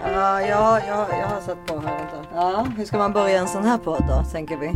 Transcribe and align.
Ja, 0.00 0.40
ja, 0.40 0.80
ja, 0.88 1.06
jag 1.10 1.26
har 1.26 1.40
satt 1.40 1.66
på 1.66 1.74
här. 1.74 1.98
Vänta. 1.98 2.16
Ja, 2.34 2.66
hur 2.76 2.84
ska 2.84 2.98
man 2.98 3.12
börja 3.12 3.38
en 3.38 3.48
sån 3.48 3.64
här 3.64 3.78
podd 3.78 4.04
då, 4.08 4.30
tänker 4.32 4.56
vi? 4.56 4.72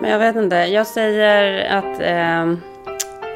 Men 0.00 0.10
jag 0.10 0.18
vet 0.18 0.36
inte. 0.36 0.56
Jag 0.56 0.86
säger 0.86 1.70
att 1.78 2.00
eh, 2.00 2.58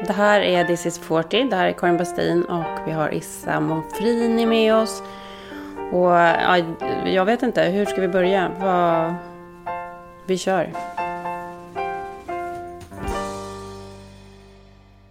det 0.07 0.13
här 0.13 0.41
är 0.41 0.63
This 0.63 0.85
is 0.85 0.99
40. 0.99 1.43
Det 1.43 1.55
här 1.55 1.67
är 1.67 1.71
Karin 1.71 1.97
Bastin 1.97 2.43
och 2.43 2.87
vi 2.87 2.91
har 2.91 3.13
Issa 3.13 3.59
Monfrini 3.59 4.45
med 4.45 4.75
oss. 4.75 5.03
Och 5.91 6.11
ja, 6.11 6.57
jag 7.05 7.25
vet 7.25 7.43
inte. 7.43 7.63
Hur 7.63 7.85
ska 7.85 8.01
vi 8.01 8.07
börja? 8.07 8.51
Vad... 8.59 9.13
Vi 10.25 10.37
kör. 10.37 10.73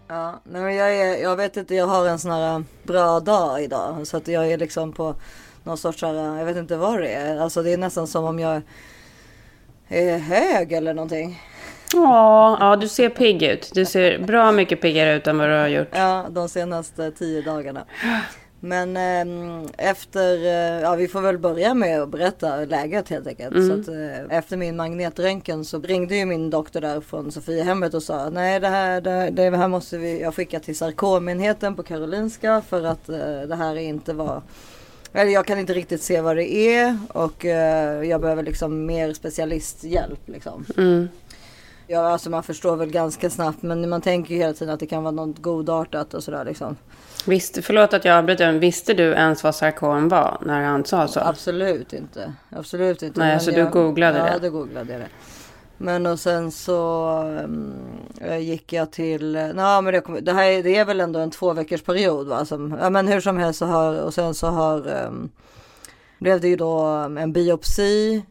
Ja, 0.08 0.40
nej, 0.44 0.76
jag, 0.76 0.96
är, 0.96 1.22
jag 1.22 1.36
vet 1.36 1.56
inte, 1.56 1.74
jag 1.74 1.86
har 1.86 2.08
en 2.08 2.18
sån 2.18 2.30
här 2.30 2.64
bra 2.82 3.20
dag 3.20 3.62
idag. 3.62 4.06
Så 4.06 4.16
att 4.16 4.28
jag 4.28 4.52
är 4.52 4.58
liksom 4.58 4.92
på 4.92 5.14
någon 5.64 5.78
sorts, 5.78 6.02
här, 6.02 6.38
jag 6.38 6.44
vet 6.44 6.56
inte 6.56 6.76
vad 6.76 7.00
det 7.00 7.12
är. 7.12 7.38
Alltså 7.38 7.62
det 7.62 7.72
är 7.72 7.76
nästan 7.76 8.06
som 8.06 8.24
om 8.24 8.38
jag 8.38 8.62
är 9.88 10.18
hög 10.18 10.72
eller 10.72 10.94
någonting. 10.94 11.40
Ja, 11.92 12.56
ja, 12.60 12.76
du 12.76 12.88
ser 12.88 13.08
pigg 13.08 13.42
ut. 13.42 13.70
Du 13.74 13.84
ser 13.84 14.18
bra 14.18 14.52
mycket 14.52 14.80
piggare 14.80 15.16
ut 15.16 15.26
än 15.26 15.38
vad 15.38 15.48
du 15.48 15.54
har 15.54 15.68
gjort. 15.68 15.88
Ja, 15.92 16.26
de 16.30 16.48
senaste 16.48 17.10
tio 17.10 17.42
dagarna. 17.42 17.84
Men 18.64 18.96
eh, 18.96 19.70
efter, 19.78 20.36
eh, 20.36 20.80
ja 20.80 20.94
vi 20.94 21.08
får 21.08 21.20
väl 21.20 21.38
börja 21.38 21.74
med 21.74 22.02
att 22.02 22.08
berätta 22.08 22.56
läget 22.56 23.08
helt 23.08 23.26
enkelt. 23.26 23.54
Mm. 23.54 23.68
Så 23.68 23.80
att, 23.80 23.96
eh, 23.96 24.38
efter 24.38 24.56
min 24.56 24.76
magnetröntgen 24.76 25.64
så 25.64 25.80
ringde 25.80 26.16
ju 26.16 26.26
min 26.26 26.50
doktor 26.50 26.80
där 26.80 27.00
från 27.00 27.32
Sofiahemmet 27.32 27.94
och 27.94 28.02
sa 28.02 28.30
nej 28.30 28.60
det 28.60 28.68
här, 28.68 29.00
det, 29.00 29.30
det 29.30 29.56
här 29.56 29.68
måste 29.68 29.98
vi, 29.98 30.20
jag 30.20 30.34
skicka 30.34 30.60
till 30.60 30.76
sarkomenheten 30.76 31.76
på 31.76 31.82
Karolinska 31.82 32.62
för 32.68 32.84
att 32.84 33.08
eh, 33.08 33.40
det 33.48 33.56
här 33.56 33.76
är 33.76 33.80
inte 33.80 34.12
vad 34.12 34.42
eller 35.12 35.30
jag 35.30 35.46
kan 35.46 35.58
inte 35.58 35.74
riktigt 35.74 36.02
se 36.02 36.20
vad 36.20 36.36
det 36.36 36.52
är 36.52 36.98
och 37.08 37.44
eh, 37.44 38.04
jag 38.04 38.20
behöver 38.20 38.42
liksom 38.42 38.86
mer 38.86 39.12
specialisthjälp 39.12 40.20
liksom. 40.26 40.66
Mm. 40.76 41.08
Ja, 41.86 42.12
alltså 42.12 42.30
man 42.30 42.42
förstår 42.42 42.76
väl 42.76 42.90
ganska 42.90 43.30
snabbt 43.30 43.62
men 43.62 43.88
man 43.88 44.00
tänker 44.00 44.34
ju 44.34 44.40
hela 44.40 44.52
tiden 44.52 44.74
att 44.74 44.80
det 44.80 44.86
kan 44.86 45.02
vara 45.02 45.10
något 45.10 45.38
godartat 45.38 46.14
och 46.14 46.24
sådär 46.24 46.44
liksom. 46.44 46.76
Visste, 47.26 47.62
förlåt 47.62 47.94
att 47.94 48.04
jag 48.04 48.18
avbryter, 48.18 48.46
men 48.46 48.60
visste 48.60 48.94
du 48.94 49.12
ens 49.12 49.44
vad 49.44 49.54
sarkom 49.54 50.08
var 50.08 50.38
när 50.46 50.62
han 50.62 50.84
sa 50.84 51.08
så? 51.08 51.20
Absolut 51.20 51.92
inte. 51.92 52.32
Absolut 52.50 53.02
inte. 53.02 53.20
Nej, 53.20 53.28
Men 53.28 53.40
så 53.40 53.50
du 53.50 53.70
googlade 53.70 54.18
ja, 54.18 54.24
det? 54.24 54.30
Ja, 54.30 54.38
då 54.38 54.50
googlade 54.50 54.92
jag 54.92 55.00
det. 55.00 55.08
Men 55.82 56.06
och 56.06 56.20
sen 56.20 56.50
så 56.50 57.08
um, 57.44 57.74
gick 58.40 58.72
jag 58.72 58.90
till, 58.90 59.50
na, 59.54 59.80
men 59.80 59.94
det, 59.94 60.00
kom, 60.00 60.24
det 60.24 60.32
här 60.32 60.44
är, 60.44 60.62
det 60.62 60.76
är 60.76 60.84
väl 60.84 61.00
ändå 61.00 61.18
en 61.18 61.30
två 61.30 61.52
veckors 61.52 61.82
period 61.82 62.26
va? 62.26 62.44
Som, 62.44 62.78
ja 62.80 62.90
men 62.90 63.08
hur 63.08 63.20
som 63.20 63.36
helst 63.38 63.58
så 63.58 63.66
har, 63.66 64.00
och 64.02 64.14
sen 64.14 64.34
så 64.34 64.46
har, 64.46 65.06
um, 65.06 65.30
blev 66.18 66.40
det 66.40 66.48
ju 66.48 66.56
då 66.56 66.80
en 67.18 67.32
biopsi. 67.32 68.22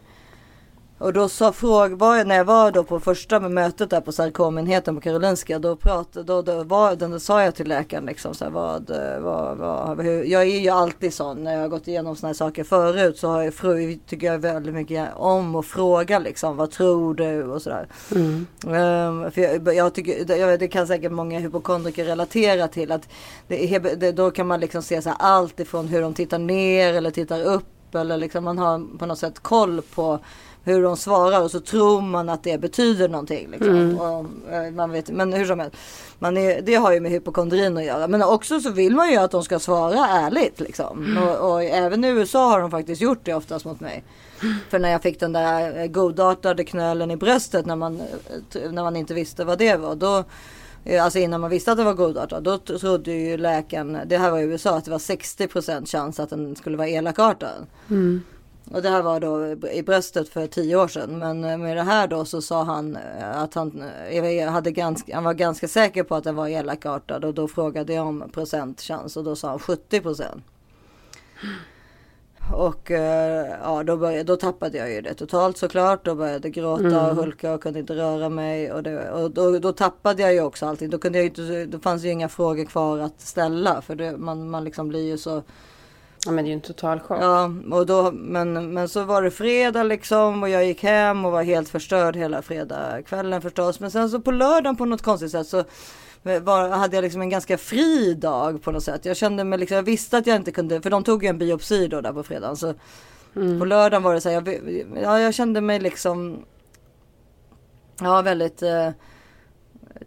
Och 1.02 1.14
då 1.14 1.30
sa 1.30 1.52
fråg, 1.52 1.92
var, 1.92 2.26
när 2.26 2.36
jag 2.36 2.46
var 2.46 2.72
då 2.72 2.84
på 2.84 3.00
första 3.00 3.40
mötet 3.40 3.90
där 3.90 4.02
på 4.02 4.12
sarkomenheten 4.12 4.96
på 4.96 5.02
Karolinska, 5.02 5.60
då 5.60 5.76
pratade, 5.76 6.26
då, 6.26 6.42
då, 6.42 6.64
var, 6.64 6.96
då, 6.96 7.08
då 7.08 7.20
sa 7.20 7.44
jag 7.44 7.56
till 7.56 7.68
läkaren 7.68 8.06
liksom 8.06 8.34
så 8.34 8.44
här, 8.44 8.52
vad, 8.52 8.92
vad, 9.22 9.58
vad, 9.58 10.02
hur, 10.02 10.24
jag 10.24 10.42
är 10.42 10.60
ju 10.60 10.70
alltid 10.70 11.14
sån 11.14 11.44
när 11.44 11.54
jag 11.54 11.62
har 11.62 11.68
gått 11.68 11.88
igenom 11.88 12.16
såna 12.16 12.30
här 12.30 12.34
saker 12.34 12.64
förut 12.64 13.18
så 13.18 13.28
har 13.28 13.44
jag, 13.44 13.54
fru, 13.54 14.00
tycker 14.08 14.28
jag 14.28 14.40
väldigt 14.40 14.74
mycket 14.74 15.10
om 15.16 15.56
att 15.56 15.66
fråga 15.66 16.20
liksom, 16.20 16.58
vad 16.58 16.72
tror 16.72 17.14
du 17.14 17.44
och 17.44 17.62
sådär. 17.62 17.88
Mm. 18.12 18.48
Um, 18.62 19.32
för 19.32 19.42
jag, 19.42 19.76
jag 19.76 19.94
tycker, 19.94 20.36
jag, 20.36 20.60
det 20.60 20.68
kan 20.68 20.88
säkert 20.88 21.12
många 21.12 21.40
hypokondriker 21.40 22.06
relatera 22.06 22.68
till 22.68 22.92
att 22.92 23.10
det, 23.48 23.80
det, 23.80 24.12
då 24.12 24.32
kan 24.32 24.48
man 24.48 24.60
liksom 24.60 24.84
se 24.84 25.02
så 25.02 25.10
här, 25.10 25.18
allt 25.20 25.60
ifrån 25.60 25.88
hur 25.88 26.02
de 26.02 26.14
tittar 26.14 26.40
ner 26.40 26.94
eller 26.94 27.12
tittar 27.12 27.44
upp 27.44 27.66
eller 27.96 28.18
liksom 28.18 28.44
man 28.44 28.58
har 28.58 28.98
på 28.98 29.06
något 29.06 29.20
sätt 29.20 29.40
koll 29.40 29.82
på 29.96 30.20
hur 30.64 30.84
de 30.84 30.98
svarar 30.98 31.42
och 31.42 31.52
så 31.52 31.60
tror 31.60 32.02
man 32.02 32.30
att 32.30 32.44
det 32.44 32.58
betyder 32.58 33.10
någonting. 33.10 33.48
Liksom. 33.52 34.00
Och, 34.00 34.54
eh, 34.54 34.72
man 34.72 34.92
vet, 34.92 35.10
men 35.10 35.34
hur 35.34 35.46
som 35.46 35.60
helst, 35.60 35.78
man 36.20 36.38
är, 36.38 36.62
det 36.62 36.76
har 36.76 36.94
ju 36.94 37.00
med 37.00 37.12
hypokondrin 37.12 37.78
att 37.78 37.84
göra. 37.84 38.08
Men 38.08 38.24
också 38.24 38.60
så 38.60 38.72
vill 38.72 38.96
man 38.96 39.12
ju 39.12 39.18
att 39.18 39.32
de 39.32 39.44
ska 39.44 39.60
svara 39.60 40.08
ärligt. 40.08 40.60
Liksom. 40.60 41.18
Och, 41.18 41.52
och 41.52 41.64
även 41.64 42.04
i 42.04 42.08
USA 42.08 42.50
har 42.50 42.62
de 42.62 42.72
faktiskt 42.72 43.02
gjort 43.02 43.20
det 43.24 43.34
oftast 43.34 43.66
mot 43.66 43.80
mig. 43.80 44.04
För 44.70 44.80
när 44.80 44.90
jag 44.90 45.02
fick 45.02 45.20
den 45.20 45.34
där 45.34 45.80
eh, 45.80 45.88
godartade 45.88 46.64
knölen 46.64 47.12
i 47.12 47.16
bröstet 47.16 47.66
när 47.66 47.76
man, 47.76 48.02
eh, 48.02 48.72
när 48.72 48.84
man 48.84 48.96
inte 48.96 49.14
visste 49.14 49.46
vad 49.46 49.58
det 49.58 49.76
var. 49.76 49.96
Då, 49.96 50.24
alltså 51.02 51.20
innan 51.20 51.42
man 51.42 51.50
visste 51.50 51.72
att 51.72 51.78
det 51.78 51.84
var 51.84 51.94
godartad. 51.94 52.44
Då 52.44 52.58
trodde 52.58 53.12
ju 53.12 53.38
läkaren, 53.38 53.98
det 54.06 54.18
här 54.18 54.32
var 54.32 54.40
i 54.40 54.44
USA, 54.44 54.78
att 54.78 54.86
det 54.86 54.92
var 54.92 54.98
60% 54.98 55.86
chans 55.86 56.20
att 56.20 56.30
den 56.30 56.56
skulle 56.56 56.78
vara 56.78 56.88
elakartad. 56.88 57.66
Mm. 57.90 58.22
Och 58.70 58.82
det 58.82 58.90
här 58.90 59.02
var 59.02 59.20
då 59.20 59.70
i 59.72 59.84
bröstet 59.84 60.30
för 60.30 60.48
tio 60.48 60.76
år 60.76 60.88
sedan. 60.88 61.20
Men 61.20 61.44
eh, 61.44 61.58
med 61.58 61.78
det 61.78 61.84
här 61.84 62.08
då 62.08 62.26
så 62.26 62.42
sa 62.42 62.64
han 62.64 62.96
eh, 62.96 63.42
att 63.42 63.54
han, 63.54 63.84
eh, 64.10 64.50
hade 64.50 64.72
ganska, 64.72 65.16
han 65.16 65.24
var 65.24 65.34
ganska 65.34 65.68
säker 65.68 66.04
på 66.04 66.16
att 66.16 66.24
den 66.24 66.36
var 66.36 66.48
elakartad. 66.48 67.26
Och 67.26 67.34
då 67.34 67.48
frågade 67.48 67.94
jag 67.94 68.08
om 68.08 68.30
procentchans 68.34 69.18
och 69.18 69.24
då 69.24 69.36
sa 69.36 69.50
han 69.50 69.60
70 69.60 70.02
procent. 70.02 70.44
Och 72.54 72.92
ja, 73.62 73.84
då, 73.84 73.98
började, 73.98 74.24
då 74.24 74.36
tappade 74.36 74.78
jag 74.78 74.92
ju 74.92 75.02
det 75.02 75.14
totalt 75.14 75.58
såklart. 75.58 76.06
Då 76.06 76.16
började 76.16 76.48
jag 76.48 76.54
gråta 76.54 77.10
och 77.10 77.16
hulka 77.16 77.54
och 77.54 77.64
kunde 77.64 77.80
inte 77.80 77.96
röra 77.96 78.30
mig. 78.30 78.72
Och, 78.72 78.84
det, 78.84 79.12
och 79.12 79.32
då, 79.32 79.60
då 79.60 79.72
tappade 79.72 80.22
jag 80.22 80.34
ju 80.34 80.42
också 80.42 80.66
allting. 80.66 80.90
Då, 80.90 80.98
kunde 80.98 81.18
jag 81.18 81.26
inte, 81.26 81.66
då 81.66 81.80
fanns 81.80 82.04
ju 82.04 82.10
inga 82.10 82.30
frågor 82.30 82.66
kvar 82.66 83.00
att 83.00 83.22
ställa. 83.22 83.82
För 83.82 83.96
det, 83.96 84.18
man, 84.18 84.50
man 84.50 84.64
liksom 84.64 84.90
blir 84.90 85.08
ju 85.08 85.18
så 85.18 85.44
Ja, 86.26 86.32
men 86.32 86.44
det 86.44 86.48
är 86.48 86.52
ju 86.52 86.56
en 86.56 86.62
total 86.62 87.00
chock. 87.00 87.18
Ja, 87.22 87.52
och 87.72 87.86
då, 87.86 88.12
men, 88.12 88.74
men 88.74 88.90
så 88.90 89.04
var 89.04 89.22
det 89.22 89.32
fredag 89.32 89.84
liksom 89.84 90.44
och 90.44 90.50
jag 90.50 90.66
gick 90.66 90.84
hem 90.84 91.26
och 91.26 91.32
var 91.32 91.44
helt 91.44 91.70
förstörd 91.70 92.16
hela 92.16 92.42
fredagskvällen 92.42 93.42
förstås. 93.42 93.80
Men 93.80 93.92
sen 93.92 94.10
så 94.10 94.20
på 94.20 94.32
lördagen 94.32 94.76
på 94.78 94.86
något 94.86 95.02
konstigt 95.02 95.32
sätt 95.32 95.48
så 95.48 95.64
var, 96.24 96.70
hade 96.70 96.98
jag 96.98 97.04
liksom 97.04 97.22
en 97.22 97.30
ganska 97.30 97.58
fri 97.58 98.14
dag 98.14 98.64
på 98.64 98.72
något 98.72 98.84
sätt. 98.84 99.06
Jag 99.06 99.18
kände 99.18 99.44
mig 99.44 99.60
liksom, 99.60 99.76
jag 99.76 99.84
visste 99.84 100.18
att 100.18 100.28
jag 100.28 100.36
inte 100.36 100.52
kunde, 100.52 100.82
för 100.82 100.90
de 100.90 101.04
tog 101.04 101.24
ju 101.24 101.30
en 101.30 101.38
biopsi 101.38 101.88
då 101.88 102.02
där 102.02 102.14
på 102.14 102.24
fredagen. 102.24 102.58
Så 102.58 102.74
på 103.34 103.66
lördagen 103.66 104.04
var 104.04 104.14
det 104.14 104.22
så 104.22 104.30
här, 104.30 104.36
jag, 104.36 104.86
ja, 105.04 105.20
jag 105.20 105.34
kände 105.34 105.62
mig 105.62 105.80
liksom, 105.80 106.46
ja 108.00 108.22
väldigt 108.22 108.62
eh, 108.62 108.90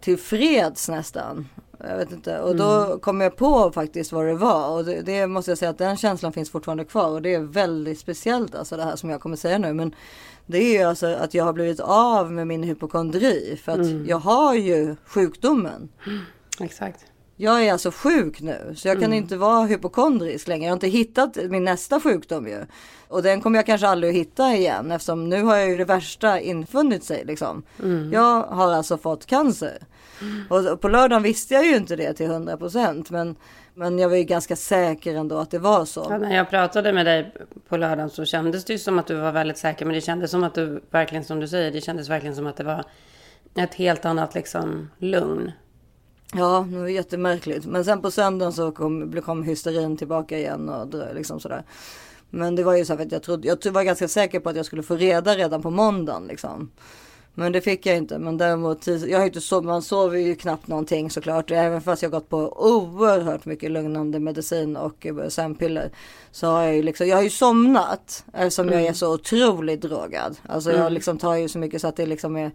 tillfreds 0.01 0.89
nästan. 0.89 1.47
Jag 1.79 1.97
vet 1.97 2.11
inte. 2.11 2.39
Och 2.39 2.55
då 2.55 2.99
kom 3.01 3.21
jag 3.21 3.35
på 3.35 3.71
faktiskt 3.71 4.11
vad 4.11 4.25
det 4.25 4.35
var. 4.35 4.69
Och 4.69 4.85
det, 4.85 5.01
det 5.01 5.27
måste 5.27 5.51
jag 5.51 5.57
säga 5.57 5.71
att 5.71 5.77
den 5.77 5.97
känslan 5.97 6.33
finns 6.33 6.49
fortfarande 6.49 6.85
kvar. 6.85 7.09
Och 7.09 7.21
det 7.21 7.33
är 7.33 7.39
väldigt 7.39 7.99
speciellt 7.99 8.55
alltså 8.55 8.77
det 8.77 8.83
här 8.83 8.95
som 8.95 9.09
jag 9.09 9.21
kommer 9.21 9.35
säga 9.35 9.57
nu. 9.57 9.73
Men 9.73 9.95
det 10.45 10.57
är 10.57 10.79
ju 10.79 10.83
alltså 10.83 11.07
att 11.07 11.33
jag 11.33 11.43
har 11.43 11.53
blivit 11.53 11.79
av 11.79 12.31
med 12.31 12.47
min 12.47 12.63
hypokondri. 12.63 13.59
För 13.63 13.71
att 13.71 14.07
jag 14.07 14.17
har 14.17 14.55
ju 14.55 14.95
sjukdomen. 15.05 15.89
Exakt. 16.59 17.05
Jag 17.37 17.65
är 17.65 17.71
alltså 17.71 17.91
sjuk 17.91 18.41
nu. 18.41 18.73
Så 18.75 18.87
jag 18.87 18.99
kan 18.99 19.13
inte 19.13 19.37
vara 19.37 19.65
hypokondrisk 19.65 20.47
längre. 20.47 20.63
Jag 20.63 20.71
har 20.71 20.75
inte 20.75 20.87
hittat 20.87 21.35
min 21.35 21.63
nästa 21.63 21.99
sjukdom 21.99 22.47
ju. 22.47 22.65
Och 23.07 23.23
den 23.23 23.41
kommer 23.41 23.59
jag 23.59 23.65
kanske 23.65 23.87
aldrig 23.87 24.09
att 24.09 24.15
hitta 24.15 24.53
igen. 24.53 24.91
Eftersom 24.91 25.29
nu 25.29 25.43
har 25.43 25.55
jag 25.55 25.69
ju 25.69 25.77
det 25.77 25.85
värsta 25.85 26.39
infunnit 26.39 27.03
sig 27.03 27.25
liksom. 27.25 27.63
Jag 28.11 28.43
har 28.43 28.73
alltså 28.73 28.97
fått 28.97 29.25
cancer. 29.25 29.77
Och 30.49 30.81
på 30.81 30.87
lördagen 30.87 31.23
visste 31.23 31.53
jag 31.53 31.65
ju 31.65 31.75
inte 31.75 31.95
det 31.95 32.13
till 32.13 32.25
100 32.25 32.57
procent. 32.57 33.09
Men, 33.09 33.35
men 33.73 33.99
jag 33.99 34.09
var 34.09 34.15
ju 34.15 34.23
ganska 34.23 34.55
säker 34.55 35.15
ändå 35.15 35.37
att 35.37 35.51
det 35.51 35.59
var 35.59 35.85
så. 35.85 36.07
Ja, 36.09 36.17
när 36.17 36.35
jag 36.35 36.49
pratade 36.49 36.93
med 36.93 37.05
dig 37.05 37.33
på 37.69 37.77
lördagen 37.77 38.09
så 38.09 38.25
kändes 38.25 38.65
det 38.65 38.73
ju 38.73 38.79
som 38.79 38.99
att 38.99 39.07
du 39.07 39.15
var 39.15 39.31
väldigt 39.31 39.57
säker. 39.57 39.85
Men 39.85 39.95
det 39.95 40.01
kändes 40.01 40.31
som 40.31 40.43
att 40.43 40.53
du 40.53 40.81
verkligen, 40.91 41.23
som 41.23 41.39
du 41.39 41.47
säger, 41.47 41.71
det 41.71 41.81
kändes 41.81 42.09
verkligen 42.09 42.35
som 42.35 42.47
att 42.47 42.57
det 42.57 42.63
var 42.63 42.83
ett 43.55 43.73
helt 43.73 44.05
annat 44.05 44.35
liksom 44.35 44.89
lugn. 44.97 45.51
Ja, 46.37 46.67
det 46.71 46.77
var 46.77 46.87
jättemärkligt. 46.87 47.65
Men 47.65 47.85
sen 47.85 48.01
på 48.01 48.11
söndagen 48.11 48.53
så 48.53 48.71
kom, 48.71 49.21
kom 49.21 49.43
hysterin 49.43 49.97
tillbaka 49.97 50.37
igen 50.37 50.69
och 50.69 51.15
liksom 51.15 51.39
sådär. 51.39 51.63
Men 52.29 52.55
det 52.55 52.63
var 52.63 52.75
ju 52.75 52.85
så 52.85 52.93
att 52.93 53.11
jag 53.11 53.23
trodde, 53.23 53.47
jag 53.47 53.71
var 53.71 53.83
ganska 53.83 54.07
säker 54.07 54.39
på 54.39 54.49
att 54.49 54.55
jag 54.55 54.65
skulle 54.65 54.83
få 54.83 54.95
reda 54.95 55.35
redan 55.35 55.61
på 55.61 55.69
måndagen 55.69 56.27
liksom. 56.27 56.71
Men 57.37 57.51
det 57.51 57.61
fick 57.61 57.85
jag 57.85 57.97
inte. 57.97 58.17
Men 58.17 58.37
däremot, 58.37 58.87
jag 58.87 59.19
har 59.19 59.25
inte 59.25 59.41
sov, 59.41 59.65
man 59.65 59.81
sover 59.81 60.17
ju 60.19 60.35
knappt 60.35 60.67
någonting 60.67 61.09
såklart. 61.09 61.51
Även 61.51 61.81
fast 61.81 62.01
jag 62.01 62.11
gått 62.11 62.29
på 62.29 62.67
oerhört 62.71 63.45
mycket 63.45 63.71
lugnande 63.71 64.19
medicin 64.19 64.77
och 64.77 65.05
eh, 65.05 65.27
sömnpiller. 65.27 65.91
Så 66.31 66.47
har 66.47 66.63
jag 66.63 66.75
ju 66.75 66.83
liksom, 66.83 67.07
jag 67.07 67.15
har 67.15 67.23
ju 67.23 67.29
somnat. 67.29 68.23
Eftersom 68.33 68.69
jag 68.69 68.81
är 68.81 68.93
så 68.93 69.13
otroligt 69.13 69.81
drogad. 69.81 70.37
Alltså 70.47 70.71
jag 70.71 70.91
liksom 70.91 71.17
tar 71.17 71.35
ju 71.35 71.49
så 71.49 71.59
mycket 71.59 71.81
så 71.81 71.87
att 71.87 71.95
det 71.95 72.05
liksom 72.05 72.35
är 72.35 72.51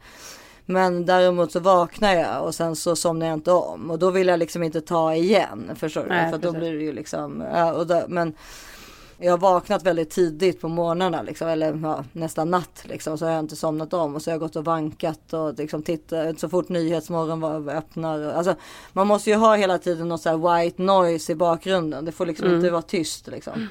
men 0.70 1.06
däremot 1.06 1.52
så 1.52 1.60
vaknar 1.60 2.14
jag 2.14 2.44
och 2.44 2.54
sen 2.54 2.76
så 2.76 2.96
somnar 2.96 3.26
jag 3.26 3.34
inte 3.34 3.52
om. 3.52 3.90
Och 3.90 3.98
då 3.98 4.10
vill 4.10 4.26
jag 4.26 4.38
liksom 4.38 4.62
inte 4.62 4.80
ta 4.80 5.14
igen. 5.14 5.70
Förstår 5.76 6.02
du? 6.02 6.08
Nej, 6.08 6.30
För 6.30 6.38
då 6.38 6.52
blir 6.52 6.72
det 6.72 6.82
ju 6.82 6.92
liksom. 6.92 7.44
Ja, 7.52 7.72
och 7.72 7.86
då, 7.86 8.02
men 8.08 8.34
jag 9.18 9.32
har 9.32 9.38
vaknat 9.38 9.82
väldigt 9.82 10.10
tidigt 10.10 10.60
på 10.60 10.68
morgnarna 10.68 11.22
liksom. 11.22 11.48
Eller 11.48 11.80
ja, 11.82 12.04
nästan 12.12 12.50
natt 12.50 12.82
liksom. 12.84 13.18
Så 13.18 13.24
har 13.24 13.32
jag 13.32 13.40
inte 13.40 13.56
somnat 13.56 13.92
om. 13.92 14.14
Och 14.14 14.22
så 14.22 14.30
har 14.30 14.32
jag 14.32 14.40
gått 14.40 14.56
och 14.56 14.64
vankat 14.64 15.32
och 15.32 15.58
liksom 15.58 15.82
tittat. 15.82 16.40
Så 16.40 16.48
fort 16.48 16.68
Nyhetsmorgon 16.68 17.40
var 17.40 17.70
öppnar. 17.70 18.32
Alltså 18.32 18.54
man 18.92 19.06
måste 19.06 19.30
ju 19.30 19.36
ha 19.36 19.56
hela 19.56 19.78
tiden 19.78 20.08
något 20.08 20.22
så 20.22 20.28
här 20.28 20.62
white 20.62 20.82
noise 20.82 21.32
i 21.32 21.34
bakgrunden. 21.34 22.04
Det 22.04 22.12
får 22.12 22.26
liksom 22.26 22.54
inte 22.54 22.70
vara 22.70 22.82
tyst 22.82 23.26
liksom. 23.26 23.68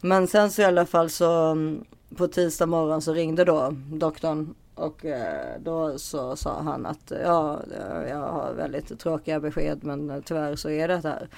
Men 0.00 0.26
sen 0.26 0.50
så 0.50 0.62
i 0.62 0.64
alla 0.64 0.86
fall 0.86 1.10
så 1.10 1.32
mm, 1.32 1.84
på 2.16 2.28
tisdag 2.28 2.66
morgon 2.66 3.02
så 3.02 3.12
ringde 3.12 3.44
då 3.44 3.74
doktorn 3.92 4.54
och 4.76 5.04
eh, 5.04 5.60
då 5.60 5.98
så 5.98 6.36
sa 6.36 6.60
han 6.60 6.86
att 6.86 7.12
ja, 7.24 7.60
jag 8.08 8.16
har 8.16 8.52
väldigt 8.52 8.98
tråkiga 8.98 9.40
besked 9.40 9.84
men 9.84 10.22
tyvärr 10.22 10.56
så 10.56 10.70
är 10.70 10.88
det 10.88 11.00
här. 11.04 11.28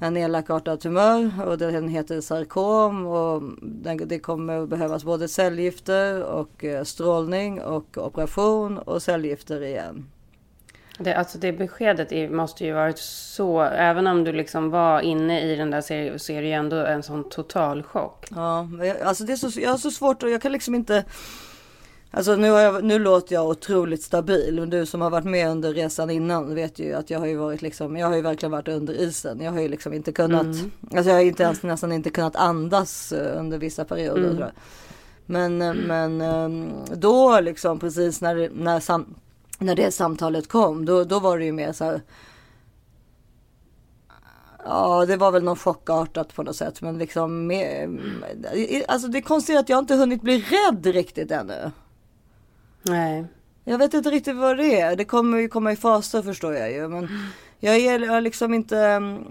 En 0.00 0.16
elakartad 0.16 0.80
tumör 0.80 1.30
och 1.46 1.58
den 1.58 1.88
heter 1.88 2.20
sarkom 2.20 3.06
och 3.06 3.42
det 4.06 4.18
kommer 4.18 4.66
behövas 4.66 5.04
både 5.04 5.28
cellgifter 5.28 6.22
och 6.22 6.64
eh, 6.64 6.84
strålning 6.84 7.62
och 7.62 7.98
operation 7.98 8.78
och 8.78 9.02
cellgifter 9.02 9.62
igen. 9.62 10.06
Det, 10.98 11.14
alltså 11.14 11.38
det 11.38 11.52
beskedet 11.52 12.30
måste 12.30 12.64
ju 12.64 12.72
varit 12.72 12.98
så, 12.98 13.60
även 13.60 14.06
om 14.06 14.24
du 14.24 14.32
liksom 14.32 14.70
var 14.70 15.00
inne 15.00 15.40
i 15.40 15.56
den 15.56 15.70
där 15.70 15.80
serien 15.80 16.18
så 16.18 16.32
är 16.32 16.42
det 16.42 16.48
ju 16.48 16.54
ändå 16.54 16.76
en 16.76 17.02
sån 17.02 17.28
total 17.28 17.82
chock. 17.82 18.26
Ja, 18.30 18.68
alltså 19.04 19.24
det 19.24 19.32
är 19.32 19.36
så, 19.36 19.60
jag 19.60 19.70
har 19.70 19.78
så 19.78 19.90
svårt 19.90 20.22
och 20.22 20.30
jag 20.30 20.42
kan 20.42 20.52
liksom 20.52 20.74
inte 20.74 21.04
Alltså 22.10 22.36
nu, 22.36 22.46
jag, 22.46 22.84
nu 22.84 22.98
låter 22.98 23.34
jag 23.34 23.48
otroligt 23.48 24.02
stabil. 24.02 24.60
Men 24.60 24.70
du 24.70 24.86
som 24.86 25.00
har 25.00 25.10
varit 25.10 25.24
med 25.24 25.50
under 25.50 25.74
resan 25.74 26.10
innan 26.10 26.54
vet 26.54 26.78
ju 26.78 26.92
att 26.92 27.10
jag 27.10 27.18
har 27.18 27.26
ju 27.26 27.36
varit 27.36 27.62
liksom, 27.62 27.96
jag 27.96 28.06
har 28.06 28.16
ju 28.16 28.22
verkligen 28.22 28.50
varit 28.50 28.68
under 28.68 28.94
isen. 28.94 29.40
Jag 29.40 29.52
har 29.52 29.60
ju 29.60 29.68
liksom 29.68 29.92
inte 29.92 30.12
kunnat, 30.12 30.42
mm. 30.42 30.70
alltså 30.82 31.10
jag 31.10 31.16
har 31.16 31.22
inte 31.22 31.42
ens 31.42 31.62
nästan 31.62 31.92
inte 31.92 32.10
kunnat 32.10 32.36
andas 32.36 33.12
eh, 33.12 33.40
under 33.40 33.58
vissa 33.58 33.84
perioder. 33.84 34.30
Mm. 34.30 34.50
Men, 35.26 35.62
eh, 35.62 35.74
men 35.74 36.20
eh, 36.20 36.96
då 36.96 37.40
liksom 37.40 37.78
precis 37.78 38.20
när, 38.20 38.50
när, 38.54 38.80
sam, 38.80 39.14
när 39.58 39.76
det 39.76 39.90
samtalet 39.90 40.48
kom, 40.48 40.84
då, 40.84 41.04
då 41.04 41.20
var 41.20 41.38
det 41.38 41.44
ju 41.44 41.52
mer 41.52 41.72
så 41.72 41.84
här. 41.84 42.02
Ja, 44.64 45.06
det 45.06 45.16
var 45.16 45.32
väl 45.32 45.44
något 45.44 45.58
chockartat 45.58 46.34
på 46.34 46.42
något 46.42 46.56
sätt. 46.56 46.82
Men 46.82 46.98
liksom, 46.98 47.46
med, 47.46 47.98
alltså 48.88 49.08
det 49.08 49.18
är 49.18 49.22
konstigt 49.22 49.58
att 49.58 49.68
jag 49.68 49.78
inte 49.78 49.94
hunnit 49.94 50.22
bli 50.22 50.38
rädd 50.40 50.86
riktigt 50.86 51.30
ännu. 51.30 51.70
Nej. 52.88 53.24
Jag 53.64 53.78
vet 53.78 53.94
inte 53.94 54.10
riktigt 54.10 54.36
vad 54.36 54.56
det 54.56 54.80
är. 54.80 54.96
Det 54.96 55.04
kommer 55.04 55.38
ju 55.38 55.48
komma 55.48 55.72
i 55.72 55.76
faser 55.76 56.22
förstår 56.22 56.54
jag 56.54 56.72
ju. 56.72 56.88
Men 56.88 57.08
jag 57.60 57.76
är 57.76 58.20
liksom 58.20 58.54
inte, 58.54 58.76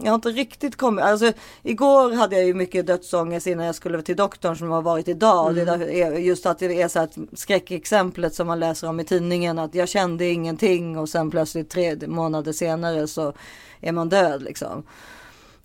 jag 0.04 0.12
har 0.12 0.16
inte 0.16 0.30
riktigt 0.30 0.76
kommit. 0.76 1.06
Alltså 1.06 1.32
igår 1.64 2.14
hade 2.14 2.36
jag 2.36 2.46
ju 2.46 2.54
mycket 2.54 2.88
dödsångest 2.88 3.48
innan 3.48 3.66
jag 3.66 3.76
skulle 3.76 4.02
till 4.02 4.16
doktorn 4.16 4.56
som 4.56 4.72
har 4.72 4.82
varit 4.82 5.08
idag. 5.08 5.58
Mm. 5.58 5.80
Det 5.80 6.02
är 6.02 6.12
just 6.12 6.46
att 6.46 6.60
det 6.60 6.82
är 6.82 6.88
så 6.88 7.00
att 7.00 7.18
skräckexemplet 7.34 8.36
som 8.36 8.48
man 8.48 8.60
läser 8.60 8.90
om 8.90 9.00
i 9.00 9.04
tidningen. 9.04 9.60
Att 9.60 9.76
jag 9.76 9.90
kände 9.90 10.26
ingenting 10.26 10.98
och 10.98 11.10
sen 11.10 11.32
plötsligt 11.32 11.70
tre 11.70 12.08
månader 12.08 12.52
senare 12.52 13.08
så 13.08 13.34
är 13.82 13.92
man 13.92 14.10
död 14.10 14.44
liksom. 14.44 14.84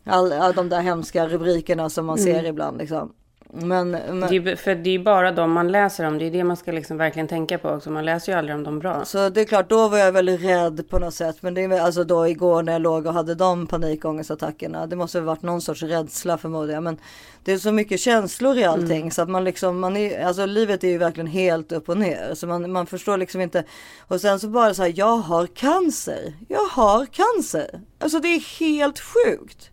All, 0.04 0.32
all 0.32 0.52
de 0.52 0.68
där 0.68 0.80
hemska 0.80 1.28
rubrikerna 1.28 1.90
som 1.90 2.06
man 2.06 2.18
mm. 2.18 2.34
ser 2.34 2.44
ibland 2.44 2.78
liksom. 2.78 3.12
Men, 3.52 3.90
men... 3.90 4.20
Det 4.20 4.36
är, 4.36 4.56
för 4.56 4.74
det 4.74 4.90
är 4.90 4.98
bara 4.98 5.32
de 5.32 5.52
man 5.52 5.72
läser 5.72 6.06
om. 6.06 6.18
Det 6.18 6.24
är 6.24 6.30
det 6.30 6.44
man 6.44 6.56
ska 6.56 6.72
liksom 6.72 6.96
verkligen 6.96 7.28
tänka 7.28 7.58
på 7.58 7.68
också. 7.68 7.90
Man 7.90 8.04
läser 8.04 8.32
ju 8.32 8.38
aldrig 8.38 8.56
om 8.56 8.64
dem 8.64 8.78
bra. 8.78 9.04
Så 9.04 9.28
det 9.28 9.40
är 9.40 9.44
klart, 9.44 9.68
då 9.68 9.88
var 9.88 9.98
jag 9.98 10.12
väldigt 10.12 10.42
rädd 10.42 10.88
på 10.88 10.98
något 10.98 11.14
sätt. 11.14 11.36
Men 11.40 11.54
det 11.54 11.62
är 11.62 11.80
alltså 11.80 12.04
då 12.04 12.28
igår 12.28 12.62
när 12.62 12.72
jag 12.72 12.82
låg 12.82 13.06
och 13.06 13.14
hade 13.14 13.34
de 13.34 13.66
panikångestattackerna. 13.66 14.86
Det 14.86 14.96
måste 14.96 15.18
ha 15.18 15.24
varit 15.26 15.42
någon 15.42 15.60
sorts 15.60 15.82
rädsla 15.82 16.38
förmodar 16.38 16.74
jag. 16.74 16.82
Men 16.82 16.98
det 17.44 17.52
är 17.52 17.58
så 17.58 17.72
mycket 17.72 18.00
känslor 18.00 18.58
i 18.58 18.64
allting. 18.64 19.00
Mm. 19.00 19.10
Så 19.10 19.22
att 19.22 19.30
man 19.30 19.44
liksom, 19.44 19.80
man 19.80 19.96
är, 19.96 20.24
alltså 20.24 20.46
livet 20.46 20.84
är 20.84 20.88
ju 20.88 20.98
verkligen 20.98 21.26
helt 21.26 21.72
upp 21.72 21.88
och 21.88 21.98
ner. 21.98 22.34
Så 22.34 22.46
man, 22.46 22.72
man 22.72 22.86
förstår 22.86 23.16
liksom 23.16 23.40
inte. 23.40 23.64
Och 24.08 24.20
sen 24.20 24.40
så 24.40 24.48
bara 24.48 24.74
så 24.74 24.82
här, 24.82 24.92
jag 24.96 25.16
har 25.16 25.46
cancer. 25.46 26.34
Jag 26.48 26.66
har 26.66 27.06
cancer. 27.06 27.80
Alltså 27.98 28.20
det 28.20 28.28
är 28.28 28.58
helt 28.60 29.00
sjukt. 29.00 29.70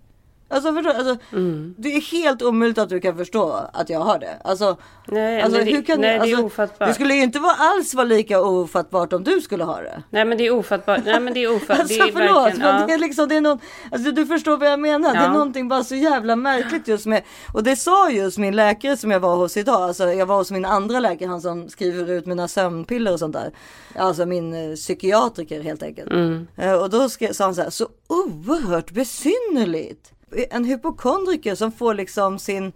Alltså, 0.49 0.73
förstå, 0.73 0.89
alltså 0.89 1.17
mm. 1.31 1.75
det 1.77 1.95
är 1.95 2.01
helt 2.01 2.41
omöjligt 2.41 2.77
att 2.77 2.89
du 2.89 2.99
kan 2.99 3.17
förstå 3.17 3.69
att 3.73 3.89
jag 3.89 3.99
har 3.99 4.19
det. 4.19 4.37
Alltså, 4.43 4.77
nej, 5.05 5.41
alltså, 5.41 5.59
nej, 5.59 5.73
hur 5.73 5.81
kan 5.81 6.01
nej, 6.01 6.19
alltså, 6.19 6.35
det 6.35 6.41
är 6.41 6.45
ofattbart. 6.45 6.87
Det 6.87 6.93
skulle 6.93 7.13
ju 7.13 7.23
inte 7.23 7.39
vara 7.39 7.53
alls 7.53 7.93
vara 7.93 8.05
lika 8.05 8.41
ofattbart 8.41 9.13
om 9.13 9.23
du 9.23 9.41
skulle 9.41 9.63
ha 9.63 9.81
det. 9.81 10.03
Nej 10.09 10.25
men 10.25 10.37
det 10.37 10.47
är 10.47 10.51
ofattbart. 10.51 11.01
Nej 11.05 11.19
men 11.19 11.33
det 11.33 11.43
är 11.43 11.55
ofattbart. 11.55 11.79
alltså, 11.79 11.93
det 12.03 12.09
är 12.09 12.11
förlåt, 12.11 12.57
men 12.57 12.79
ja. 12.79 12.85
det 12.87 12.93
är 12.93 12.97
liksom, 12.97 13.29
det 13.29 13.35
är 13.35 13.41
någon, 13.41 13.59
alltså 13.91 14.11
du 14.11 14.25
förstår 14.25 14.57
vad 14.57 14.71
jag 14.71 14.79
menar. 14.79 15.15
Ja. 15.15 15.21
Det 15.21 15.25
är 15.25 15.31
någonting 15.31 15.67
bara 15.67 15.83
så 15.83 15.95
jävla 15.95 16.35
märkligt 16.35 16.87
just 16.87 17.05
med, 17.05 17.23
och 17.53 17.63
det 17.63 17.75
sa 17.75 18.09
just 18.09 18.37
min 18.37 18.55
läkare 18.55 18.97
som 18.97 19.11
jag 19.11 19.19
var 19.19 19.35
hos 19.35 19.57
idag. 19.57 19.81
Alltså 19.81 20.03
jag 20.13 20.25
var 20.25 20.37
hos 20.37 20.51
min 20.51 20.65
andra 20.65 20.99
läkare, 20.99 21.29
han 21.29 21.41
som 21.41 21.69
skriver 21.69 22.11
ut 22.11 22.25
mina 22.25 22.47
sömnpiller 22.47 23.13
och 23.13 23.19
sånt 23.19 23.33
där. 23.33 23.51
Alltså 23.95 24.25
min 24.25 24.53
eh, 24.53 24.75
psykiatriker 24.75 25.61
helt 25.61 25.83
enkelt. 25.83 26.11
Mm. 26.11 26.47
Eh, 26.55 26.73
och 26.73 26.89
då 26.89 27.09
ska, 27.09 27.33
sa 27.33 27.43
han 27.43 27.55
så 27.55 27.61
här, 27.61 27.69
så 27.69 27.87
oerhört 28.07 28.91
besynnerligt 28.91 30.13
en 30.49 30.65
hypokondriker 30.65 31.55
som 31.55 31.71
får 31.71 31.93
liksom 31.93 32.39
sin 32.39 32.73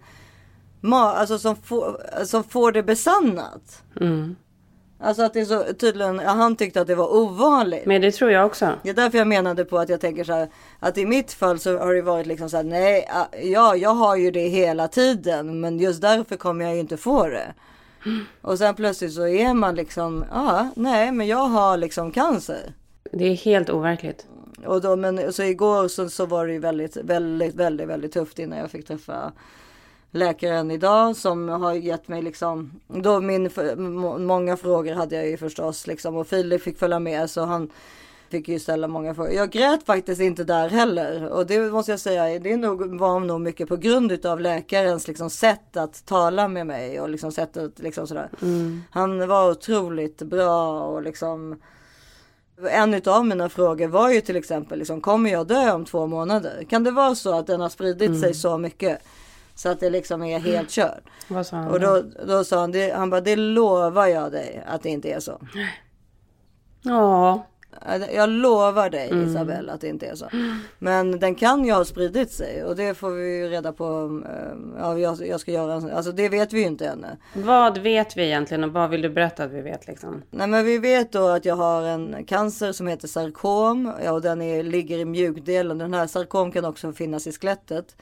alltså 0.90 1.38
som 1.38 1.56
får, 1.56 2.00
som 2.24 2.44
får 2.44 2.72
det 2.72 2.82
besannat. 2.82 3.82
Mm. 4.00 4.36
Alltså 5.04 5.22
att 5.22 5.34
det 5.34 5.40
är 5.40 5.44
så 5.44 5.64
tydligen, 5.72 6.18
han 6.18 6.56
tyckte 6.56 6.80
att 6.80 6.86
det 6.86 6.94
var 6.94 7.14
ovanligt. 7.14 7.86
Men 7.86 8.00
det 8.00 8.12
tror 8.12 8.30
jag 8.30 8.46
också. 8.46 8.72
Det 8.82 8.90
är 8.90 8.94
därför 8.94 9.18
jag 9.18 9.26
menade 9.26 9.64
på 9.64 9.78
att 9.78 9.88
jag 9.88 10.00
tänker 10.00 10.24
så 10.24 10.32
här. 10.32 10.48
Att 10.78 10.98
i 10.98 11.06
mitt 11.06 11.32
fall 11.32 11.58
så 11.58 11.78
har 11.78 11.94
det 11.94 12.02
varit 12.02 12.26
liksom 12.26 12.50
så 12.50 12.56
här. 12.56 12.64
Nej, 12.64 13.08
ja, 13.42 13.76
jag 13.76 13.94
har 13.94 14.16
ju 14.16 14.30
det 14.30 14.48
hela 14.48 14.88
tiden. 14.88 15.60
Men 15.60 15.78
just 15.78 16.02
därför 16.02 16.36
kommer 16.36 16.64
jag 16.64 16.74
ju 16.74 16.80
inte 16.80 16.96
få 16.96 17.26
det. 17.26 17.54
Mm. 18.06 18.26
Och 18.40 18.58
sen 18.58 18.74
plötsligt 18.74 19.12
så 19.12 19.26
är 19.26 19.54
man 19.54 19.74
liksom. 19.74 20.24
Ja, 20.30 20.68
nej, 20.76 21.12
men 21.12 21.26
jag 21.26 21.46
har 21.46 21.76
liksom 21.76 22.12
cancer. 22.12 22.74
Det 23.12 23.24
är 23.24 23.34
helt 23.34 23.70
overkligt. 23.70 24.26
Och 24.66 24.80
då, 24.80 24.96
men 24.96 25.32
så 25.32 25.42
igår 25.42 25.88
så, 25.88 26.08
så 26.08 26.26
var 26.26 26.46
det 26.46 26.52
ju 26.52 26.58
väldigt, 26.58 26.96
väldigt, 26.96 27.54
väldigt, 27.54 27.88
väldigt 27.88 28.12
tufft 28.12 28.38
innan 28.38 28.58
jag 28.58 28.70
fick 28.70 28.86
träffa 28.86 29.32
läkaren 30.10 30.70
idag 30.70 31.16
som 31.16 31.48
har 31.48 31.72
gett 31.72 32.08
mig 32.08 32.22
liksom, 32.22 32.80
då 32.88 33.20
min, 33.20 33.50
många 34.18 34.56
frågor 34.56 34.94
hade 34.94 35.16
jag 35.16 35.28
ju 35.28 35.36
förstås 35.36 35.86
liksom 35.86 36.16
och 36.16 36.26
Filip 36.26 36.62
fick 36.62 36.78
följa 36.78 36.98
med 36.98 37.30
så 37.30 37.44
han 37.44 37.70
fick 38.30 38.48
ju 38.48 38.58
ställa 38.58 38.88
många 38.88 39.14
frågor. 39.14 39.32
Jag 39.32 39.50
grät 39.50 39.82
faktiskt 39.82 40.20
inte 40.20 40.44
där 40.44 40.68
heller 40.68 41.28
och 41.28 41.46
det 41.46 41.72
måste 41.72 41.92
jag 41.92 42.00
säga, 42.00 42.38
det 42.38 42.56
nog, 42.56 42.98
var 42.98 43.20
nog 43.20 43.40
mycket 43.40 43.68
på 43.68 43.76
grund 43.76 44.12
utav 44.12 44.40
läkarens 44.40 45.08
liksom 45.08 45.30
sätt 45.30 45.76
att 45.76 46.06
tala 46.06 46.48
med 46.48 46.66
mig 46.66 47.00
och 47.00 47.08
liksom 47.08 47.32
sättet 47.32 47.78
liksom 47.78 48.06
sådär. 48.06 48.30
Mm. 48.42 48.82
Han 48.90 49.28
var 49.28 49.50
otroligt 49.50 50.22
bra 50.22 50.82
och 50.82 51.02
liksom 51.02 51.60
en 52.70 53.02
av 53.06 53.26
mina 53.26 53.48
frågor 53.48 53.88
var 53.88 54.10
ju 54.10 54.20
till 54.20 54.36
exempel, 54.36 54.78
liksom, 54.78 55.00
kommer 55.00 55.30
jag 55.30 55.46
dö 55.46 55.72
om 55.72 55.84
två 55.84 56.06
månader? 56.06 56.64
Kan 56.68 56.84
det 56.84 56.90
vara 56.90 57.14
så 57.14 57.38
att 57.38 57.46
den 57.46 57.60
har 57.60 57.68
spridit 57.68 58.08
mm. 58.08 58.20
sig 58.20 58.34
så 58.34 58.58
mycket? 58.58 58.98
Så 59.54 59.68
att 59.68 59.80
det 59.80 59.90
liksom 59.90 60.22
är 60.22 60.38
helt 60.38 60.70
kört. 60.70 61.02
Vad 61.28 61.46
sa 61.46 61.56
han 61.56 61.68
Och 61.68 61.80
då, 61.80 62.02
då 62.26 62.44
sa 62.44 62.60
han, 62.60 62.72
det, 62.72 62.94
han 62.96 63.10
bara, 63.10 63.20
det 63.20 63.36
lovar 63.36 64.06
jag 64.06 64.32
dig 64.32 64.64
att 64.66 64.82
det 64.82 64.88
inte 64.88 65.12
är 65.12 65.20
så. 65.20 65.40
Ja. 66.82 67.46
Jag 68.12 68.30
lovar 68.30 68.90
dig 68.90 69.08
mm. 69.10 69.28
Isabelle 69.28 69.72
att 69.72 69.80
det 69.80 69.88
inte 69.88 70.06
är 70.06 70.14
så. 70.14 70.28
Men 70.78 71.18
den 71.18 71.34
kan 71.34 71.64
ju 71.64 71.72
ha 71.72 71.84
spridit 71.84 72.32
sig 72.32 72.64
och 72.64 72.76
det 72.76 72.94
får 72.94 73.10
vi 73.10 73.38
ju 73.38 73.48
reda 73.48 73.72
på. 73.72 74.22
Eh, 74.26 74.58
ja, 74.78 74.98
jag, 74.98 75.26
jag 75.26 75.40
ska 75.40 75.52
göra 75.52 75.74
en, 75.74 75.90
alltså 75.90 76.12
det 76.12 76.28
vet 76.28 76.52
vi 76.52 76.60
ju 76.60 76.66
inte 76.66 76.86
ännu. 76.88 77.16
Vad 77.34 77.78
vet 77.78 78.16
vi 78.16 78.24
egentligen 78.24 78.64
och 78.64 78.72
vad 78.72 78.90
vill 78.90 79.02
du 79.02 79.10
berätta 79.10 79.44
att 79.44 79.50
vi 79.50 79.60
vet 79.60 79.86
liksom? 79.86 80.22
Nej 80.30 80.46
men 80.46 80.64
vi 80.64 80.78
vet 80.78 81.12
då 81.12 81.28
att 81.28 81.44
jag 81.44 81.56
har 81.56 81.82
en 81.82 82.24
cancer 82.24 82.72
som 82.72 82.86
heter 82.86 83.08
sarkom. 83.08 83.92
Ja, 84.04 84.12
och 84.12 84.22
den 84.22 84.42
är, 84.42 84.62
ligger 84.62 84.98
i 84.98 85.04
mjukdelen. 85.04 85.78
Den 85.78 85.94
här 85.94 86.06
sarkom 86.06 86.52
kan 86.52 86.64
också 86.64 86.92
finnas 86.92 87.26
i 87.26 87.32
skelettet. 87.32 87.96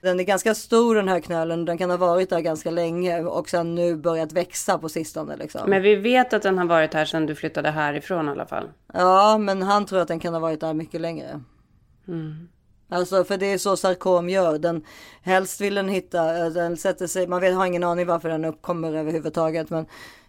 Den 0.00 0.20
är 0.20 0.24
ganska 0.24 0.54
stor 0.54 0.94
den 0.94 1.08
här 1.08 1.20
knölen. 1.20 1.64
Den 1.64 1.78
kan 1.78 1.90
ha 1.90 1.96
varit 1.96 2.30
där 2.30 2.40
ganska 2.40 2.70
länge 2.70 3.24
och 3.24 3.48
sen 3.48 3.74
nu 3.74 3.96
börjat 3.96 4.32
växa 4.32 4.78
på 4.78 4.88
sistone. 4.88 5.36
Liksom. 5.36 5.70
Men 5.70 5.82
vi 5.82 5.94
vet 5.94 6.32
att 6.32 6.42
den 6.42 6.58
har 6.58 6.64
varit 6.64 6.94
här 6.94 7.04
sedan 7.04 7.26
du 7.26 7.34
flyttade 7.34 7.70
härifrån 7.70 8.28
i 8.28 8.30
alla 8.30 8.46
fall. 8.46 8.68
Ja, 8.92 9.38
men 9.38 9.62
han 9.62 9.86
tror 9.86 10.00
att 10.00 10.08
den 10.08 10.20
kan 10.20 10.32
ha 10.32 10.40
varit 10.40 10.60
där 10.60 10.74
mycket 10.74 11.00
längre. 11.00 11.40
Mm. 12.08 12.48
Alltså 12.88 13.24
för 13.24 13.36
det 13.36 13.46
är 13.46 13.58
så 13.58 13.76
sarkom 13.76 14.28
gör. 14.28 14.58
Den, 14.58 14.84
helst 15.22 15.60
vill 15.60 15.74
den 15.74 15.88
hitta, 15.88 16.50
den 16.50 16.76
sätter 16.76 17.06
sig, 17.06 17.26
man 17.26 17.40
vet, 17.40 17.54
har 17.54 17.66
ingen 17.66 17.84
aning 17.84 18.06
varför 18.06 18.28
den 18.28 18.44
uppkommer 18.44 18.94
överhuvudtaget. 18.94 19.70
Men 19.70 19.86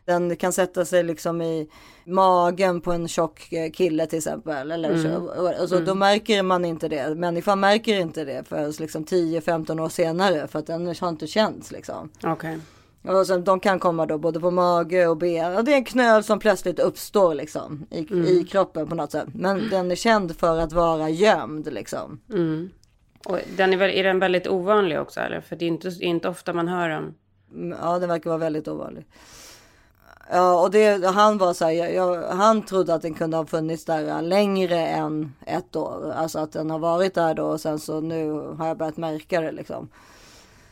den 0.07 0.35
kan 0.35 0.53
sätta 0.53 0.85
sig 0.85 1.03
liksom 1.03 1.41
i 1.41 1.69
magen 2.05 2.81
på 2.81 2.91
en 2.91 3.07
tjock 3.07 3.53
eh, 3.53 3.71
kille 3.71 4.07
till 4.07 4.17
exempel. 4.17 4.71
Eller 4.71 4.89
mm. 4.89 5.03
så. 5.03 5.31
Alltså, 5.59 5.75
mm. 5.75 5.87
Då 5.87 5.95
märker 5.95 6.43
man 6.43 6.65
inte 6.65 6.87
det. 6.87 7.15
Människan 7.15 7.59
märker 7.59 7.99
inte 7.99 8.25
det 8.25 8.47
förrän 8.47 8.71
liksom 8.79 9.05
10-15 9.05 9.81
år 9.81 9.89
senare. 9.89 10.47
För 10.47 10.59
att 10.59 10.67
den 10.67 10.87
har 10.87 11.09
inte 11.09 11.27
känts 11.27 11.71
liksom. 11.71 12.09
Okay. 12.23 12.57
Och 13.07 13.27
sen, 13.27 13.43
de 13.43 13.59
kan 13.59 13.79
komma 13.79 14.05
då 14.05 14.17
både 14.17 14.39
på 14.39 14.51
mage 14.51 15.07
och 15.07 15.17
ben. 15.17 15.65
Det 15.65 15.73
är 15.73 15.77
en 15.77 15.83
knöl 15.83 16.23
som 16.23 16.39
plötsligt 16.39 16.79
uppstår 16.79 17.35
liksom 17.35 17.85
i, 17.91 17.99
mm. 17.99 18.25
i 18.25 18.43
kroppen 18.43 18.87
på 18.87 18.95
något 18.95 19.11
sätt. 19.11 19.27
Men 19.33 19.69
den 19.69 19.91
är 19.91 19.95
känd 19.95 20.35
för 20.35 20.59
att 20.59 20.73
vara 20.73 21.09
gömd 21.09 21.73
liksom. 21.73 22.19
Mm. 22.29 22.69
Och 23.25 23.39
den 23.57 23.73
är, 23.73 23.77
väl, 23.77 23.89
är 23.89 24.03
den 24.03 24.19
väldigt 24.19 24.47
ovanlig 24.47 24.99
också 24.99 25.19
eller? 25.19 25.41
För 25.41 25.55
det 25.55 25.65
är 25.65 25.67
inte, 25.67 25.91
inte 25.99 26.29
ofta 26.29 26.53
man 26.53 26.67
hör 26.67 26.89
om. 26.89 27.13
Mm, 27.53 27.77
ja, 27.81 27.99
den 27.99 28.09
verkar 28.09 28.29
vara 28.29 28.37
väldigt 28.37 28.67
ovanlig. 28.67 29.05
Ja, 30.29 30.61
och 30.61 30.71
det, 30.71 31.05
han 31.07 31.37
var 31.37 31.53
så 31.53 31.65
här, 31.65 31.71
jag, 31.71 31.93
jag, 31.93 32.27
han 32.27 32.61
trodde 32.61 32.93
att 32.93 33.01
den 33.01 33.13
kunde 33.13 33.37
ha 33.37 33.45
funnits 33.45 33.85
där 33.85 34.21
längre 34.21 34.87
än 34.87 35.33
ett 35.45 35.75
år. 35.75 36.11
Alltså 36.15 36.39
att 36.39 36.51
den 36.51 36.69
har 36.69 36.79
varit 36.79 37.13
där 37.13 37.33
då 37.33 37.45
och 37.45 37.61
sen 37.61 37.79
så 37.79 38.01
nu 38.01 38.31
har 38.31 38.67
jag 38.67 38.77
börjat 38.77 38.97
märka 38.97 39.41
det 39.41 39.51
liksom. 39.51 39.89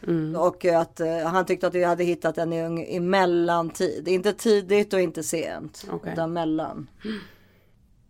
Mm. 0.07 0.35
Och 0.35 0.65
att 0.65 1.01
uh, 1.01 1.27
han 1.27 1.45
tyckte 1.45 1.67
att 1.67 1.75
vi 1.75 1.83
hade 1.83 2.03
hittat 2.03 2.35
den 2.35 2.53
i, 2.53 2.95
i 2.95 2.99
mellantid. 2.99 4.07
Inte 4.07 4.33
tidigt 4.33 4.93
och 4.93 4.99
inte 4.99 5.23
sent. 5.23 5.85
Okay. 5.91 6.13
Utan 6.13 6.33
mellan. 6.33 6.87
Mm. 7.05 7.19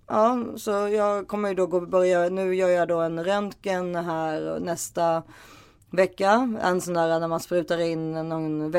Ja, 0.07 0.45
så 0.57 0.71
jag 0.71 1.27
kommer 1.27 1.49
ju 1.49 1.55
då 1.55 1.65
gå 1.65 1.81
börja. 1.81 2.29
Nu 2.29 2.55
gör 2.55 2.69
jag 2.69 2.87
då 2.87 2.99
en 2.99 3.23
röntgen 3.23 3.95
här 3.95 4.59
nästa 4.59 5.23
vecka. 5.95 6.57
En 6.61 6.81
sån 6.81 6.93
där 6.93 7.19
när 7.19 7.27
man 7.27 7.39
sprutar 7.39 7.77
in 7.77 8.11
någon 8.11 8.73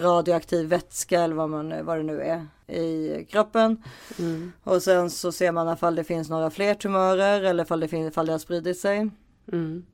radioaktiv 0.00 0.68
vätska 0.68 1.20
eller 1.20 1.34
vad, 1.34 1.50
man, 1.50 1.84
vad 1.84 1.96
det 1.98 2.02
nu 2.02 2.22
är 2.22 2.46
i 2.76 3.24
kroppen. 3.30 3.82
Mm. 4.18 4.52
Och 4.64 4.82
sen 4.82 5.10
så 5.10 5.32
ser 5.32 5.52
man 5.52 5.72
ifall 5.72 5.94
det 5.94 6.04
finns 6.04 6.30
några 6.30 6.50
fler 6.50 6.74
tumörer 6.74 7.42
eller 7.42 7.64
ifall 7.64 7.80
det, 7.80 7.92
ifall 7.92 8.26
det 8.26 8.32
har 8.32 8.38
spridit 8.38 8.80
sig. 8.80 9.10
Mm. 9.52 9.86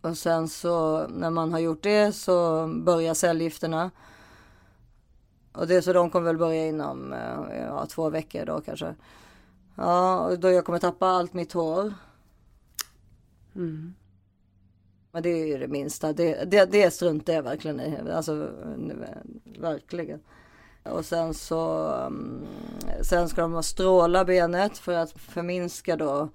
Och 0.00 0.18
sen 0.18 0.48
så 0.48 1.06
när 1.06 1.30
man 1.30 1.52
har 1.52 1.58
gjort 1.58 1.82
det 1.82 2.12
så 2.12 2.66
börjar 2.66 3.14
cellgifterna. 3.14 3.90
Och 5.52 5.66
det 5.66 5.82
så 5.82 5.92
de 5.92 6.10
kommer 6.10 6.26
väl 6.26 6.38
börja 6.38 6.66
inom 6.66 7.12
eh, 7.12 7.64
ja, 7.66 7.86
två 7.86 8.10
veckor 8.10 8.44
då 8.44 8.60
kanske. 8.60 8.94
Ja, 9.74 10.18
och 10.18 10.38
då 10.38 10.50
jag 10.50 10.64
kommer 10.64 10.78
tappa 10.78 11.06
allt 11.06 11.34
mitt 11.34 11.52
hår. 11.52 11.94
Mm. 13.54 13.94
Men 15.12 15.22
det 15.22 15.28
är 15.28 15.46
ju 15.46 15.58
det 15.58 15.68
minsta. 15.68 16.12
Det, 16.12 16.44
det, 16.50 16.64
det 16.64 16.90
struntar 16.90 17.32
jag 17.32 17.42
verkligen 17.42 17.80
i. 17.80 18.10
Alltså 18.12 18.50
verkligen. 19.58 20.20
Och 20.82 21.04
sen 21.04 21.34
så 21.34 21.88
mm, 22.06 22.46
sen 23.02 23.28
ska 23.28 23.42
de 23.42 23.62
stråla 23.62 24.24
benet 24.24 24.78
för 24.78 24.92
att 24.92 25.12
förminska 25.12 25.96
då 25.96 26.28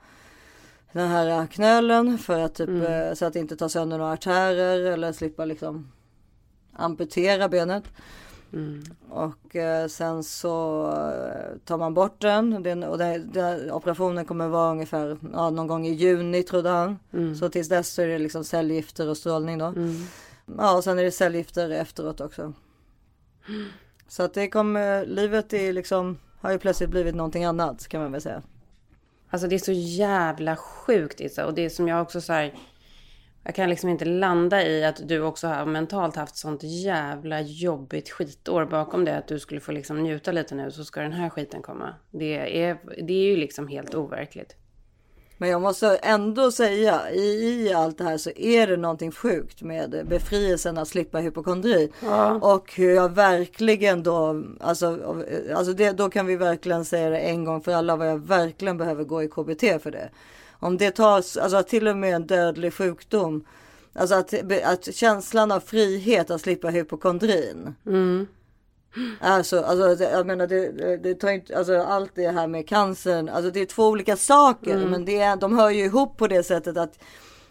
den 0.92 1.08
här 1.08 1.48
knölen 1.48 2.18
för 2.18 2.40
att 2.40 2.56
typ 2.56 2.70
mm. 2.70 2.82
Eh, 2.82 3.14
så 3.14 3.26
att 3.26 3.36
inte 3.36 3.56
tar 3.56 3.68
sönder 3.68 3.98
några 3.98 4.12
artärer 4.12 4.92
eller 4.92 5.14
slippa 5.14 5.46
liksom 5.46 5.92
amputera 6.74 7.50
benet. 7.50 7.84
Mm. 8.54 8.84
Och 9.10 9.56
eh, 9.56 9.88
sen 9.88 10.24
så 10.24 10.86
eh, 10.92 11.58
tar 11.66 11.78
man 11.78 11.94
bort 11.94 12.22
den. 12.22 12.64
den 12.64 12.84
och 12.84 12.98
den, 12.98 13.32
den, 13.32 13.72
operationen 13.72 14.26
kommer 14.26 14.48
vara 14.48 14.72
ungefär 14.72 15.18
ja, 15.34 15.50
någon 15.50 15.68
gång 15.68 15.88
i 15.88 15.94
juni 15.94 16.44
trodde 16.44 16.70
han. 16.70 17.00
Mm. 17.14 17.36
Så 17.36 17.50
tills 17.50 17.70
dess 17.70 17.94
så 17.94 18.02
är 18.02 18.08
det 18.08 18.18
liksom 18.18 18.44
cellgifter 18.44 19.10
och 19.10 19.18
strålning 19.18 19.58
då. 19.58 19.66
Mm. 19.66 19.96
Ja 20.58 20.76
och 20.78 20.84
sen 20.84 21.00
är 21.00 21.04
det 21.04 21.12
cellgifter 21.12 21.70
efteråt 21.70 22.22
också. 22.22 22.54
Så 24.08 24.24
att 24.24 24.34
det 24.34 24.50
kommer, 24.50 25.06
livet 25.06 25.54
är 25.54 25.74
liksom, 25.74 26.18
har 26.42 26.52
ju 26.52 26.60
plötsligt 26.60 26.90
blivit 26.90 27.16
någonting 27.16 27.46
annat 27.46 27.88
kan 27.88 28.02
man 28.02 28.12
väl 28.12 28.22
säga. 28.22 28.42
Alltså 29.30 29.48
det 29.48 29.56
är 29.56 29.60
så 29.60 29.72
jävla 29.72 30.56
sjukt 30.56 31.22
Issa. 31.22 31.46
Och 31.46 31.54
det 31.54 31.70
som 31.70 31.88
jag 31.88 32.02
också 32.02 32.22
så 32.22 32.34
här, 32.34 32.54
jag 33.48 33.56
kan 33.56 33.70
liksom 33.70 33.90
inte 33.90 34.06
landa 34.06 34.68
i 34.68 34.86
att 34.86 35.08
du 35.08 35.22
också 35.22 35.48
har 35.48 35.66
mentalt 35.66 36.16
haft 36.16 36.38
sånt 36.38 36.64
jävla 36.64 37.42
jobbigt 37.42 38.10
skitår 38.10 38.66
bakom 38.66 39.06
det. 39.06 39.18
Att 39.18 39.28
du 39.28 39.40
skulle 39.40 39.62
få 39.62 39.72
liksom 39.72 40.04
njuta 40.04 40.32
lite 40.32 40.56
nu 40.56 40.72
så 40.72 40.84
ska 40.84 41.02
den 41.02 41.14
här 41.14 41.30
skiten 41.30 41.62
komma. 41.62 41.94
Det 42.12 42.62
är, 42.64 42.78
det 43.04 43.14
är 43.14 43.32
ju 43.32 43.38
liksom 43.38 43.68
helt 43.68 43.96
overkligt. 43.96 44.56
Men 45.38 45.50
jag 45.50 45.62
måste 45.62 45.96
ändå 45.96 46.52
säga 46.52 47.12
i, 47.12 47.66
i 47.68 47.74
allt 47.74 47.98
det 47.98 48.04
här 48.04 48.18
så 48.18 48.32
är 48.36 48.68
det 48.68 48.78
någonting 48.78 49.12
sjukt 49.12 49.62
med 49.62 50.06
befrielsen 50.10 50.78
att 50.78 50.88
slippa 50.88 51.20
hypokondri. 51.20 51.92
Ja. 52.04 52.34
Och 52.34 52.74
hur 52.76 52.96
jag 52.96 53.10
verkligen 53.16 54.04
då, 54.04 54.44
alltså, 54.60 55.16
alltså 55.56 55.74
det, 55.74 55.92
då 55.92 56.10
kan 56.10 56.26
vi 56.26 56.36
verkligen 56.36 56.86
säga 56.86 57.10
det 57.10 57.20
en 57.20 57.46
gång 57.46 57.62
för 57.62 57.74
alla 57.74 57.96
vad 57.96 58.08
jag 58.08 58.28
verkligen 58.28 58.78
behöver 58.78 59.04
gå 59.04 59.24
i 59.24 59.28
KBT 59.28 59.84
för 59.84 59.92
det. 59.92 60.10
Om 60.60 60.78
det 60.78 60.92
tas, 60.92 61.38
alltså 61.38 61.64
till 61.64 61.88
och 61.88 61.98
med 61.98 62.16
en 62.16 62.28
dödlig 62.28 62.74
sjukdom. 62.74 63.46
Alltså 63.94 64.16
att, 64.16 64.34
att 64.64 64.96
känslan 64.96 65.52
av 65.52 65.60
frihet 65.60 66.32
att 66.32 66.42
slippa 66.42 66.70
hypokondrin. 66.70 67.76
Mm. 67.86 68.28
Alltså, 69.20 69.62
alltså 69.62 70.04
jag 70.04 70.28
menar 70.28 70.48
det, 70.48 70.98
det 70.98 71.16
tar 71.16 71.30
inte, 71.30 71.58
alltså 71.58 71.78
allt 71.78 72.12
det 72.16 72.28
här 72.28 72.48
med 72.48 72.68
cancern, 72.68 73.30
alltså 73.30 73.52
det 73.52 73.60
är 73.60 73.66
två 73.66 73.88
olika 73.88 74.18
saker 74.18 74.76
mm. 74.76 74.90
men 74.90 75.06
det 75.06 75.20
är, 75.20 75.36
de 75.36 75.58
hör 75.58 75.70
ju 75.70 75.86
ihop 75.86 76.18
på 76.18 76.28
det 76.28 76.44
sättet 76.44 76.78
att 76.78 77.00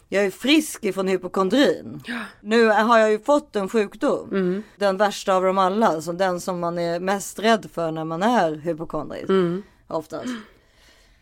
jag 0.09 0.25
är 0.25 0.31
frisk 0.31 0.85
ifrån 0.85 1.07
hypokondrin. 1.07 2.01
Ja. 2.05 2.19
Nu 2.41 2.67
har 2.67 2.99
jag 2.99 3.11
ju 3.11 3.19
fått 3.19 3.55
en 3.55 3.69
sjukdom. 3.69 4.29
Mm. 4.31 4.63
Den 4.77 4.97
värsta 4.97 5.35
av 5.35 5.43
dem 5.43 5.57
alla. 5.57 5.87
Alltså 5.87 6.11
den 6.11 6.41
som 6.41 6.59
man 6.59 6.79
är 6.79 6.99
mest 6.99 7.39
rädd 7.39 7.69
för 7.73 7.91
när 7.91 8.05
man 8.05 8.23
är 8.23 8.55
hypokondrisk. 8.55 9.29
Mm. 9.29 9.63
Oftast. 9.87 10.33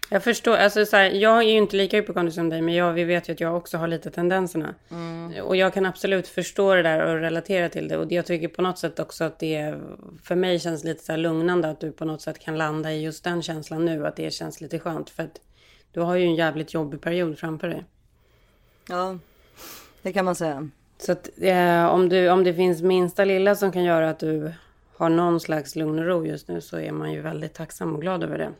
Jag 0.09 0.23
förstår, 0.23 0.57
alltså 0.57 0.85
så 0.85 0.95
här, 0.95 1.09
jag 1.09 1.37
är 1.37 1.41
ju 1.41 1.57
inte 1.57 1.75
lika 1.75 1.97
hypokondrisk 1.97 2.35
som 2.35 2.49
dig, 2.49 2.61
men 2.61 2.73
jag, 2.73 2.93
vi 2.93 3.03
vet 3.03 3.29
ju 3.29 3.33
att 3.33 3.39
jag 3.39 3.57
också 3.57 3.77
har 3.77 3.87
lite 3.87 4.11
tendenserna. 4.11 4.75
Mm. 4.91 5.43
Och 5.43 5.55
jag 5.55 5.73
kan 5.73 5.85
absolut 5.85 6.27
förstå 6.27 6.73
det 6.73 6.81
där 6.83 7.05
och 7.05 7.19
relatera 7.19 7.69
till 7.69 7.87
det. 7.87 7.97
Och 7.97 8.11
jag 8.11 8.25
tycker 8.25 8.47
på 8.47 8.61
något 8.61 8.79
sätt 8.79 8.99
också 8.99 9.23
att 9.23 9.39
det 9.39 9.75
för 10.23 10.35
mig 10.35 10.59
känns 10.59 10.83
lite 10.83 11.03
så 11.03 11.15
lugnande 11.15 11.69
att 11.69 11.79
du 11.79 11.91
på 11.91 12.05
något 12.05 12.21
sätt 12.21 12.39
kan 12.39 12.57
landa 12.57 12.93
i 12.93 13.03
just 13.03 13.23
den 13.23 13.41
känslan 13.41 13.85
nu. 13.85 14.07
Att 14.07 14.15
det 14.15 14.33
känns 14.33 14.61
lite 14.61 14.79
skönt. 14.79 15.09
För 15.09 15.23
att 15.23 15.41
du 15.91 15.99
har 15.99 16.15
ju 16.15 16.25
en 16.25 16.35
jävligt 16.35 16.73
jobbig 16.73 17.01
period 17.01 17.39
framför 17.39 17.67
dig. 17.67 17.83
Ja, 18.89 19.17
det 20.01 20.13
kan 20.13 20.25
man 20.25 20.35
säga. 20.35 20.69
Så 20.97 21.11
att 21.11 21.29
eh, 21.41 21.85
om, 21.85 22.09
du, 22.09 22.29
om 22.29 22.43
det 22.43 22.53
finns 22.53 22.81
minsta 22.81 23.25
lilla 23.25 23.55
som 23.55 23.71
kan 23.71 23.83
göra 23.83 24.09
att 24.09 24.19
du 24.19 24.53
har 24.95 25.09
någon 25.09 25.39
slags 25.39 25.75
lugn 25.75 25.99
och 25.99 26.05
ro 26.05 26.25
just 26.25 26.47
nu 26.47 26.61
så 26.61 26.79
är 26.79 26.91
man 26.91 27.11
ju 27.11 27.21
väldigt 27.21 27.53
tacksam 27.53 27.95
och 27.95 28.01
glad 28.01 28.23
över 28.23 28.37
det. 28.37 28.51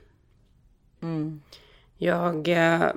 Jag, 1.98 2.48
eh, 2.48 2.92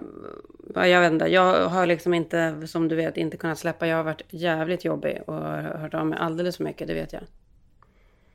jag 0.75 1.01
vet 1.01 1.13
inte, 1.13 1.27
jag 1.27 1.69
har 1.69 1.87
liksom 1.87 2.15
inte, 2.15 2.67
som 2.67 2.89
du 2.89 2.97
vet, 2.97 3.17
inte 3.17 3.37
kunnat 3.37 3.59
släppa. 3.59 3.87
Jag 3.87 3.97
har 3.97 4.05
varit 4.05 4.23
jävligt 4.31 4.85
jobbig 4.85 5.23
och 5.27 5.43
hört 5.45 5.95
av 5.95 6.07
mig 6.07 6.19
alldeles 6.19 6.57
för 6.57 6.65
mycket, 6.65 6.89
det 6.89 6.95
vet 6.95 7.13
jag. 7.13 7.23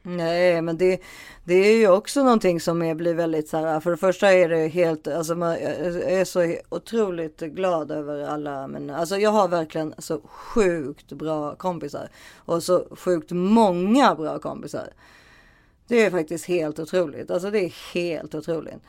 Nej, 0.05 0.61
men 0.61 0.77
det, 0.77 1.01
det 1.43 1.53
är 1.53 1.77
ju 1.77 1.87
också 1.87 2.23
någonting 2.23 2.59
som 2.59 2.81
är, 2.81 2.95
blir 2.95 3.13
väldigt 3.13 3.49
så 3.49 3.57
här. 3.57 3.79
För 3.79 3.91
det 3.91 3.97
första 3.97 4.33
är 4.33 4.49
det 4.49 4.67
helt, 4.67 5.07
alltså 5.07 5.35
man 5.35 5.51
är 5.51 6.25
så 6.25 6.55
otroligt 6.69 7.39
glad 7.39 7.91
över 7.91 8.23
alla. 8.27 8.67
Men 8.67 8.89
alltså 8.89 9.17
jag 9.17 9.29
har 9.29 9.47
verkligen 9.47 9.93
så 9.97 10.21
sjukt 10.21 11.11
bra 11.11 11.55
kompisar 11.55 12.09
och 12.35 12.63
så 12.63 12.87
sjukt 12.91 13.31
många 13.31 14.15
bra 14.15 14.39
kompisar. 14.39 14.89
Det 15.87 16.05
är 16.05 16.11
faktiskt 16.11 16.45
helt 16.45 16.79
otroligt. 16.79 17.31
Alltså 17.31 17.51
det 17.51 17.59
är 17.59 17.93
helt 17.93 18.35
otroligt. 18.35 18.81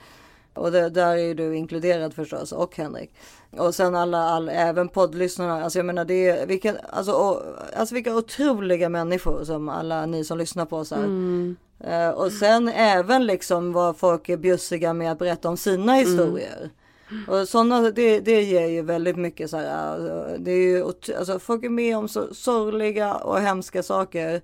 Och 0.55 0.73
det, 0.73 0.89
där 0.91 1.17
är 1.17 1.35
du 1.35 1.57
inkluderad 1.57 2.15
förstås 2.15 2.53
och 2.53 2.77
Henrik. 2.77 3.15
Och 3.51 3.75
sen 3.75 3.95
alla, 3.95 4.19
all, 4.19 4.49
även 4.49 4.89
poddlyssnarna. 4.89 5.65
Alltså 5.65 5.79
jag 5.79 5.87
menar 5.87 6.05
det 6.05 6.29
är 6.29 6.47
vilka, 6.47 6.75
alltså, 6.91 7.13
och, 7.13 7.43
alltså 7.77 7.95
vilka 7.95 8.17
otroliga 8.17 8.89
människor 8.89 9.45
som 9.45 9.69
alla 9.69 10.07
ni 10.07 10.25
som 10.25 10.39
lyssnar 10.39 10.67
på 10.67 10.77
oss 10.77 10.91
här. 10.91 11.05
Mm. 11.05 11.57
Uh, 11.89 12.09
och 12.09 12.33
sen 12.33 12.69
även 12.69 13.27
liksom 13.27 13.73
vad 13.73 13.97
folk 13.97 14.29
är 14.29 14.37
bjussiga 14.37 14.93
med 14.93 15.13
att 15.13 15.19
berätta 15.19 15.49
om 15.49 15.57
sina 15.57 15.97
mm. 15.97 16.07
historier. 16.07 16.71
Mm. 17.11 17.29
Och 17.29 17.49
sådana, 17.49 17.91
det, 17.91 18.21
det 18.21 18.43
ger 18.43 18.67
ju 18.67 18.83
väldigt 18.83 19.17
mycket 19.17 19.51
så 19.51 19.57
här. 19.57 19.93
Alltså, 19.93 20.37
det 20.39 20.51
är 20.51 20.69
ju, 20.69 20.85
alltså 21.19 21.39
folk 21.39 21.65
är 21.65 21.69
med 21.69 21.97
om 21.97 22.09
så 22.09 22.35
sorgliga 22.35 23.15
och 23.15 23.41
hemska 23.41 23.83
saker 23.83 24.43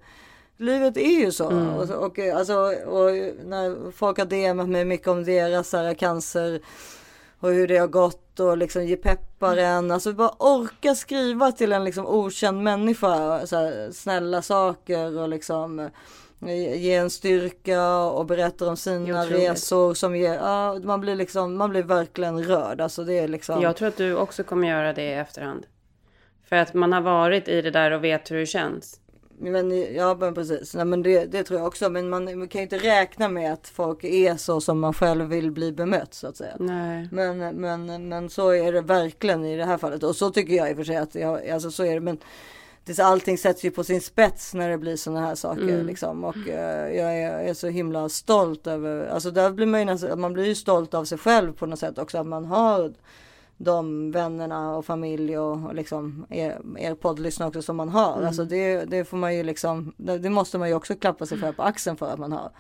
livet 0.60 0.96
är 0.96 1.20
ju 1.20 1.32
så. 1.32 1.50
Mm. 1.50 1.74
Och, 1.74 1.90
och, 1.90 2.18
alltså, 2.18 2.54
och 2.86 3.10
när 3.44 3.90
folk 3.90 4.18
har 4.18 4.26
DMat 4.26 4.68
mig 4.68 4.84
mycket 4.84 5.08
om 5.08 5.24
deras 5.24 5.72
här, 5.72 5.94
cancer 5.94 6.60
och 7.40 7.50
hur 7.50 7.68
det 7.68 7.76
har 7.76 7.86
gått 7.86 8.40
och 8.40 8.56
liksom 8.56 8.86
ge 8.86 8.96
peppar 8.96 9.56
en. 9.56 9.90
Alltså 9.90 10.12
bara 10.12 10.34
orka 10.38 10.94
skriva 10.94 11.52
till 11.52 11.72
en 11.72 11.84
liksom 11.84 12.06
okänd 12.06 12.62
människa 12.62 13.46
så 13.46 13.56
här, 13.56 13.90
snälla 13.92 14.42
saker 14.42 15.18
och 15.18 15.28
liksom 15.28 15.90
ge 16.76 16.94
en 16.94 17.10
styrka 17.10 17.96
och 17.96 18.26
berätta 18.26 18.68
om 18.68 18.76
sina 18.76 19.26
resor 19.26 19.94
som 19.94 20.16
ger, 20.16 20.34
ja, 20.34 20.78
man 20.82 21.00
blir 21.00 21.14
liksom, 21.14 21.56
man 21.56 21.70
blir 21.70 21.82
verkligen 21.82 22.44
rörd. 22.44 22.80
Alltså 22.80 23.04
det 23.04 23.18
är 23.18 23.28
liksom. 23.28 23.62
Jag 23.62 23.76
tror 23.76 23.88
att 23.88 23.96
du 23.96 24.16
också 24.16 24.44
kommer 24.44 24.68
göra 24.68 24.92
det 24.92 25.02
i 25.02 25.12
efterhand. 25.12 25.66
För 26.48 26.56
att 26.56 26.74
man 26.74 26.92
har 26.92 27.00
varit 27.00 27.48
i 27.48 27.62
det 27.62 27.70
där 27.70 27.90
och 27.90 28.04
vet 28.04 28.30
hur 28.30 28.36
det 28.36 28.46
känns. 28.46 28.99
Men, 29.40 29.94
ja 29.94 30.16
men 30.20 30.34
precis, 30.34 30.74
Nej, 30.74 30.84
men 30.84 31.02
det, 31.02 31.24
det, 31.24 31.44
tror 31.44 31.58
jag 31.60 31.66
också. 31.66 31.90
Men 31.90 32.08
man, 32.08 32.24
man, 32.38 32.48
kan 32.48 32.58
ju 32.58 32.62
inte 32.62 32.78
räkna 32.78 33.28
med 33.28 33.52
att 33.52 33.68
folk 33.68 34.04
är 34.04 34.36
så 34.36 34.60
som 34.60 34.80
man 34.80 34.94
själv 34.94 35.28
vill 35.28 35.50
bli 35.50 35.72
bemött 35.72 36.14
så 36.14 36.26
att 36.26 36.36
säga. 36.36 36.56
Nej. 36.58 37.08
Men, 37.12 37.38
men, 37.38 38.08
men 38.08 38.30
så 38.30 38.50
är 38.50 38.72
det 38.72 38.80
verkligen 38.80 39.44
i 39.44 39.56
det 39.56 39.64
här 39.64 39.78
fallet. 39.78 40.02
Och 40.02 40.16
så 40.16 40.30
tycker 40.30 40.54
jag 40.54 40.70
i 40.70 40.72
och 40.72 40.76
för 40.76 40.84
sig 40.84 40.96
att 40.96 41.14
jag, 41.14 41.48
alltså 41.48 41.70
så 41.70 41.84
är 41.84 41.94
det. 41.94 42.00
Men 42.00 42.18
det, 42.84 42.98
allting 42.98 43.38
sätts 43.38 43.64
ju 43.64 43.70
på 43.70 43.84
sin 43.84 44.00
spets 44.00 44.54
när 44.54 44.68
det 44.68 44.78
blir 44.78 44.96
sådana 44.96 45.26
här 45.26 45.34
saker. 45.34 45.62
Mm. 45.62 45.86
Liksom. 45.86 46.24
Och 46.24 46.36
uh, 46.36 46.54
jag 46.96 47.18
är, 47.18 47.48
är, 47.48 47.54
så 47.54 47.68
himla 47.68 48.08
stolt 48.08 48.66
över, 48.66 49.06
alltså 49.06 49.30
där 49.30 49.50
blir 49.50 49.66
man 49.66 49.98
ju 49.98 50.16
man 50.16 50.32
blir 50.32 50.44
ju 50.44 50.54
stolt 50.54 50.94
av 50.94 51.04
sig 51.04 51.18
själv 51.18 51.52
på 51.52 51.66
något 51.66 51.78
sätt 51.78 51.98
också. 51.98 52.18
Att 52.18 52.26
man 52.26 52.44
har 52.44 52.92
de 53.62 54.10
vännerna 54.10 54.76
och 54.76 54.84
familj 54.84 55.38
och, 55.38 55.66
och 55.66 55.74
liksom 55.74 56.26
er, 56.30 56.60
er 56.78 56.94
poddlyssnare 56.94 57.48
också 57.48 57.62
som 57.62 57.76
man 57.76 57.88
har. 57.88 58.12
Mm. 58.12 58.26
Alltså 58.26 58.44
det, 58.44 58.84
det 58.84 59.04
får 59.04 59.16
man 59.16 59.36
ju 59.36 59.42
liksom, 59.42 59.92
det, 59.96 60.18
det, 60.18 60.30
måste 60.30 60.58
man 60.58 60.68
ju 60.68 60.74
också 60.74 60.94
klappa 60.94 61.26
sig 61.26 61.38
för 61.38 61.52
på 61.52 61.62
axeln 61.62 61.96
för 61.96 62.12
att 62.12 62.18
man 62.18 62.32
har. 62.32 62.50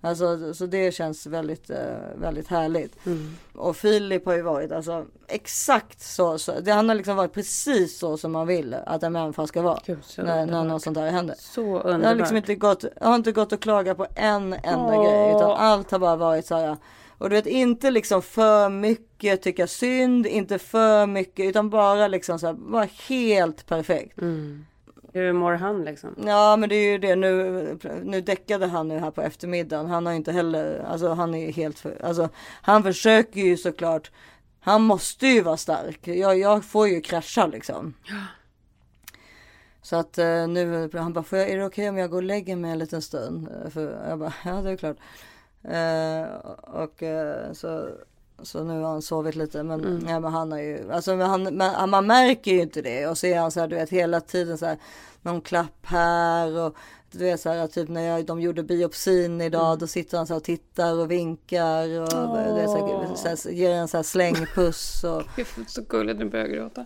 Alltså 0.00 0.54
så 0.54 0.66
det 0.66 0.94
känns 0.94 1.26
väldigt, 1.26 1.70
eh, 1.70 1.76
väldigt 2.16 2.48
härligt. 2.48 3.06
Mm. 3.06 3.36
Och 3.52 3.76
Filip 3.76 4.26
har 4.26 4.34
ju 4.34 4.42
varit 4.42 4.72
alltså 4.72 5.04
exakt 5.26 6.00
så, 6.00 6.38
så 6.38 6.60
det, 6.60 6.72
han 6.72 6.88
har 6.88 6.96
liksom 6.96 7.16
varit 7.16 7.32
precis 7.32 7.98
så 7.98 8.16
som 8.16 8.32
man 8.32 8.46
vill 8.46 8.74
att 8.86 9.02
en 9.02 9.12
människa 9.12 9.46
ska 9.46 9.62
vara. 9.62 9.80
Gud, 9.86 9.98
när, 10.16 10.46
när 10.46 10.64
något 10.64 10.82
sånt 10.82 10.96
här 10.96 11.10
händer. 11.10 11.36
Så 11.38 11.62
underbart. 11.62 12.00
Det 12.00 12.08
har 12.08 12.14
liksom 12.14 12.36
inte 12.36 12.54
gått, 12.54 12.84
har 13.00 13.14
inte 13.14 13.32
gått 13.32 13.52
att 13.52 13.60
klaga 13.60 13.94
på 13.94 14.06
en 14.14 14.52
enda 14.52 14.96
Åh. 14.96 15.04
grej 15.04 15.30
utan 15.30 15.50
allt 15.50 15.90
har 15.90 15.98
bara 15.98 16.16
varit 16.16 16.46
så 16.46 16.54
här. 16.54 16.76
Och 17.18 17.30
du 17.30 17.36
vet 17.36 17.46
inte 17.46 17.90
liksom 17.90 18.22
för 18.22 18.68
mycket 18.68 19.42
tycka 19.42 19.66
synd, 19.66 20.26
inte 20.26 20.58
för 20.58 21.06
mycket 21.06 21.46
utan 21.46 21.70
bara 21.70 22.08
liksom 22.08 22.38
så 22.38 22.46
här, 22.46 22.54
bara 22.54 22.88
helt 23.08 23.66
perfekt. 23.66 24.20
Mm. 24.20 24.66
Hur 25.12 25.32
mår 25.32 25.52
han 25.52 25.84
liksom? 25.84 26.14
Ja 26.26 26.56
men 26.56 26.68
det 26.68 26.74
är 26.74 26.92
ju 26.92 26.98
det 26.98 27.16
nu. 27.16 27.78
Nu 28.04 28.20
däckade 28.20 28.66
han 28.66 28.88
nu 28.88 28.98
här 28.98 29.10
på 29.10 29.22
eftermiddagen. 29.22 29.86
Han 29.86 30.06
har 30.06 30.12
inte 30.12 30.32
heller, 30.32 30.84
alltså 30.88 31.08
han 31.08 31.34
är 31.34 31.52
helt 31.52 31.78
för, 31.78 32.04
alltså 32.04 32.28
han 32.62 32.82
försöker 32.82 33.40
ju 33.40 33.56
såklart. 33.56 34.10
Han 34.60 34.82
måste 34.82 35.26
ju 35.26 35.42
vara 35.42 35.56
stark. 35.56 36.08
Jag, 36.08 36.38
jag 36.38 36.64
får 36.64 36.88
ju 36.88 37.00
krascha 37.00 37.46
liksom. 37.46 37.94
Så 39.82 39.96
att 39.96 40.18
uh, 40.18 40.48
nu, 40.48 40.90
han 40.92 41.12
bara, 41.12 41.24
får 41.24 41.38
jag, 41.38 41.50
är 41.50 41.58
det 41.58 41.64
okej 41.64 41.82
okay 41.82 41.88
om 41.88 41.98
jag 41.98 42.10
går 42.10 42.16
och 42.16 42.22
lägger 42.22 42.56
mig 42.56 42.70
en 42.70 42.78
liten 42.78 43.02
stund? 43.02 43.48
För 43.72 44.08
jag 44.08 44.18
bara, 44.18 44.34
ja 44.44 44.52
det 44.52 44.70
är 44.70 44.76
klart. 44.76 44.96
Uh, 45.64 46.36
och 46.60 47.02
uh, 47.02 47.52
så 47.52 47.88
så 48.42 48.64
nu 48.64 48.80
har 48.80 48.90
han 48.90 49.02
sovit 49.02 49.36
lite 49.36 49.62
men, 49.62 49.84
mm. 49.84 50.08
ja, 50.08 50.20
men 50.20 50.32
han 50.32 50.52
har 50.52 50.58
ju, 50.58 50.92
alltså 50.92 51.16
han, 51.16 51.56
man, 51.56 51.90
man 51.90 52.06
märker 52.06 52.52
ju 52.52 52.60
inte 52.60 52.82
det 52.82 53.06
och 53.06 53.18
så 53.18 53.26
är 53.26 53.38
han 53.38 53.50
så 53.50 53.60
här 53.60 53.68
du 53.68 53.76
vet 53.76 53.90
hela 53.90 54.20
tiden 54.20 54.58
så 54.58 54.66
här 54.66 54.78
någon 55.22 55.40
klapp 55.40 55.86
här 55.86 56.58
och 56.58 56.76
du 57.10 57.18
vet 57.18 57.40
så 57.40 57.48
här 57.48 57.66
typ 57.66 57.88
när 57.88 58.00
jag, 58.00 58.26
de 58.26 58.40
gjorde 58.40 58.62
biopsin 58.62 59.40
idag 59.40 59.66
mm. 59.66 59.78
då 59.78 59.86
sitter 59.86 60.16
han 60.16 60.26
så 60.26 60.32
här 60.32 60.38
och 60.38 60.44
tittar 60.44 60.98
och 60.98 61.10
vinkar 61.10 62.00
och 62.00 62.12
oh. 62.12 62.54
det 62.56 62.68
så 62.68 63.28
här, 63.28 63.36
så 63.36 63.48
här, 63.48 63.54
ger 63.54 63.70
en 63.70 63.88
så 63.88 63.96
här 63.96 64.04
slängpuss 64.04 65.04
och. 65.04 65.22
så 65.66 65.82
gulligt, 65.82 66.18
nu 66.18 66.24
börjar 66.24 66.46
jag 66.46 66.54
gråta. 66.54 66.84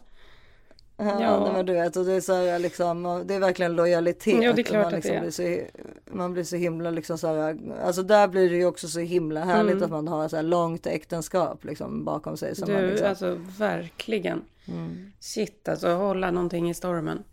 Ja, 0.97 1.23
ja. 1.23 1.53
Men 1.53 1.67
du 1.67 1.73
vet, 1.73 1.97
och 1.97 2.05
det 2.05 2.13
är 2.13 2.21
så 2.21 2.35
här, 2.35 2.59
liksom, 2.59 3.25
det 3.27 3.35
är 3.35 3.41
verkligen 3.41 3.77
lojalitet. 3.77 4.43
Ja, 4.45 4.53
det 4.53 4.63
är 4.63 4.65
klart 4.65 4.85
man, 4.85 4.93
liksom 4.93 5.17
att 5.17 5.37
det 5.37 5.45
är. 5.45 5.57
Blir 5.57 5.67
så, 5.67 6.17
man 6.17 6.33
blir 6.33 6.45
så 6.45 6.57
himla 6.57 6.91
liksom 6.91 7.19
så 7.19 7.27
här, 7.27 7.59
alltså 7.85 8.03
där 8.03 8.29
blir 8.29 8.51
det 8.51 8.57
ju 8.57 8.67
också 8.67 8.89
så 8.89 9.01
himla 9.01 9.45
härligt 9.45 9.73
mm. 9.73 9.85
att 9.85 9.91
man 9.91 10.09
har 10.09 10.29
så 10.29 10.37
här 10.37 10.43
långt 10.43 10.87
äktenskap 10.87 11.65
liksom 11.65 12.05
bakom 12.05 12.37
sig. 12.37 12.57
Som 12.57 12.69
du, 12.69 12.75
man 12.75 12.87
liksom... 12.87 13.09
alltså 13.09 13.39
verkligen. 13.59 14.43
Mm. 14.69 15.13
Shit, 15.21 15.69
alltså 15.69 15.89
hålla 15.89 16.31
någonting 16.31 16.71
i 16.71 16.75
stormen. 16.75 17.25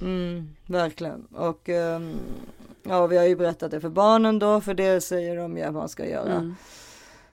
Mm, 0.00 0.48
verkligen. 0.66 1.26
Och 1.26 1.68
um, 1.68 2.14
ja, 2.82 3.06
vi 3.06 3.16
har 3.16 3.24
ju 3.24 3.36
berättat 3.36 3.70
det 3.70 3.80
för 3.80 3.88
barnen 3.88 4.38
då, 4.38 4.60
för 4.60 4.74
det 4.74 5.00
säger 5.00 5.36
de 5.36 5.56
ju 5.56 5.62
att 5.62 5.74
man 5.74 5.88
ska 5.88 6.06
göra. 6.06 6.32
Mm. 6.32 6.54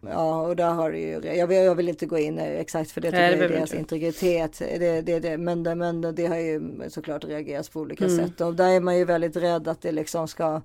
Ja, 0.10 0.41
och 0.41 0.55
där 0.55 0.70
har 0.70 0.91
det 0.91 0.98
ju, 0.98 1.36
jag 1.36 1.48
vill, 1.48 1.58
jag 1.58 1.75
vill 1.75 1.89
inte 1.89 2.05
gå 2.05 2.17
in 2.17 2.39
exakt 2.39 2.91
för 2.91 3.01
det, 3.01 3.12
Nej, 3.12 3.36
det 3.36 3.46
är 3.46 3.50
deras 3.50 3.74
integritet. 3.74 4.60
Det, 4.60 5.01
det, 5.01 5.20
det, 5.20 5.38
men, 5.38 5.63
det, 5.63 5.75
men 5.75 6.15
det 6.15 6.25
har 6.25 6.36
ju 6.36 6.62
såklart 6.89 7.24
reagerats 7.24 7.70
på 7.70 7.79
olika 7.79 8.05
mm. 8.05 8.17
sätt. 8.17 8.41
Och 8.41 8.55
där 8.55 8.70
är 8.70 8.79
man 8.79 8.98
ju 8.98 9.05
väldigt 9.05 9.36
rädd 9.36 9.67
att 9.67 9.81
det 9.81 9.91
liksom 9.91 10.27
ska, 10.27 10.62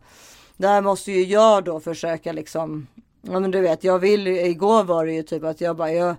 där 0.57 0.81
måste 0.81 1.13
ju 1.13 1.25
jag 1.25 1.65
då 1.65 1.81
försöka 1.81 2.33
liksom, 2.33 2.87
ja 3.23 3.41
men 3.41 3.51
du 3.51 3.61
vet, 3.61 3.85
jag 3.85 3.99
vill, 3.99 4.27
igår 4.27 4.85
var 4.85 5.07
det 5.07 5.13
ju 5.13 5.23
typ 5.23 5.45
att 5.45 5.61
jag 5.61 5.77
bara, 5.77 5.93
jag, 5.93 6.17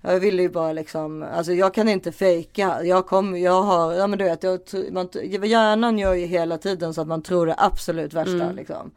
jag 0.00 0.20
ville 0.20 0.42
ju 0.42 0.48
bara 0.48 0.72
liksom, 0.72 1.22
alltså 1.22 1.52
jag 1.52 1.74
kan 1.74 1.88
inte 1.88 2.12
fejka. 2.12 2.84
Jag 2.84 3.06
kommer, 3.06 3.38
jag 3.38 3.62
har, 3.62 3.92
ja 3.92 4.06
men 4.06 4.18
du 4.18 4.24
vet, 4.24 4.42
jag, 4.42 4.60
man, 4.92 5.08
hjärnan 5.22 5.98
gör 5.98 6.14
ju 6.14 6.26
hela 6.26 6.58
tiden 6.58 6.94
så 6.94 7.00
att 7.00 7.08
man 7.08 7.22
tror 7.22 7.46
det 7.46 7.54
absolut 7.58 8.14
värsta 8.14 8.44
mm. 8.44 8.56
liksom. 8.56 8.90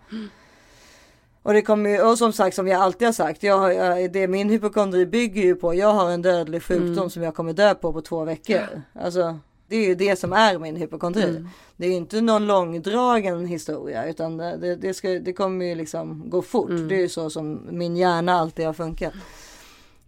Och 1.44 1.54
det 1.54 1.62
kommer 1.62 1.90
ju, 1.90 2.02
och 2.02 2.18
som 2.18 2.34
sagt 2.34 2.56
som 2.56 2.68
jag 2.68 2.82
alltid 2.82 3.08
har 3.08 3.14
sagt, 3.14 3.44
jag, 3.44 3.76
jag, 3.76 4.12
det 4.14 4.28
min 4.28 4.50
hypokondri 4.50 5.06
bygger 5.06 5.42
ju 5.42 5.56
på, 5.56 5.74
jag 5.74 5.94
har 5.94 6.12
en 6.12 6.22
dödlig 6.22 6.64
sjukdom 6.64 6.98
mm. 6.98 7.10
som 7.10 7.24
jag 7.24 7.36
kommer 7.36 7.54
dö 7.54 7.76
på 7.76 7.94
på 7.94 8.02
två 8.02 8.24
veckor. 8.24 8.82
Alltså 8.94 9.40
det 9.68 9.76
är 9.76 9.88
ju 9.88 9.96
det 9.96 10.16
som 10.16 10.34
är 10.34 10.60
min 10.60 10.76
hypokondri. 10.76 11.24
Mm. 11.24 11.50
Det 11.78 11.86
är 11.86 11.90
ju 11.90 11.96
inte 11.96 12.22
någon 12.22 12.48
långdragen 12.48 13.46
historia 13.46 14.06
utan 14.06 14.38
det, 14.38 14.76
det, 14.76 14.94
ska, 14.94 15.10
det 15.10 15.34
kommer 15.34 15.66
ju 15.66 15.76
liksom 15.76 16.30
gå 16.30 16.42
fort. 16.42 16.70
Mm. 16.70 16.88
Det 16.88 16.96
är 16.96 17.00
ju 17.00 17.10
så 17.10 17.30
som 17.30 17.68
min 17.72 17.98
hjärna 17.98 18.34
alltid 18.34 18.66
har 18.66 18.74
funkat. 18.74 19.14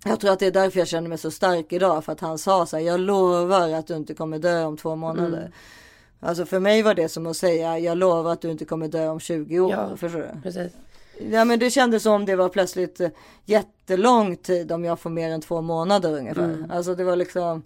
Jag 0.06 0.20
tror 0.20 0.32
att 0.32 0.40
det 0.40 0.46
är 0.46 0.52
därför 0.52 0.80
jag 0.80 0.88
känner 0.88 1.10
mig 1.10 1.18
så 1.18 1.32
stark 1.32 1.74
idag. 1.74 2.06
För 2.06 2.12
att 2.12 2.20
han 2.20 2.38
sa 2.38 2.66
så 2.66 2.78
här, 2.78 2.84
jag 2.84 3.00
lovar 3.00 3.70
att 3.70 3.88
du 3.88 3.96
inte 3.96 4.14
kommer 4.14 4.40
dö 4.40 4.64
om 4.64 4.78
två 4.78 4.96
månader. 4.96 5.38
Mm. 5.38 5.52
Alltså 6.20 6.46
för 6.46 6.60
mig 6.60 6.84
var 6.84 6.94
det 6.94 7.10
som 7.10 7.26
att 7.26 7.38
säga, 7.38 7.80
jag 7.80 7.98
lovar 7.98 8.34
att 8.34 8.42
du 8.42 8.52
inte 8.52 8.66
kommer 8.66 8.88
dö 8.88 9.08
om 9.08 9.20
20 9.20 9.60
år. 9.60 9.72
Ja, 9.72 9.98
förstår 9.98 10.20
du? 10.20 10.42
Precis. 10.44 10.72
Ja 11.32 11.46
men 11.46 11.60
det 11.60 11.70
kändes 11.70 12.04
som 12.04 12.26
det 12.26 12.36
var 12.36 12.50
plötsligt 12.50 13.00
eh, 13.00 13.10
jättelång 13.46 14.36
tid 14.36 14.72
om 14.72 14.84
jag 14.84 15.00
får 15.00 15.10
mer 15.10 15.30
än 15.30 15.42
två 15.42 15.62
månader 15.62 16.18
ungefär. 16.18 16.44
Mm. 16.44 16.72
Alltså 16.72 16.96
det 16.96 17.04
var 17.04 17.16
liksom, 17.16 17.64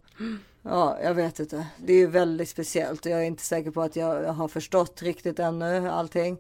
ja 0.62 0.98
jag 1.04 1.14
vet 1.14 1.40
inte. 1.40 1.68
Det 1.78 1.94
är 1.94 2.08
väldigt 2.08 2.50
speciellt 2.50 3.06
och 3.06 3.12
jag 3.12 3.20
är 3.20 3.26
inte 3.26 3.44
säker 3.44 3.72
på 3.72 3.82
att 3.82 3.96
jag 3.96 4.34
har 4.34 4.48
förstått 4.48 5.02
riktigt 5.02 5.40
ännu 5.40 5.90
allting. 5.90 6.38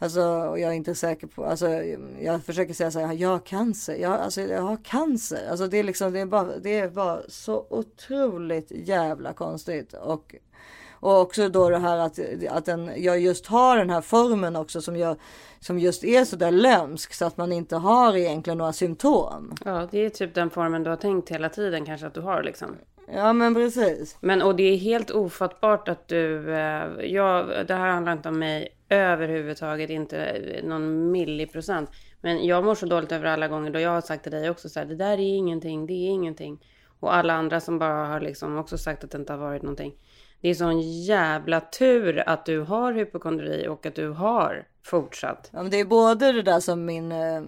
Alltså, 0.00 0.20
jag 0.58 0.60
är 0.60 0.72
inte 0.72 0.94
säker 0.94 1.26
på, 1.26 1.44
alltså, 1.44 1.68
jag 2.20 2.44
försöker 2.44 2.74
säga 2.74 2.90
så 2.90 3.00
här, 3.00 3.14
jag 3.14 3.28
har 3.28 3.38
cancer, 3.38 3.94
jag, 3.94 4.12
alltså, 4.12 4.40
jag 4.40 4.62
har 4.62 4.76
cancer. 4.76 5.50
Alltså 5.50 5.66
det 5.66 5.78
är 5.78 5.82
liksom, 5.82 6.12
det 6.12 6.20
är 6.20 6.26
bara, 6.26 6.58
det 6.58 6.78
är 6.78 6.88
bara 6.88 7.22
så 7.28 7.66
otroligt 7.70 8.70
jävla 8.70 9.32
konstigt. 9.32 9.92
Och, 9.92 10.34
och 11.00 11.20
också 11.20 11.48
då 11.48 11.70
det 11.70 11.78
här 11.78 11.96
att, 11.96 12.18
att 12.50 12.64
den, 12.64 13.02
jag 13.02 13.20
just 13.20 13.46
har 13.46 13.76
den 13.76 13.90
här 13.90 14.00
formen 14.00 14.56
också 14.56 14.80
som, 14.80 14.96
jag, 14.96 15.16
som 15.60 15.78
just 15.78 16.04
är 16.04 16.24
så 16.24 16.36
där 16.36 16.50
lömsk 16.50 17.14
så 17.14 17.24
att 17.24 17.36
man 17.36 17.52
inte 17.52 17.76
har 17.76 18.16
egentligen 18.16 18.58
några 18.58 18.72
symptom. 18.72 19.54
Ja, 19.64 19.88
det 19.90 19.98
är 19.98 20.10
typ 20.10 20.34
den 20.34 20.50
formen 20.50 20.82
du 20.82 20.90
har 20.90 20.96
tänkt 20.96 21.28
hela 21.28 21.48
tiden 21.48 21.84
kanske 21.84 22.06
att 22.06 22.14
du 22.14 22.20
har 22.20 22.42
liksom. 22.42 22.76
Ja 23.12 23.32
men 23.32 23.54
precis. 23.54 24.16
Men 24.20 24.42
och 24.42 24.56
det 24.56 24.62
är 24.62 24.76
helt 24.76 25.10
ofattbart 25.10 25.88
att 25.88 26.08
du, 26.08 26.54
eh, 26.54 26.86
ja, 27.00 27.46
det 27.68 27.74
här 27.74 27.88
handlar 27.90 28.12
inte 28.12 28.28
om 28.28 28.38
mig 28.38 28.68
överhuvudtaget, 28.88 29.90
inte 29.90 30.40
någon 30.64 31.10
milliprocent. 31.10 31.90
Men 32.20 32.46
jag 32.46 32.64
mår 32.64 32.74
så 32.74 32.86
dåligt 32.86 33.12
över 33.12 33.26
alla 33.26 33.48
gånger 33.48 33.70
då 33.70 33.80
jag 33.80 33.90
har 33.90 34.00
sagt 34.00 34.22
till 34.22 34.32
dig 34.32 34.50
också 34.50 34.68
så 34.68 34.78
här, 34.78 34.86
det 34.86 34.94
där 34.94 35.12
är 35.12 35.36
ingenting, 35.36 35.86
det 35.86 35.92
är 35.92 36.08
ingenting. 36.08 36.58
Och 37.00 37.14
alla 37.14 37.34
andra 37.34 37.60
som 37.60 37.78
bara 37.78 38.06
har 38.06 38.20
liksom 38.20 38.58
också 38.58 38.78
sagt 38.78 39.04
att 39.04 39.10
det 39.10 39.18
inte 39.18 39.32
har 39.32 39.40
varit 39.40 39.62
någonting. 39.62 39.94
Det 40.40 40.48
är 40.48 40.54
sån 40.54 40.80
jävla 40.80 41.60
tur 41.60 42.28
att 42.28 42.46
du 42.46 42.60
har 42.60 42.92
hypokondri 42.92 43.68
och 43.68 43.86
att 43.86 43.94
du 43.94 44.08
har 44.08 44.66
fortsatt. 44.84 45.50
Ja, 45.52 45.62
men 45.62 45.70
det 45.70 45.80
är 45.80 45.84
både 45.84 46.32
det 46.32 46.42
där 46.42 46.60
som 46.60 46.84
min 46.84 47.12
eh, 47.12 47.42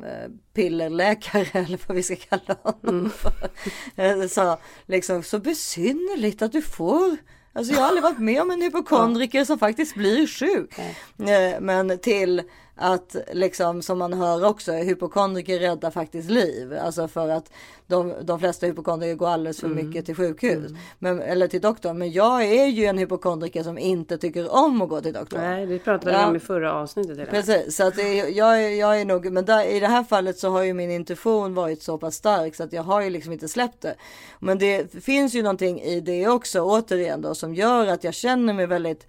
pillerläkare 0.55 1.49
eller 1.65 1.81
vad 1.87 1.97
vi 1.97 2.03
ska 2.03 2.17
kalla 2.17 2.59
honom 2.63 2.99
mm. 2.99 3.11
för. 3.11 4.29
sa 4.29 4.59
liksom 4.87 5.23
så 5.23 5.39
besynnerligt 5.39 6.43
att 6.43 6.53
du 6.53 6.63
får 6.63 7.17
Alltså 7.53 7.73
jag 7.73 7.81
har 7.81 7.89
aldrig 7.89 8.03
varit 8.03 8.19
med 8.19 8.43
om 8.43 8.51
en 8.51 8.63
hypokondriker 8.63 9.45
som 9.45 9.59
faktiskt 9.59 9.95
blir 9.95 10.27
sjuk. 10.27 10.79
Eh, 10.79 11.61
men 11.61 11.99
till 11.99 12.43
att 12.81 13.17
liksom 13.33 13.83
som 13.83 13.99
man 13.99 14.13
hör 14.13 14.45
också, 14.45 14.73
hypokondriker 14.73 15.59
räddar 15.59 15.91
faktiskt 15.91 16.31
liv. 16.31 16.79
Alltså 16.83 17.09
för 17.09 17.29
att 17.29 17.53
de, 17.87 18.15
de 18.23 18.41
flesta 18.41 18.67
hypokondriker 18.67 19.15
går 19.15 19.29
alldeles 19.29 19.61
för 19.61 19.67
mm. 19.67 19.87
mycket 19.87 20.07
till 20.07 20.15
sjukhus. 20.15 20.71
Mm. 20.71 20.77
Men, 20.99 21.23
eller 21.23 21.49
till 21.49 21.61
doktorn. 21.61 21.99
Men 21.99 22.13
jag 22.13 22.45
är 22.45 22.67
ju 22.67 22.85
en 22.85 22.99
hypokondriker 22.99 23.63
som 23.63 23.79
inte 23.79 24.19
tycker 24.19 24.55
om 24.55 24.83
att 24.83 24.89
gå 24.89 25.01
till 25.01 25.13
doktorn. 25.13 25.41
Nej, 25.41 25.67
det 25.67 25.79
pratade 25.79 26.11
vi 26.11 26.17
ja. 26.17 26.29
om 26.29 26.37
i 26.37 26.41
förra 26.41 26.73
avsnittet. 26.73 27.31
Precis, 27.31 27.77
så 27.77 27.87
att 27.87 27.97
det, 27.97 28.15
jag, 28.15 28.75
jag 28.75 29.01
är 29.01 29.05
nog, 29.05 29.33
men 29.33 29.45
där, 29.45 29.65
i 29.65 29.81
det 29.81 29.87
här 29.87 30.05
fallet 30.05 30.39
så 30.39 30.51
har 30.51 30.63
ju 30.63 30.75
min 30.75 30.91
intuition 30.91 31.55
varit 31.55 31.83
så 31.83 31.99
pass 31.99 32.15
stark 32.15 32.55
så 32.55 32.63
att 32.63 32.73
jag 32.73 32.83
har 32.83 33.01
ju 33.01 33.11
liksom 33.11 33.33
inte 33.33 33.49
släppt 33.49 33.81
det. 33.81 33.95
Men 34.39 34.59
det 34.59 35.05
finns 35.05 35.35
ju 35.35 35.43
någonting 35.43 35.81
i 35.81 36.01
det 36.01 36.29
också, 36.29 36.61
återigen 36.61 37.21
då, 37.21 37.35
som 37.35 37.55
gör 37.55 37.87
att 37.87 38.05
jag 38.05 38.15
känner 38.15 38.53
mig 38.53 38.67
väldigt 38.67 39.07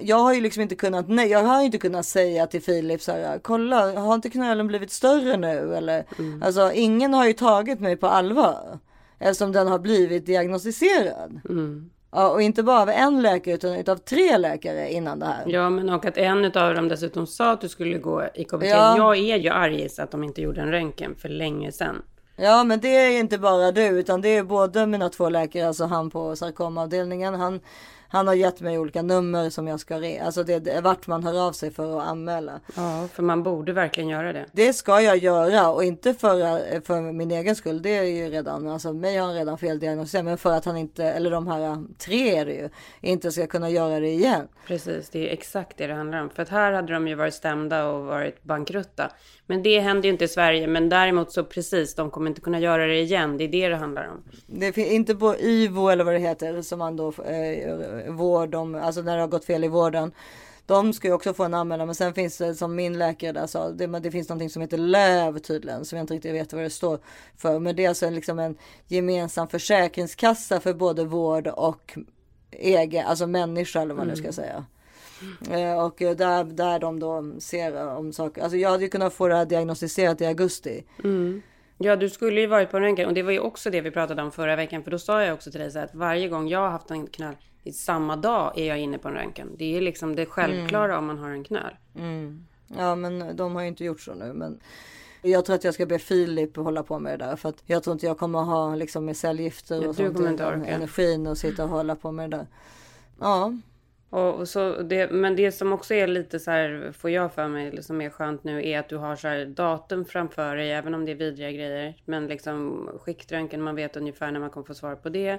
jag 0.00 0.16
har 0.16 0.34
ju 0.34 0.40
liksom 0.40 0.62
inte 0.62 0.74
kunnat, 0.74 1.08
nej, 1.08 1.28
jag 1.28 1.42
har 1.42 1.62
inte 1.62 1.78
kunnat 1.78 2.06
säga 2.06 2.46
till 2.46 2.62
Filip 2.62 3.02
så 3.02 3.12
här, 3.12 3.38
kolla, 3.38 4.00
har 4.00 4.14
inte 4.14 4.30
knölen 4.30 4.66
blivit 4.66 4.92
större 4.92 5.36
nu? 5.36 5.76
Eller, 5.76 6.04
mm. 6.18 6.42
alltså 6.42 6.72
ingen 6.72 7.14
har 7.14 7.26
ju 7.26 7.32
tagit 7.32 7.80
mig 7.80 7.96
på 7.96 8.06
allvar. 8.06 8.78
Eftersom 9.18 9.52
den 9.52 9.68
har 9.68 9.78
blivit 9.78 10.26
diagnostiserad. 10.26 11.40
Mm. 11.48 11.90
Ja, 12.12 12.30
och 12.30 12.42
inte 12.42 12.62
bara 12.62 12.82
av 12.82 12.88
en 12.88 13.22
läkare 13.22 13.54
utan 13.54 13.94
av 13.94 13.96
tre 13.96 14.38
läkare 14.38 14.92
innan 14.92 15.18
det 15.18 15.26
här. 15.26 15.44
Ja, 15.46 15.70
men 15.70 15.90
och 15.90 16.04
att 16.06 16.16
en 16.16 16.44
av 16.44 16.74
dem 16.74 16.88
dessutom 16.88 17.26
sa 17.26 17.52
att 17.52 17.60
du 17.60 17.68
skulle 17.68 17.98
gå 17.98 18.24
i 18.34 18.44
KBT. 18.44 18.64
Ja. 18.64 18.96
Jag 18.96 19.16
är 19.16 19.36
ju 19.36 19.50
arg 19.50 19.88
att 19.98 20.10
de 20.10 20.24
inte 20.24 20.42
gjorde 20.42 20.60
en 20.60 20.70
röntgen 20.70 21.14
för 21.16 21.28
länge 21.28 21.72
sedan. 21.72 22.02
Ja, 22.36 22.64
men 22.64 22.80
det 22.80 22.88
är 22.88 23.20
inte 23.20 23.38
bara 23.38 23.72
du, 23.72 23.86
utan 23.86 24.20
det 24.20 24.28
är 24.28 24.42
både 24.42 24.86
mina 24.86 25.08
två 25.08 25.28
läkare, 25.28 25.68
alltså 25.68 25.84
han 25.84 26.10
på 26.10 26.36
sarkomavdelningen, 26.36 27.34
han 27.34 27.60
han 28.08 28.26
har 28.26 28.34
gett 28.34 28.60
mig 28.60 28.78
olika 28.78 29.02
nummer 29.02 29.50
som 29.50 29.66
jag 29.66 29.80
ska 29.80 30.00
re, 30.00 30.20
alltså 30.20 30.42
det, 30.42 30.58
det 30.58 30.80
vart 30.80 31.06
man 31.06 31.24
hör 31.24 31.46
av 31.48 31.52
sig 31.52 31.70
för 31.70 31.98
att 31.98 32.08
anmäla. 32.08 32.60
Ja, 32.76 33.08
för 33.12 33.22
man 33.22 33.42
borde 33.42 33.72
verkligen 33.72 34.08
göra 34.08 34.32
det. 34.32 34.46
Det 34.52 34.72
ska 34.72 35.00
jag 35.00 35.16
göra 35.16 35.68
och 35.68 35.84
inte 35.84 36.14
för, 36.14 36.80
för 36.80 37.12
min 37.12 37.30
egen 37.30 37.56
skull. 37.56 37.82
Det 37.82 37.96
är 37.96 38.02
ju 38.02 38.28
redan, 38.28 38.68
alltså 38.68 38.92
mig 38.92 39.16
har 39.16 39.26
han 39.26 39.34
redan 39.34 39.58
feldiagnostiserat, 39.58 40.24
men 40.24 40.38
för 40.38 40.52
att 40.52 40.64
han 40.64 40.76
inte, 40.76 41.04
eller 41.04 41.30
de 41.30 41.46
här 41.46 41.84
tre 41.98 42.36
är 42.36 42.46
det 42.46 42.52
ju, 42.52 42.68
inte 43.00 43.32
ska 43.32 43.46
kunna 43.46 43.70
göra 43.70 44.00
det 44.00 44.08
igen. 44.08 44.48
Precis, 44.66 45.10
det 45.10 45.28
är 45.28 45.32
exakt 45.32 45.76
det 45.76 45.86
det 45.86 45.94
handlar 45.94 46.22
om. 46.22 46.30
För 46.30 46.42
att 46.42 46.48
här 46.48 46.72
hade 46.72 46.92
de 46.92 47.08
ju 47.08 47.14
varit 47.14 47.34
stämda 47.34 47.86
och 47.86 48.04
varit 48.04 48.42
bankrutta. 48.42 49.10
Men 49.46 49.62
det 49.62 49.80
händer 49.80 50.04
ju 50.04 50.12
inte 50.12 50.24
i 50.24 50.28
Sverige. 50.28 50.66
Men 50.66 50.88
däremot 50.88 51.32
så 51.32 51.44
precis, 51.44 51.94
de 51.94 52.10
kommer 52.10 52.30
inte 52.30 52.40
kunna 52.40 52.60
göra 52.60 52.86
det 52.86 53.00
igen. 53.00 53.36
Det 53.36 53.44
är 53.44 53.48
det 53.48 53.68
det 53.68 53.76
handlar 53.76 54.08
om. 54.08 54.22
Det 54.46 54.72
finns 54.72 54.90
inte 54.90 55.14
på 55.14 55.36
IVO 55.36 55.88
eller 55.88 56.04
vad 56.04 56.14
det 56.14 56.18
heter 56.18 56.62
som 56.62 56.78
man 56.78 56.96
då 56.96 57.08
eh, 57.08 58.12
vård 58.12 58.54
om, 58.54 58.74
alltså 58.74 59.02
när 59.02 59.14
det 59.14 59.20
har 59.20 59.28
gått 59.28 59.44
fel 59.44 59.64
i 59.64 59.68
vården. 59.68 60.12
De 60.66 60.92
ska 60.92 61.08
ju 61.08 61.14
också 61.14 61.34
få 61.34 61.44
en 61.44 61.54
anmälan 61.54 61.86
men 61.86 61.94
sen 61.94 62.14
finns 62.14 62.38
det 62.38 62.54
som 62.54 62.74
min 62.74 62.98
läkare 62.98 63.32
där 63.32 63.46
sa, 63.46 63.70
det, 63.70 63.86
det 63.86 64.10
finns 64.10 64.28
någonting 64.28 64.50
som 64.50 64.62
heter 64.62 64.78
LÖV 64.78 65.38
tydligen 65.38 65.84
som 65.84 65.96
jag 65.96 66.02
inte 66.02 66.14
riktigt 66.14 66.34
vet 66.34 66.52
vad 66.52 66.62
det 66.62 66.70
står 66.70 66.98
för. 67.36 67.58
Men 67.58 67.76
det 67.76 67.84
är 67.84 67.88
alltså 67.88 68.10
liksom 68.10 68.38
en 68.38 68.56
gemensam 68.86 69.48
försäkringskassa 69.48 70.60
för 70.60 70.74
både 70.74 71.04
vård 71.04 71.46
och 71.46 71.98
egen, 72.50 73.06
alltså 73.06 73.26
människa 73.26 73.82
eller 73.82 73.94
vad 73.94 74.06
man 74.06 74.08
nu 74.08 74.16
ska 74.16 74.24
mm. 74.24 74.32
säga. 74.32 74.64
Mm. 75.48 75.78
och 75.78 75.94
där, 75.98 76.44
där 76.44 76.78
de 76.78 77.00
då 77.00 77.24
ser 77.38 77.96
om 77.96 78.12
saker. 78.12 78.42
Alltså 78.42 78.56
jag 78.56 78.70
hade 78.70 78.82
ju 78.82 78.88
kunnat 78.88 79.14
få 79.14 79.28
det 79.28 79.36
här 79.36 79.46
diagnostiserat 79.46 80.20
i 80.20 80.26
augusti. 80.26 80.84
Mm. 81.04 81.42
Ja, 81.78 81.96
du 81.96 82.10
skulle 82.10 82.40
ju 82.40 82.46
varit 82.46 82.70
på 82.70 82.80
röntgen 82.80 83.08
och 83.08 83.14
det 83.14 83.22
var 83.22 83.32
ju 83.32 83.40
också 83.40 83.70
det 83.70 83.80
vi 83.80 83.90
pratade 83.90 84.22
om 84.22 84.32
förra 84.32 84.56
veckan. 84.56 84.84
För 84.84 84.90
då 84.90 84.98
sa 84.98 85.22
jag 85.22 85.34
också 85.34 85.50
till 85.50 85.60
dig 85.60 85.70
så 85.70 85.78
att 85.78 85.94
varje 85.94 86.28
gång 86.28 86.48
jag 86.48 86.58
har 86.58 86.70
haft 86.70 86.90
en 86.90 87.06
knöl 87.06 87.36
i 87.64 87.72
samma 87.72 88.16
dag 88.16 88.58
är 88.58 88.64
jag 88.64 88.78
inne 88.78 88.98
på 88.98 89.08
en 89.08 89.14
röntgen. 89.14 89.50
Det 89.58 89.76
är 89.76 89.80
liksom 89.80 90.16
det 90.16 90.26
självklara 90.26 90.92
mm. 90.92 90.98
om 90.98 91.06
man 91.06 91.18
har 91.18 91.30
en 91.30 91.44
knöl. 91.44 91.76
Mm. 91.94 92.46
Ja, 92.76 92.94
men 92.94 93.36
de 93.36 93.54
har 93.54 93.62
ju 93.62 93.68
inte 93.68 93.84
gjort 93.84 94.00
så 94.00 94.14
nu. 94.14 94.32
Men 94.32 94.60
jag 95.22 95.44
tror 95.44 95.56
att 95.56 95.64
jag 95.64 95.74
ska 95.74 95.86
be 95.86 95.98
Filip 95.98 96.56
hålla 96.56 96.82
på 96.82 96.98
med 96.98 97.18
det 97.18 97.24
där. 97.24 97.36
För 97.36 97.48
att 97.48 97.62
jag 97.66 97.82
tror 97.82 97.92
inte 97.92 98.06
jag 98.06 98.18
kommer 98.18 98.38
ha 98.38 98.74
liksom 98.74 99.04
med 99.04 99.16
cellgifter 99.16 99.88
och 99.88 100.00
ja, 100.00 100.14
sånt. 100.14 100.40
Energin 100.40 101.26
och 101.26 101.38
sitta 101.38 101.64
och 101.64 101.70
hålla 101.70 101.96
på 101.96 102.12
med 102.12 102.30
det 102.30 102.36
där. 102.36 102.46
Ja. 103.20 103.52
Och 104.10 104.48
så 104.48 104.82
det, 104.82 105.10
men 105.10 105.36
det 105.36 105.52
som 105.52 105.72
också 105.72 105.94
är 105.94 106.06
lite 106.06 106.40
så 106.40 106.50
här, 106.50 106.92
får 106.98 107.10
jag 107.10 107.32
för 107.32 107.48
mig, 107.48 107.82
som 107.82 108.00
är 108.00 108.10
skönt 108.10 108.44
nu 108.44 108.68
är 108.68 108.78
att 108.78 108.88
du 108.88 108.96
har 108.96 109.16
så 109.16 109.28
här 109.28 109.44
datum 109.44 110.04
framför 110.04 110.56
dig, 110.56 110.72
även 110.72 110.94
om 110.94 111.04
det 111.04 111.12
är 111.12 111.16
vidriga 111.16 111.52
grejer. 111.52 111.94
Men 112.04 112.26
liksom 112.26 112.88
skiktröntgen, 113.00 113.62
man 113.62 113.76
vet 113.76 113.96
ungefär 113.96 114.30
när 114.30 114.40
man 114.40 114.50
kommer 114.50 114.66
få 114.66 114.74
svar 114.74 114.94
på 114.94 115.08
det. 115.08 115.38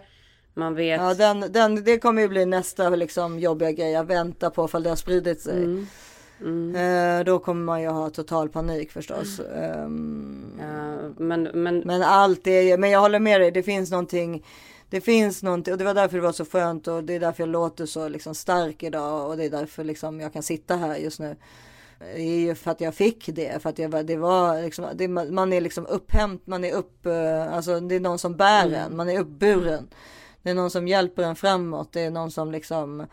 Man 0.53 0.75
vet. 0.75 1.01
Ja, 1.01 1.13
den, 1.13 1.51
den, 1.51 1.83
det 1.83 1.99
kommer 1.99 2.21
ju 2.21 2.27
bli 2.27 2.45
nästa 2.45 2.89
liksom 2.89 3.39
jobbiga 3.39 3.71
grej 3.71 3.95
att 3.95 4.07
vänta 4.07 4.49
på 4.49 4.65
ifall 4.65 4.83
det 4.83 4.89
har 4.89 4.95
spridit 4.95 5.41
sig. 5.41 5.63
Mm. 5.63 5.87
Mm. 6.41 6.75
Eh, 6.75 7.25
då 7.25 7.39
kommer 7.39 7.65
man 7.65 7.81
ju 7.81 7.87
ha 7.87 8.09
total 8.09 8.49
panik 8.49 8.91
förstås. 8.91 9.39
Um, 9.39 10.59
ja, 10.59 11.09
men, 11.17 11.43
men... 11.43 11.79
men 11.79 12.01
allt 12.01 12.47
är 12.47 12.77
men 12.77 12.89
jag 12.89 12.99
håller 12.99 13.19
med 13.19 13.41
dig, 13.41 13.51
det 13.51 13.63
finns 13.63 13.91
någonting 13.91 14.43
det 14.89 15.01
finns 15.01 15.43
någonting 15.43 15.73
och 15.73 15.77
det 15.77 15.85
var 15.85 15.93
därför 15.93 16.17
det 16.17 16.23
var 16.23 16.31
så 16.31 16.45
skönt 16.45 16.87
och 16.87 17.03
det 17.03 17.13
är 17.13 17.19
därför 17.19 17.43
jag 17.43 17.49
låter 17.49 17.85
så 17.85 18.07
liksom 18.07 18.35
stark 18.35 18.83
idag 18.83 19.29
och 19.29 19.37
det 19.37 19.45
är 19.45 19.49
därför 19.49 19.83
liksom 19.83 20.19
jag 20.19 20.33
kan 20.33 20.43
sitta 20.43 20.75
här 20.75 20.95
just 20.95 21.19
nu. 21.19 21.35
Det 21.99 22.21
är 22.21 22.39
ju 22.39 22.55
för 22.55 22.71
att 22.71 22.81
jag 22.81 22.95
fick 22.95 23.25
det, 23.25 23.61
för 23.61 23.69
att 23.69 23.79
jag, 23.79 24.05
det 24.05 24.17
var 24.17 24.61
liksom, 24.61 24.85
det, 24.93 25.07
man 25.07 25.53
är 25.53 25.61
liksom 25.61 25.85
upphämt, 25.85 26.47
man 26.47 26.63
är 26.63 26.73
upp, 26.73 27.05
eh, 27.05 27.53
alltså 27.53 27.79
det 27.79 27.95
är 27.95 27.99
någon 27.99 28.19
som 28.19 28.35
bär 28.35 28.65
mm. 28.65 28.81
en, 28.81 28.97
man 28.97 29.09
är 29.09 29.19
uppburen. 29.19 29.87
Det 30.41 30.49
är 30.49 30.55
någon 30.55 30.71
som 30.71 30.87
hjälper 30.87 31.23
en 31.23 31.35
framåt, 31.35 31.91
det 31.91 32.01
är 32.01 32.11
någon 32.11 32.31
som 32.31 32.51
liksom 32.51 33.05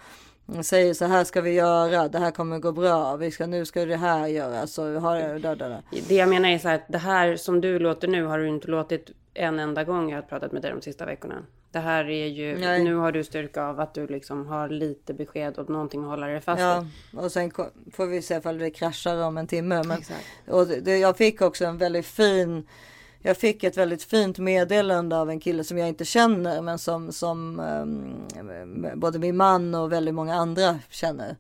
säger 0.63 0.95
så 0.95 1.05
här 1.05 1.25
ska 1.25 1.41
vi 1.41 1.51
göra, 1.51 2.09
det 2.09 2.19
här 2.19 2.31
kommer 2.31 2.59
gå 2.59 2.73
bra, 2.73 3.17
vi 3.17 3.31
ska, 3.31 3.47
nu 3.47 3.65
ska 3.65 3.85
det 3.85 3.97
här 3.97 4.27
göras. 4.27 4.77
Har. 4.77 6.09
Det 6.09 6.15
jag 6.15 6.29
menar 6.29 6.49
är 6.49 6.59
så 6.59 6.69
här 6.69 6.75
att 6.75 6.89
det 6.89 6.99
här 6.99 7.37
som 7.37 7.61
du 7.61 7.79
låter 7.79 8.09
nu 8.09 8.25
har 8.25 8.39
du 8.39 8.49
inte 8.49 8.69
låtit 8.69 9.11
en 9.35 9.59
enda 9.59 9.85
gång 9.85 10.11
jag 10.11 10.17
har 10.17 10.23
pratat 10.23 10.53
med 10.53 10.63
dig 10.63 10.71
de 10.71 10.83
sista 10.83 11.07
veckorna. 11.07 11.35
Det 11.75 11.81
här 11.81 12.11
är 12.11 12.27
ju, 12.27 12.59
Nej. 12.59 12.85
nu 12.85 12.95
har 12.95 13.13
du 13.13 13.25
styrka 13.25 13.63
av 13.63 13.81
att 13.81 13.95
du 13.95 14.07
liksom 14.07 14.47
har 14.47 14.69
lite 14.69 15.15
besked 15.15 15.59
och 15.59 15.71
någonting 15.71 16.03
att 16.03 16.09
hålla 16.09 16.27
dig 16.27 16.41
fast 16.41 16.61
ja, 16.61 16.87
och 17.13 17.33
sen 17.33 17.51
får 17.93 18.07
vi 18.07 18.23
se 18.23 18.37
ifall 18.37 18.59
det 18.59 18.71
kraschar 18.71 19.23
om 19.23 19.39
en 19.39 19.47
timme. 19.47 19.83
Men, 19.83 20.03
och 20.49 20.67
det, 20.67 20.99
jag 20.99 21.17
fick 21.17 21.41
också 21.41 21.65
en 21.65 21.79
väldigt 21.79 22.07
fin, 22.07 22.67
jag 23.19 23.37
fick 23.37 23.65
ett 23.65 23.77
väldigt 23.77 24.03
fint 24.03 24.39
meddelande 24.39 25.17
av 25.17 25.31
en 25.31 25.41
kille 25.41 25.65
som 25.65 25.79
jag 25.79 25.89
inte 25.89 26.05
känner 26.05 26.63
men 26.63 26.79
som, 26.79 27.13
som 27.13 27.61
um, 27.61 29.01
både 29.01 29.19
min 29.19 29.37
man 29.37 29.75
och 29.75 29.93
väldigt 29.93 30.15
många 30.15 30.35
andra 30.35 30.79
känner. 30.91 31.37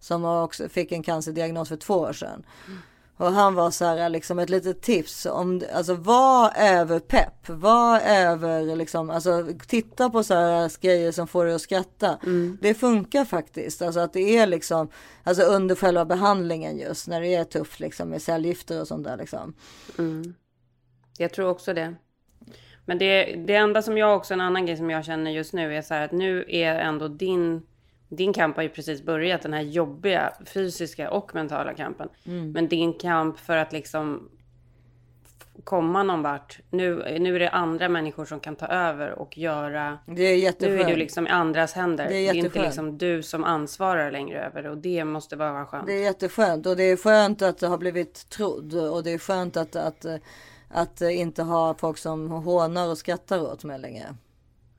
Som 0.00 0.24
också 0.24 0.68
fick 0.68 0.92
en 0.92 1.02
cancerdiagnos 1.02 1.68
för 1.68 1.76
två 1.76 1.94
år 1.94 2.12
sedan. 2.12 2.46
Mm. 2.66 2.78
Och 3.18 3.32
han 3.32 3.54
var 3.54 3.70
så 3.70 3.84
här 3.84 4.08
liksom 4.08 4.38
ett 4.38 4.50
litet 4.50 4.82
tips 4.82 5.26
om, 5.26 5.62
alltså 5.74 5.94
var 5.94 6.52
överpepp, 6.56 7.48
var 7.48 8.00
över 8.00 8.76
liksom, 8.76 9.10
alltså 9.10 9.46
titta 9.66 10.10
på 10.10 10.22
så 10.22 10.34
här 10.34 10.80
grejer 10.80 11.12
som 11.12 11.26
får 11.26 11.44
dig 11.44 11.54
att 11.54 11.60
skratta. 11.60 12.18
Mm. 12.22 12.58
Det 12.62 12.74
funkar 12.74 13.24
faktiskt, 13.24 13.82
alltså 13.82 14.00
att 14.00 14.12
det 14.12 14.36
är 14.36 14.46
liksom, 14.46 14.88
alltså 15.22 15.42
under 15.42 15.74
själva 15.74 16.04
behandlingen 16.04 16.78
just 16.78 17.08
när 17.08 17.20
det 17.20 17.34
är 17.34 17.44
tufft 17.44 17.80
liksom 17.80 18.08
med 18.08 18.22
cellgifter 18.22 18.80
och 18.80 18.88
sånt 18.88 19.04
där 19.04 19.16
liksom. 19.16 19.54
Mm. 19.98 20.34
Jag 21.18 21.32
tror 21.32 21.48
också 21.48 21.74
det. 21.74 21.94
Men 22.84 22.98
det, 22.98 23.24
det 23.46 23.54
enda 23.54 23.82
som 23.82 23.98
jag 23.98 24.16
också, 24.16 24.34
en 24.34 24.40
annan 24.40 24.66
grej 24.66 24.76
som 24.76 24.90
jag 24.90 25.04
känner 25.04 25.30
just 25.30 25.52
nu 25.52 25.76
är 25.76 25.82
så 25.82 25.94
här 25.94 26.04
att 26.04 26.12
nu 26.12 26.44
är 26.48 26.74
ändå 26.74 27.08
din 27.08 27.62
din 28.08 28.32
kamp 28.32 28.56
har 28.56 28.62
ju 28.62 28.68
precis 28.68 29.02
börjat, 29.02 29.42
den 29.42 29.52
här 29.52 29.62
jobbiga 29.62 30.32
fysiska 30.46 31.10
och 31.10 31.34
mentala 31.34 31.74
kampen. 31.74 32.08
Mm. 32.26 32.52
Men 32.52 32.68
din 32.68 32.92
kamp 32.92 33.38
för 33.38 33.56
att 33.56 33.72
liksom 33.72 34.28
komma 35.64 36.02
någon 36.02 36.22
vart. 36.22 36.58
Nu, 36.70 37.18
nu 37.20 37.34
är 37.34 37.38
det 37.38 37.50
andra 37.50 37.88
människor 37.88 38.24
som 38.24 38.40
kan 38.40 38.56
ta 38.56 38.66
över 38.66 39.10
och 39.10 39.38
göra. 39.38 39.98
Det 40.06 40.22
är 40.22 40.36
jätteskönt. 40.36 40.78
Nu 40.78 40.82
är 40.82 40.88
du 40.88 40.96
liksom 40.96 41.26
i 41.26 41.30
andras 41.30 41.72
händer. 41.72 42.08
Det 42.08 42.14
är, 42.14 42.32
det 42.32 42.38
är 42.38 42.44
inte 42.44 42.62
liksom 42.62 42.98
du 42.98 43.22
som 43.22 43.44
ansvarar 43.44 44.10
längre 44.10 44.46
över 44.46 44.62
det 44.62 44.70
och 44.70 44.78
det 44.78 45.04
måste 45.04 45.36
vara 45.36 45.66
skönt. 45.66 45.86
Det 45.86 45.92
är 45.92 46.02
jätteskönt 46.02 46.66
och 46.66 46.76
det 46.76 46.82
är 46.82 46.96
skönt 46.96 47.42
att 47.42 47.60
ha 47.60 47.78
blivit 47.78 48.28
trodd 48.28 48.74
och 48.74 49.04
det 49.04 49.10
är 49.10 49.18
skönt 49.18 49.56
att, 49.56 49.76
att, 49.76 50.06
att, 50.68 51.00
inte 51.00 51.42
ha 51.42 51.74
folk 51.74 51.98
som 51.98 52.30
hånar 52.30 52.88
och 52.88 52.98
skrattar 52.98 53.52
åt 53.52 53.64
mig 53.64 53.78
längre. 53.78 54.16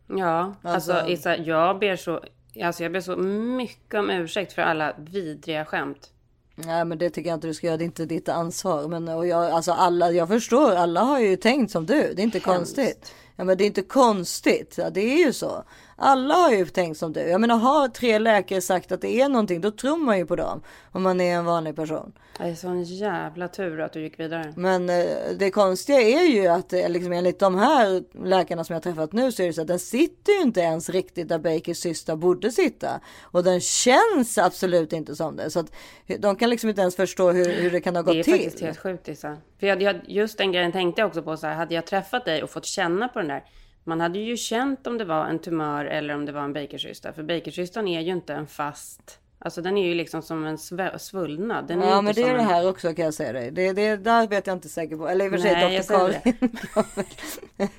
Ja, 0.08 0.54
alltså, 0.62 0.94
alltså 0.94 1.12
Issa, 1.12 1.38
jag 1.38 1.80
ber 1.80 1.96
så 1.96 2.22
Alltså 2.64 2.84
jag 2.84 2.92
ber 2.92 3.02
så 3.02 3.16
mycket 3.18 4.00
om 4.00 4.10
ursäkt 4.10 4.54
för 4.54 4.62
alla 4.62 4.96
vidriga 4.98 5.66
skämt. 5.66 6.10
Nej 6.56 6.86
men 6.86 6.98
det 6.98 7.10
tycker 7.10 7.30
jag 7.30 7.38
inte 7.38 7.48
du 7.48 7.54
ska 7.54 7.68
göra. 7.68 7.78
Det 7.78 7.84
är 7.84 7.86
inte 7.86 8.06
ditt 8.06 8.30
ansvar. 8.30 8.88
Men 8.88 9.08
och 9.08 9.28
jag, 9.28 9.46
alltså 9.52 9.72
alla, 9.72 10.12
jag 10.12 10.28
förstår. 10.28 10.76
Alla 10.76 11.02
har 11.02 11.20
ju 11.20 11.36
tänkt 11.36 11.72
som 11.72 11.86
du. 11.86 11.94
Det 12.14 12.22
är 12.22 12.24
inte 12.24 12.38
Hemskt. 12.38 12.46
konstigt. 12.46 13.14
Ja 13.36 13.44
men 13.44 13.58
det 13.58 13.64
är 13.64 13.66
inte 13.66 13.82
konstigt. 13.82 14.76
Ja, 14.78 14.90
det 14.90 15.02
är 15.02 15.26
ju 15.26 15.34
så. 15.34 15.64
Alla 16.02 16.34
har 16.34 16.52
ju 16.52 16.66
tänkt 16.66 16.98
som 16.98 17.14
du. 17.14 17.20
Jag 17.20 17.42
menar 17.42 17.58
har 17.58 17.88
tre 17.88 18.20
läkare 18.20 18.62
sagt 18.62 18.92
att 18.92 19.02
det 19.02 19.22
är 19.22 19.30
någonting. 19.30 19.62
Då 19.62 19.72
tror 19.72 19.98
man 19.98 20.18
ju 20.18 20.26
på 20.26 20.36
dem. 20.36 20.62
Om 20.92 21.04
man 21.04 21.22
är 21.22 21.36
en 21.36 21.46
vanlig 21.46 21.76
person. 21.76 22.12
Det 22.38 22.44
är 22.44 22.56
sån 22.56 22.84
jävla 22.84 23.48
tur 23.48 23.82
att 23.82 23.94
du 23.94 24.02
gick 24.02 24.20
vidare. 24.20 24.54
Men 24.56 24.90
eh, 24.90 25.06
det 25.40 25.52
konstiga 25.52 26.02
är 26.02 26.24
ju 26.24 26.48
att 26.48 26.74
eh, 26.74 26.90
liksom, 26.90 27.14
enligt 27.14 27.40
de 27.40 27.56
här 27.56 28.04
läkarna 28.26 28.64
som 28.64 28.74
jag 28.74 28.84
träffat 28.84 29.14
nu 29.14 29.32
så 29.32 29.44
är 29.44 29.48
det 29.48 29.54
så 29.54 29.62
att 29.62 29.68
den 29.68 29.80
sitter 29.80 30.34
ju 30.34 30.42
inte 30.42 30.60
ens 30.60 30.90
riktigt 30.90 31.30
där 31.30 31.40
Bakers 31.40 31.78
syster 31.78 32.16
borde 32.16 32.52
sitta. 32.52 33.00
Och 33.22 33.44
den 33.44 33.62
känns 33.62 34.38
absolut 34.38 34.94
inte 34.94 35.16
som 35.16 35.36
det. 35.36 35.50
Så 35.50 35.60
att 35.60 35.72
de 36.20 36.36
kan 36.36 36.50
liksom 36.50 36.70
inte 36.70 36.82
ens 36.82 36.96
förstå 36.96 37.32
hur, 37.32 37.62
hur 37.62 37.72
det 37.72 37.82
kan 37.82 37.96
ha 37.96 38.04
gått 38.04 38.14
till. 38.14 38.24
Det 38.24 38.32
är 38.32 38.38
till. 38.38 38.44
faktiskt 38.44 38.64
helt 38.64 38.78
sjukt 38.78 39.08
Issa. 39.08 39.38
För 39.60 39.68
jag, 39.68 39.82
jag, 39.82 39.96
just 40.08 40.38
den 40.38 40.52
grejen 40.52 40.72
tänkte 40.72 41.02
jag 41.02 41.08
också 41.08 41.22
på 41.22 41.38
så 41.38 41.48
här. 41.48 41.56
Hade 41.56 41.76
jag 41.76 41.86
träffat 41.86 42.26
dig 42.26 42.44
och 42.44 42.50
fått 42.50 42.66
känna 42.66 43.08
på 43.08 43.20
den 43.20 43.28
där. 43.28 43.44
Man 43.84 44.02
hade 44.02 44.20
ju 44.20 44.38
känt 44.38 44.88
om 44.88 44.98
det 44.98 45.06
var 45.06 45.26
en 45.26 45.40
tumör 45.40 45.86
eller 45.86 46.16
om 46.16 46.26
det 46.26 46.32
var 46.32 46.42
en 46.42 46.54
bakercysta. 46.54 47.14
För 47.14 47.24
bakercystan 47.24 47.88
är 47.88 48.02
ju 48.02 48.12
inte 48.12 48.34
en 48.34 48.48
fast 48.48 49.20
Alltså 49.42 49.62
den 49.62 49.78
är 49.78 49.88
ju 49.88 49.94
liksom 49.94 50.22
som 50.22 50.46
en 50.46 50.58
svullnad. 51.00 51.68
Den 51.68 51.82
ja 51.82 52.02
men 52.02 52.16
det 52.16 52.24
är 52.24 52.34
det 52.34 52.42
här 52.42 52.70
också 52.70 52.94
kan 52.94 53.06
jag 53.06 53.14
säga 53.14 53.34
dig. 53.34 53.52
Det, 53.52 53.74
det 53.74 53.98
där 53.98 54.28
vet 54.28 54.48
jag 54.48 54.56
inte 54.56 54.70
säker 54.70 54.98
på. 54.98 55.08
Eller 55.08 55.26
i 55.26 55.28
och 55.28 55.32
för 55.32 55.40
sig 55.40 55.80
Dr. 55.80 55.88
Karin. 55.88 57.70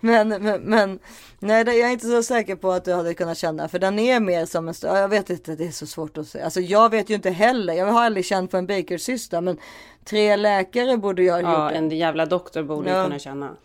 men, 0.00 0.28
men, 0.28 0.62
men 0.62 0.98
nej 1.38 1.64
jag 1.66 1.78
är 1.78 1.92
inte 1.92 2.06
så 2.06 2.22
säker 2.22 2.56
på 2.56 2.70
att 2.70 2.84
du 2.84 2.92
hade 2.92 3.14
kunnat 3.14 3.38
känna. 3.38 3.68
För 3.68 3.78
den 3.78 3.98
är 3.98 4.20
mer 4.20 4.46
som 4.46 4.68
en, 4.68 4.74
jag 4.82 5.08
vet 5.08 5.30
inte, 5.30 5.56
det 5.56 5.66
är 5.66 5.70
så 5.70 5.86
svårt 5.86 6.18
att 6.18 6.28
säga. 6.28 6.44
Alltså 6.44 6.60
jag 6.60 6.90
vet 6.90 7.10
ju 7.10 7.14
inte 7.14 7.30
heller. 7.30 7.74
Jag 7.74 7.86
har 7.86 8.04
aldrig 8.04 8.24
känt 8.24 8.50
på 8.50 8.56
en 8.56 8.66
bakercysta. 8.66 9.40
Men 9.40 9.58
tre 10.04 10.36
läkare 10.36 10.96
borde 10.96 11.22
jag 11.22 11.34
ha 11.34 11.40
ja, 11.40 11.50
gjort. 11.50 11.72
Ja 11.72 11.78
en 11.78 11.90
jävla 11.90 12.26
doktor 12.26 12.62
borde 12.62 12.90
ja. 12.90 13.04
kunna 13.04 13.18
känna. 13.18 13.56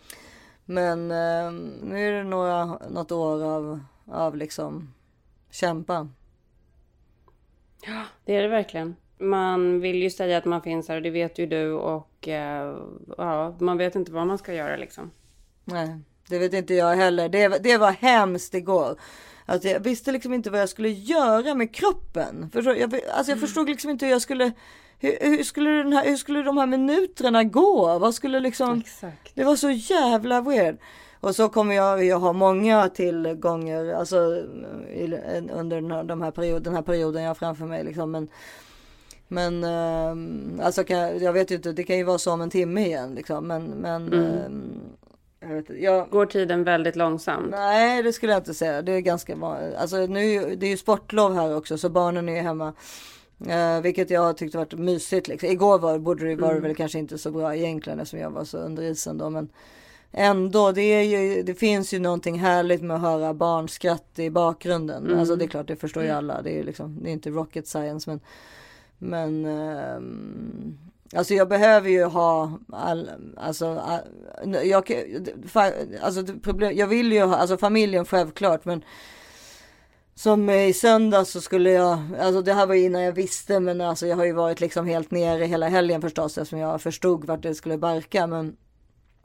Men 0.72 1.10
eh, 1.10 1.52
nu 1.82 2.08
är 2.08 2.12
det 2.12 2.24
några, 2.24 2.64
något 2.90 3.12
år 3.12 3.44
av, 3.44 3.80
av 4.06 4.36
liksom 4.36 4.94
kämpa. 5.50 6.08
Ja, 7.86 8.02
det 8.24 8.36
är 8.36 8.42
det 8.42 8.48
verkligen. 8.48 8.96
Man 9.18 9.80
vill 9.80 10.02
ju 10.02 10.10
säga 10.10 10.38
att 10.38 10.44
man 10.44 10.62
finns 10.62 10.88
här 10.88 10.96
och 10.96 11.02
det 11.02 11.10
vet 11.10 11.38
ju 11.38 11.46
du 11.46 11.72
och 11.72 12.28
eh, 12.28 12.76
ja, 13.18 13.56
man 13.58 13.78
vet 13.78 13.94
inte 13.94 14.12
vad 14.12 14.26
man 14.26 14.38
ska 14.38 14.54
göra 14.54 14.76
liksom. 14.76 15.10
Nej, 15.64 15.98
det 16.28 16.38
vet 16.38 16.52
inte 16.52 16.74
jag 16.74 16.96
heller. 16.96 17.28
Det, 17.28 17.48
det 17.48 17.78
var 17.78 17.90
hemskt 17.90 18.54
igår. 18.54 19.00
Att 19.46 19.64
jag 19.64 19.80
visste 19.80 20.12
liksom 20.12 20.34
inte 20.34 20.50
vad 20.50 20.60
jag 20.60 20.68
skulle 20.68 20.88
göra 20.88 21.54
med 21.54 21.74
kroppen. 21.74 22.50
Förstår, 22.52 22.76
jag, 22.76 22.94
alltså 22.94 23.32
jag 23.32 23.40
förstod 23.40 23.68
liksom 23.68 23.90
inte 23.90 24.06
hur 24.06 24.12
jag 24.12 24.22
skulle 24.22 24.52
hur, 25.02 25.18
hur, 25.20 25.42
skulle 25.42 25.70
den 25.70 25.92
här, 25.92 26.04
hur 26.04 26.16
skulle 26.16 26.42
de 26.42 26.58
här 26.58 26.66
minuterna 26.66 27.44
gå? 27.44 27.98
Vad 27.98 28.14
skulle 28.14 28.40
liksom... 28.40 28.80
Exakt. 28.80 29.32
Det 29.34 29.44
var 29.44 29.56
så 29.56 29.70
jävla 29.70 30.40
weird. 30.40 30.76
Och 31.20 31.34
så 31.34 31.48
kommer 31.48 31.74
jag, 31.74 32.04
jag 32.04 32.18
ha 32.18 32.32
många 32.32 32.88
tillgångar 32.88 33.94
alltså, 33.94 34.16
under 35.52 35.80
den 35.80 35.90
här, 35.90 36.04
de 36.04 36.22
här 36.22 36.30
period, 36.30 36.62
den 36.62 36.74
här 36.74 36.82
perioden 36.82 37.22
jag 37.22 37.30
har 37.30 37.34
framför 37.34 37.64
mig. 37.64 37.84
Liksom. 37.84 38.10
Men, 38.10 38.28
men 39.28 39.64
äh, 39.64 40.66
alltså 40.66 40.84
kan, 40.84 41.18
jag 41.18 41.32
vet 41.32 41.50
inte, 41.50 41.72
det 41.72 41.84
kan 41.84 41.96
ju 41.96 42.04
vara 42.04 42.18
så 42.18 42.32
om 42.32 42.40
en 42.40 42.50
timme 42.50 42.86
igen. 42.86 43.14
Liksom. 43.14 43.46
Men, 43.46 43.64
men 43.64 44.12
mm. 44.12 44.36
äh, 45.40 45.48
jag 45.48 45.54
vet, 45.54 45.82
jag, 45.82 46.10
Går 46.10 46.26
tiden 46.26 46.64
väldigt 46.64 46.96
långsamt? 46.96 47.50
Nej, 47.50 48.02
det 48.02 48.12
skulle 48.12 48.32
jag 48.32 48.40
inte 48.40 48.54
säga. 48.54 48.82
Det 48.82 48.92
är 48.92 49.00
ganska 49.00 49.36
alltså, 49.78 49.96
nu, 49.96 50.56
Det 50.56 50.66
är 50.66 50.70
ju 50.70 50.76
sportlov 50.76 51.34
här 51.34 51.56
också, 51.56 51.78
så 51.78 51.88
barnen 51.88 52.28
är 52.28 52.42
hemma. 52.42 52.72
Uh, 53.46 53.82
vilket 53.82 54.10
jag 54.10 54.36
tyckte 54.36 54.58
varit 54.58 54.78
mysigt. 54.78 55.28
Liksom. 55.28 55.48
Igår 55.48 55.78
var, 55.78 55.98
borde 55.98 56.28
det, 56.28 56.36
var 56.36 56.48
det 56.48 56.52
mm. 56.52 56.62
väl 56.62 56.76
kanske 56.76 56.98
inte 56.98 57.18
så 57.18 57.30
bra 57.30 57.56
egentligen 57.56 58.00
eftersom 58.00 58.20
jag 58.20 58.30
var 58.30 58.44
så 58.44 58.58
under 58.58 58.82
isen 58.82 59.18
då. 59.18 59.30
Men 59.30 59.48
ändå, 60.12 60.72
det, 60.72 60.82
är 60.82 61.02
ju, 61.02 61.42
det 61.42 61.54
finns 61.54 61.94
ju 61.94 61.98
någonting 61.98 62.38
härligt 62.38 62.82
med 62.82 62.96
att 62.96 63.02
höra 63.02 63.34
barnskratt 63.34 64.18
i 64.18 64.30
bakgrunden. 64.30 65.06
Mm. 65.06 65.18
Alltså 65.18 65.36
det 65.36 65.44
är 65.44 65.48
klart, 65.48 65.68
det 65.68 65.76
förstår 65.76 66.02
ju 66.02 66.10
alla. 66.10 66.42
Det 66.42 66.58
är, 66.58 66.64
liksom, 66.64 66.98
det 67.02 67.10
är 67.10 67.12
inte 67.12 67.30
rocket 67.30 67.68
science. 67.68 68.10
Men, 68.10 68.20
men 68.98 69.46
um, 69.46 70.78
Alltså 71.14 71.34
jag 71.34 71.48
behöver 71.48 71.88
ju 71.90 72.04
ha 72.04 72.58
all, 72.72 73.10
alltså, 73.36 73.78
all, 73.78 74.00
jag, 74.64 74.92
alltså 76.02 76.24
problem, 76.42 76.76
jag 76.76 76.86
vill 76.86 77.12
ju 77.12 77.22
ha, 77.22 77.36
alltså 77.36 77.56
familjen 77.56 78.04
självklart 78.04 78.64
men 78.64 78.84
som 80.14 80.50
i 80.50 80.72
söndag 80.72 81.24
så 81.24 81.40
skulle 81.40 81.70
jag, 81.70 81.98
alltså 82.20 82.42
det 82.42 82.52
här 82.52 82.66
var 82.66 82.74
innan 82.74 83.02
jag 83.02 83.12
visste 83.12 83.60
men 83.60 83.80
alltså 83.80 84.06
jag 84.06 84.16
har 84.16 84.24
ju 84.24 84.32
varit 84.32 84.60
liksom 84.60 84.86
helt 84.86 85.10
nere 85.10 85.44
hela 85.44 85.68
helgen 85.68 86.00
förstås 86.00 86.38
eftersom 86.38 86.58
jag 86.58 86.82
förstod 86.82 87.24
vart 87.24 87.42
det 87.42 87.54
skulle 87.54 87.78
barka 87.78 88.26
men 88.26 88.56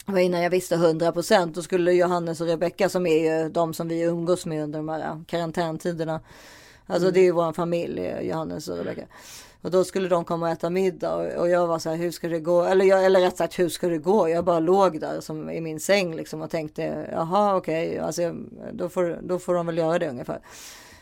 det 0.05 0.11
var 0.11 0.19
innan 0.19 0.41
jag 0.41 0.49
visste 0.49 0.75
100 0.75 1.11
procent. 1.11 1.55
Då 1.55 1.61
skulle 1.61 1.91
Johannes 1.91 2.41
och 2.41 2.47
Rebecka 2.47 2.89
som 2.89 3.07
är 3.07 3.43
ju 3.43 3.49
de 3.49 3.73
som 3.73 3.87
vi 3.87 4.01
umgås 4.01 4.45
med 4.45 4.63
under 4.63 4.79
de 4.79 4.89
här 4.89 5.23
karantäntiderna. 5.27 6.21
Alltså 6.85 7.07
mm. 7.07 7.13
det 7.13 7.19
är 7.19 7.23
ju 7.23 7.31
vår 7.31 7.53
familj, 7.53 8.13
Johannes 8.21 8.67
och 8.67 8.77
Rebecka. 8.77 9.05
Och 9.67 9.71
då 9.71 9.83
skulle 9.83 10.07
de 10.07 10.25
komma 10.25 10.45
och 10.45 10.51
äta 10.51 10.69
middag 10.69 11.15
och, 11.15 11.41
och 11.41 11.49
jag 11.49 11.67
var 11.67 11.79
så 11.79 11.89
här, 11.89 11.97
hur 11.97 12.11
ska 12.11 12.27
det 12.27 12.39
gå? 12.39 12.63
Eller, 12.63 12.85
jag, 12.85 13.05
eller 13.05 13.19
rätt 13.19 13.37
sagt, 13.37 13.59
hur 13.59 13.69
ska 13.69 13.87
det 13.87 13.97
gå? 13.97 14.29
Jag 14.29 14.45
bara 14.45 14.59
låg 14.59 14.99
där 14.99 15.21
som 15.21 15.49
i 15.49 15.61
min 15.61 15.79
säng 15.79 16.15
liksom 16.15 16.41
och 16.41 16.49
tänkte, 16.49 17.09
jaha 17.11 17.55
okej, 17.55 17.89
okay. 17.89 17.99
alltså, 17.99 18.35
då, 18.71 18.89
får, 18.89 19.19
då 19.21 19.39
får 19.39 19.53
de 19.53 19.65
väl 19.65 19.77
göra 19.77 19.99
det 19.99 20.09
ungefär. 20.09 20.39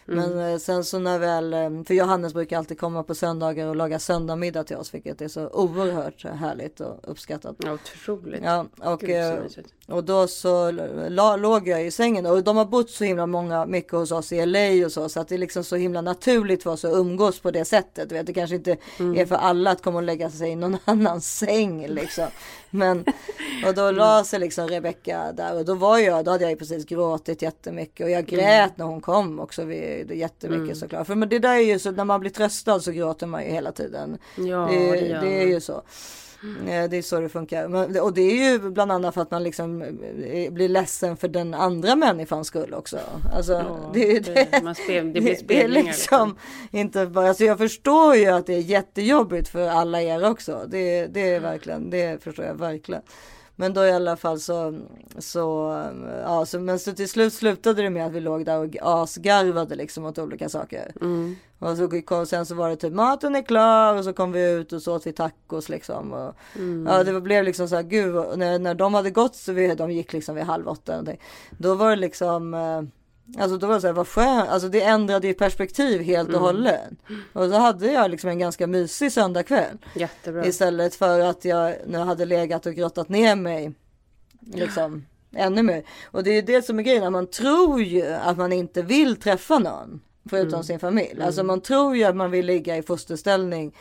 Men 0.05 0.31
mm. 0.31 0.53
eh, 0.53 0.57
sen 0.57 0.83
så 0.83 0.99
när 0.99 1.19
väl, 1.19 1.53
eh, 1.53 1.83
för 1.83 1.93
Johannes 1.93 2.33
brukar 2.33 2.57
alltid 2.57 2.79
komma 2.79 3.03
på 3.03 3.15
söndagar 3.15 3.67
och 3.67 3.75
laga 3.75 3.99
söndagmiddag 3.99 4.63
till 4.63 4.75
oss, 4.75 4.93
vilket 4.93 5.21
är 5.21 5.27
så 5.27 5.49
oerhört 5.49 6.25
härligt 6.25 6.79
och 6.79 6.99
uppskattat. 7.03 7.55
Ja, 7.57 7.73
otroligt. 7.73 8.41
Ja, 8.43 8.65
och, 8.79 8.99
Gud, 8.99 9.09
eh, 9.09 9.35
och 9.87 10.03
då 10.03 10.27
så 10.27 10.71
la, 11.09 11.35
låg 11.35 11.67
jag 11.67 11.85
i 11.85 11.91
sängen 11.91 12.25
och 12.25 12.43
de 12.43 12.57
har 12.57 12.65
bott 12.65 12.89
så 12.89 13.03
himla 13.03 13.25
många, 13.25 13.65
mycket 13.65 13.91
hos 13.91 14.11
oss 14.11 14.31
i 14.31 14.45
LA 14.45 14.85
och 14.85 14.91
så, 14.91 15.09
så 15.09 15.19
att 15.19 15.27
det 15.27 15.35
är 15.35 15.39
liksom 15.39 15.63
så 15.63 15.75
himla 15.75 16.01
naturligt 16.01 16.63
för 16.63 16.69
oss 16.69 16.85
att 16.85 16.93
umgås 16.93 17.39
på 17.39 17.51
det 17.51 17.65
sättet. 17.65 18.11
vet, 18.11 18.25
det 18.25 18.33
kanske 18.33 18.55
inte 18.55 18.77
mm. 18.99 19.17
är 19.17 19.25
för 19.25 19.35
alla 19.35 19.71
att 19.71 19.83
komma 19.83 19.97
och 19.97 20.03
lägga 20.03 20.29
sig 20.29 20.49
i 20.49 20.55
någon 20.55 20.77
annans 20.85 21.37
säng 21.37 21.87
liksom. 21.87 22.27
Men, 22.75 23.05
och 23.67 23.73
då 23.75 23.91
la 23.91 24.23
sig 24.23 24.39
liksom 24.39 24.67
Rebecka 24.67 25.31
där 25.31 25.57
och 25.57 25.65
då 25.65 25.75
var 25.75 25.97
jag, 25.97 26.25
då 26.25 26.31
hade 26.31 26.43
jag 26.43 26.51
ju 26.51 26.57
precis 26.57 26.85
gråtit 26.85 27.41
jättemycket 27.41 28.05
och 28.05 28.11
jag 28.11 28.25
grät 28.25 28.47
mm. 28.47 28.71
när 28.75 28.85
hon 28.85 29.01
kom 29.01 29.39
också 29.39 29.63
vid, 29.63 30.11
jättemycket 30.11 30.63
mm. 30.63 30.75
såklart. 30.75 31.07
För 31.07 31.15
men 31.15 31.29
det 31.29 31.39
där 31.39 31.55
är 31.55 31.59
ju 31.59 31.79
så, 31.79 31.91
när 31.91 32.05
man 32.05 32.19
blir 32.19 32.31
tröstad 32.31 32.79
så 32.79 32.91
gråter 32.91 33.27
man 33.27 33.43
ju 33.43 33.49
hela 33.49 33.71
tiden. 33.71 34.17
Ja, 34.35 34.67
det, 34.71 34.91
det, 34.91 35.19
det 35.21 35.41
är 35.41 35.47
ju 35.47 35.61
så. 35.61 35.81
Mm. 36.59 36.89
Det 36.89 36.97
är 36.97 37.01
så 37.01 37.19
det 37.19 37.29
funkar. 37.29 37.99
Och 38.01 38.13
det 38.13 38.21
är 38.21 38.51
ju 38.51 38.59
bland 38.59 38.91
annat 38.91 39.13
för 39.13 39.21
att 39.21 39.31
man 39.31 39.43
liksom 39.43 39.81
eh, 39.81 40.51
blir 40.51 40.69
ledsen 40.69 41.17
för 41.17 41.27
den 41.27 41.53
andra 41.53 41.95
människans 41.95 42.47
skull 42.47 42.73
också. 42.73 42.99
Alltså, 43.33 43.53
ja, 43.53 43.91
det, 43.93 44.19
det, 44.19 44.63
man 44.63 44.75
spel, 44.75 45.13
det 45.13 45.21
blir 45.21 45.37
det 45.47 45.63
är 45.63 45.67
liksom, 45.67 45.87
liksom 45.87 46.37
inte 46.71 47.05
bara, 47.05 47.27
alltså 47.27 47.43
jag 47.43 47.57
förstår 47.57 48.15
ju 48.15 48.25
att 48.25 48.45
det 48.45 48.53
är 48.53 48.59
jättejobbigt 48.59 49.47
för 49.47 49.67
alla 49.67 50.01
er 50.01 50.29
också. 50.29 50.65
Det, 50.67 51.07
det 51.07 51.33
är 51.33 51.39
verkligen, 51.39 51.89
det 51.89 52.23
förstår 52.23 52.45
jag 52.45 52.55
verkligen. 52.55 53.01
Men 53.55 53.73
då 53.73 53.85
i 53.85 53.91
alla 53.91 54.17
fall 54.17 54.39
så, 54.39 54.79
så, 55.19 55.73
ja, 56.23 56.45
så, 56.45 56.59
men 56.59 56.79
så 56.79 56.91
till 56.91 57.09
slut 57.09 57.33
slutade 57.33 57.81
det 57.81 57.89
med 57.89 58.05
att 58.05 58.11
vi 58.11 58.19
låg 58.19 58.45
där 58.45 58.57
och 58.57 58.75
asgarvade 58.81 59.75
liksom 59.75 60.05
åt 60.05 60.19
olika 60.19 60.49
saker. 60.49 60.91
Mm. 61.01 61.35
Och 61.59 61.77
så 61.77 62.01
kom, 62.01 62.25
sen 62.25 62.45
så 62.45 62.55
var 62.55 62.69
det 62.69 62.75
typ 62.75 62.93
maten 62.93 63.35
är 63.35 63.41
klar 63.41 63.97
och 63.97 64.03
så 64.03 64.13
kom 64.13 64.31
vi 64.31 64.51
ut 64.51 64.73
och 64.73 64.81
så 64.81 64.95
åt 64.95 65.07
vi 65.07 65.13
tacos 65.13 65.69
liksom. 65.69 66.13
Och, 66.13 66.33
mm. 66.55 66.87
Ja 66.91 67.03
det 67.03 67.21
blev 67.21 67.43
liksom 67.43 67.67
så 67.67 67.75
här, 67.75 67.83
gud, 67.83 68.15
när, 68.37 68.59
när 68.59 68.75
de 68.75 68.93
hade 68.93 69.11
gått 69.11 69.35
så 69.35 69.53
vi, 69.53 69.75
de 69.75 69.91
gick 69.91 70.13
liksom 70.13 70.35
vid 70.35 70.43
halv 70.43 70.67
åtta. 70.67 71.03
Då 71.57 71.75
var 71.75 71.89
det 71.89 71.95
liksom 71.95 72.53
eh, 72.53 72.81
Alltså 73.37 73.57
då 73.57 73.67
var 73.67 73.75
det 73.75 73.81
så 73.81 73.87
här, 73.87 73.93
vad 73.93 74.07
skönt, 74.07 74.49
alltså 74.49 74.69
det 74.69 74.81
ändrade 74.81 75.27
ju 75.27 75.33
perspektiv 75.33 76.01
helt 76.01 76.29
och 76.29 76.35
mm. 76.35 76.45
hållet. 76.45 76.89
Och 77.33 77.49
så 77.49 77.57
hade 77.57 77.91
jag 77.91 78.11
liksom 78.11 78.29
en 78.29 78.39
ganska 78.39 78.67
mysig 78.67 79.11
söndagkväll. 79.11 79.77
Jättebra. 79.95 80.45
Istället 80.45 80.95
för 80.95 81.19
att 81.19 81.45
jag 81.45 81.75
nu 81.87 81.97
hade 81.97 82.25
legat 82.25 82.65
och 82.65 82.73
grottat 82.73 83.09
ner 83.09 83.35
mig. 83.35 83.73
Liksom 84.53 85.05
ännu 85.35 85.63
mer. 85.63 85.83
Och 86.11 86.23
det 86.23 86.31
är 86.31 86.41
det 86.41 86.65
som 86.65 86.79
är 86.79 86.83
grejen, 86.83 87.13
man 87.13 87.27
tror 87.27 87.81
ju 87.81 88.05
att 88.05 88.37
man 88.37 88.53
inte 88.53 88.81
vill 88.81 89.15
träffa 89.15 89.59
någon. 89.59 90.01
Förutom 90.29 90.53
mm. 90.53 90.63
sin 90.63 90.79
familj. 90.79 91.21
Alltså, 91.21 91.41
mm. 91.41 91.47
Man 91.47 91.61
tror 91.61 91.95
ju 91.95 92.03
att 92.03 92.15
man 92.15 92.31
vill 92.31 92.45
ligga 92.45 92.77
i 92.77 92.83
fosterställning 92.83 93.75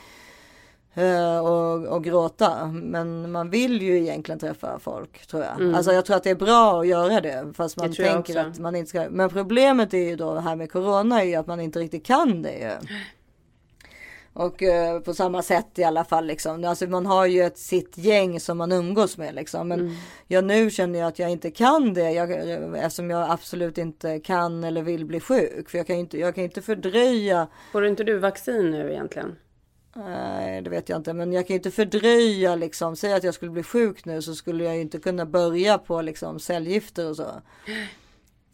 och, 1.42 1.86
och 1.86 2.04
gråta. 2.04 2.66
Men 2.66 3.32
man 3.32 3.50
vill 3.50 3.82
ju 3.82 3.98
egentligen 3.98 4.38
träffa 4.38 4.78
folk 4.78 5.26
tror 5.26 5.42
jag. 5.42 5.60
Mm. 5.60 5.74
Alltså 5.74 5.92
jag 5.92 6.04
tror 6.04 6.16
att 6.16 6.24
det 6.24 6.30
är 6.30 6.34
bra 6.34 6.80
att 6.80 6.86
göra 6.86 7.20
det. 7.20 7.52
Fast 7.54 7.76
man 7.76 7.92
tänker 7.92 8.38
att 8.38 8.58
man 8.58 8.76
inte 8.76 8.88
ska. 8.88 9.06
Men 9.10 9.28
problemet 9.28 9.94
är 9.94 9.98
ju 10.08 10.16
då 10.16 10.34
här 10.34 10.56
med 10.56 10.72
corona 10.72 11.22
är 11.22 11.26
ju 11.26 11.34
att 11.34 11.46
man 11.46 11.60
inte 11.60 11.78
riktigt 11.78 12.06
kan 12.06 12.42
det 12.42 12.58
ju. 12.58 12.88
Och 14.32 14.62
uh, 14.62 15.00
på 15.00 15.14
samma 15.14 15.42
sätt 15.42 15.78
i 15.78 15.84
alla 15.84 16.04
fall 16.04 16.26
liksom. 16.26 16.64
Alltså 16.64 16.86
man 16.86 17.06
har 17.06 17.26
ju 17.26 17.42
ett 17.42 17.58
sitt 17.58 17.98
gäng 17.98 18.40
som 18.40 18.58
man 18.58 18.72
umgås 18.72 19.18
med 19.18 19.34
liksom. 19.34 19.68
Men 19.68 19.80
mm. 19.80 19.94
jag 20.26 20.44
nu 20.44 20.70
känner 20.70 20.98
jag 20.98 21.08
att 21.08 21.18
jag 21.18 21.30
inte 21.30 21.50
kan 21.50 21.94
det. 21.94 22.10
Jag, 22.10 22.30
eftersom 22.76 23.10
jag 23.10 23.30
absolut 23.30 23.78
inte 23.78 24.20
kan 24.20 24.64
eller 24.64 24.82
vill 24.82 25.04
bli 25.04 25.20
sjuk. 25.20 25.70
För 25.70 25.78
jag 25.78 25.86
kan 25.86 25.96
inte, 25.96 26.18
jag 26.18 26.34
kan 26.34 26.44
inte 26.44 26.62
fördröja. 26.62 27.46
Får 27.72 27.86
inte 27.86 28.04
du 28.04 28.18
vaccin 28.18 28.70
nu 28.70 28.90
egentligen? 28.90 29.36
Nej, 29.96 30.62
det 30.62 30.70
vet 30.70 30.88
jag 30.88 30.98
inte. 30.98 31.12
Men 31.12 31.32
jag 31.32 31.46
kan 31.46 31.56
inte 31.56 31.70
fördröja 31.70 32.54
liksom. 32.54 32.96
Säg 32.96 33.12
att 33.12 33.24
jag 33.24 33.34
skulle 33.34 33.50
bli 33.50 33.62
sjuk 33.62 34.04
nu 34.04 34.22
så 34.22 34.34
skulle 34.34 34.64
jag 34.64 34.80
inte 34.80 34.98
kunna 34.98 35.26
börja 35.26 35.78
på 35.78 36.02
liksom 36.02 36.40
cellgifter 36.40 37.10
och 37.10 37.16
så. 37.16 37.26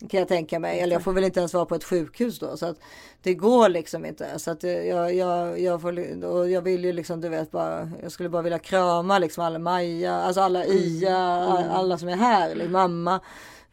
Kan 0.09 0.18
jag 0.20 0.29
tänka 0.29 0.59
mig. 0.59 0.81
Eller 0.81 0.92
jag 0.92 1.03
får 1.03 1.12
väl 1.12 1.24
inte 1.24 1.40
ens 1.40 1.55
vara 1.55 1.66
på 1.66 1.74
ett 1.74 1.85
sjukhus 1.85 2.38
då. 2.38 2.57
Så 2.57 2.66
att 2.66 2.76
det 3.22 3.35
går 3.35 3.68
liksom 3.68 4.05
inte. 4.05 4.38
Så 4.38 4.50
att 4.50 4.62
jag, 4.62 5.14
jag, 5.14 5.61
jag, 5.61 5.81
får, 5.81 6.24
och 6.24 6.50
jag 6.50 6.62
vill 6.62 6.85
ju 6.85 6.92
liksom, 6.92 7.20
du 7.20 7.29
vet 7.29 7.50
bara. 7.50 7.90
Jag 8.03 8.12
skulle 8.12 8.29
bara 8.29 8.42
vilja 8.42 8.59
krama 8.59 9.18
liksom 9.18 9.44
alla 9.44 9.59
Maja, 9.59 10.14
alltså 10.14 10.40
alla 10.40 10.64
Ia, 10.64 11.16
mm. 11.16 11.70
alla 11.70 11.98
som 11.98 12.09
är 12.09 12.16
här. 12.16 12.55
Liksom, 12.55 12.72
mamma, 12.72 13.20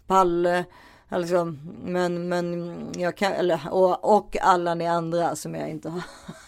Palle. 0.08 0.66
Alltså, 1.10 1.54
men, 1.84 2.30
men 2.30 2.78
jag 2.98 3.18
kan, 3.18 3.32
eller, 3.32 3.60
och, 3.72 4.18
och 4.18 4.38
alla 4.42 4.76
ni 4.76 4.88
andra 4.88 5.36
som 5.36 5.56
jag 5.56 5.70
inte 5.70 5.90
har, 5.90 6.02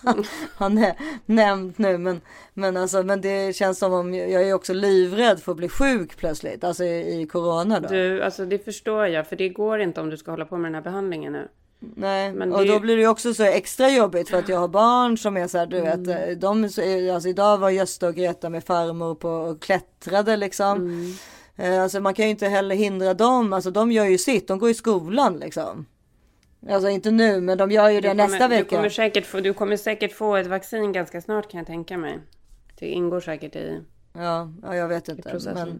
har 0.55 0.93
nämnt 1.25 1.77
nu. 1.77 1.97
Men, 1.97 2.21
men, 2.53 2.77
alltså, 2.77 3.03
men 3.03 3.21
det 3.21 3.55
känns 3.55 3.79
som 3.79 3.93
om 3.93 4.13
jag 4.13 4.43
är 4.43 4.53
också 4.53 4.73
livrädd 4.73 5.39
för 5.39 5.51
att 5.51 5.57
bli 5.57 5.69
sjuk 5.69 6.17
plötsligt. 6.17 6.63
Alltså 6.63 6.83
i, 6.83 7.21
i 7.21 7.27
corona 7.27 7.79
då. 7.79 7.87
Du, 7.87 8.23
alltså 8.23 8.45
det 8.45 8.65
förstår 8.65 9.07
jag. 9.07 9.27
För 9.27 9.35
det 9.35 9.49
går 9.49 9.79
inte 9.79 10.01
om 10.01 10.09
du 10.09 10.17
ska 10.17 10.31
hålla 10.31 10.45
på 10.45 10.57
med 10.57 10.71
den 10.71 10.75
här 10.75 10.81
behandlingen 10.81 11.33
nu. 11.33 11.47
Nej, 11.79 12.33
men 12.33 12.53
och 12.53 12.65
då 12.65 12.79
blir 12.79 12.97
det 12.97 13.07
också 13.07 13.33
så 13.33 13.43
extra 13.43 13.89
jobbigt 13.89 14.29
för 14.29 14.37
att 14.37 14.49
jag 14.49 14.59
har 14.59 14.67
barn 14.67 15.17
som 15.17 15.37
är 15.37 15.47
så 15.47 15.57
här, 15.57 15.65
du 15.65 15.77
mm. 15.77 16.03
vet, 16.03 16.41
de, 16.41 16.63
alltså 17.13 17.29
idag 17.29 17.57
var 17.57 17.69
Gösta 17.69 18.07
och 18.07 18.15
Greta 18.15 18.49
med 18.49 18.63
farmor 18.63 19.15
på 19.15 19.29
och 19.29 19.61
klättrade 19.61 20.37
liksom. 20.37 20.77
Mm. 20.77 21.13
Eh, 21.59 21.83
alltså 21.83 21.99
man 21.99 22.13
kan 22.13 22.25
ju 22.25 22.31
inte 22.31 22.47
heller 22.47 22.75
hindra 22.75 23.13
dem. 23.13 23.53
Alltså 23.53 23.71
de 23.71 23.91
gör 23.91 24.05
ju 24.05 24.17
sitt. 24.17 24.47
De 24.47 24.59
går 24.59 24.69
i 24.69 24.73
skolan 24.73 25.37
liksom. 25.37 25.85
Alltså 26.69 26.89
inte 26.89 27.11
nu, 27.11 27.41
men 27.41 27.57
de 27.57 27.71
gör 27.71 27.89
ju 27.89 28.01
det 28.01 28.07
kommer, 28.07 28.27
nästa 28.27 28.47
vecka. 28.47 28.63
Du 28.63 28.69
kommer, 28.69 28.89
säkert 28.89 29.25
få, 29.25 29.39
du 29.39 29.53
kommer 29.53 29.77
säkert 29.77 30.13
få 30.13 30.35
ett 30.35 30.47
vaccin 30.47 30.91
ganska 30.91 31.21
snart 31.21 31.51
kan 31.51 31.57
jag 31.57 31.67
tänka 31.67 31.97
mig. 31.97 32.19
Det 32.79 32.85
ingår 32.85 33.19
säkert 33.19 33.55
i 33.55 33.81
Ja, 34.13 34.51
ja 34.63 34.75
jag 34.75 34.87
vet 34.87 35.09
inte. 35.09 35.39
Men 35.53 35.79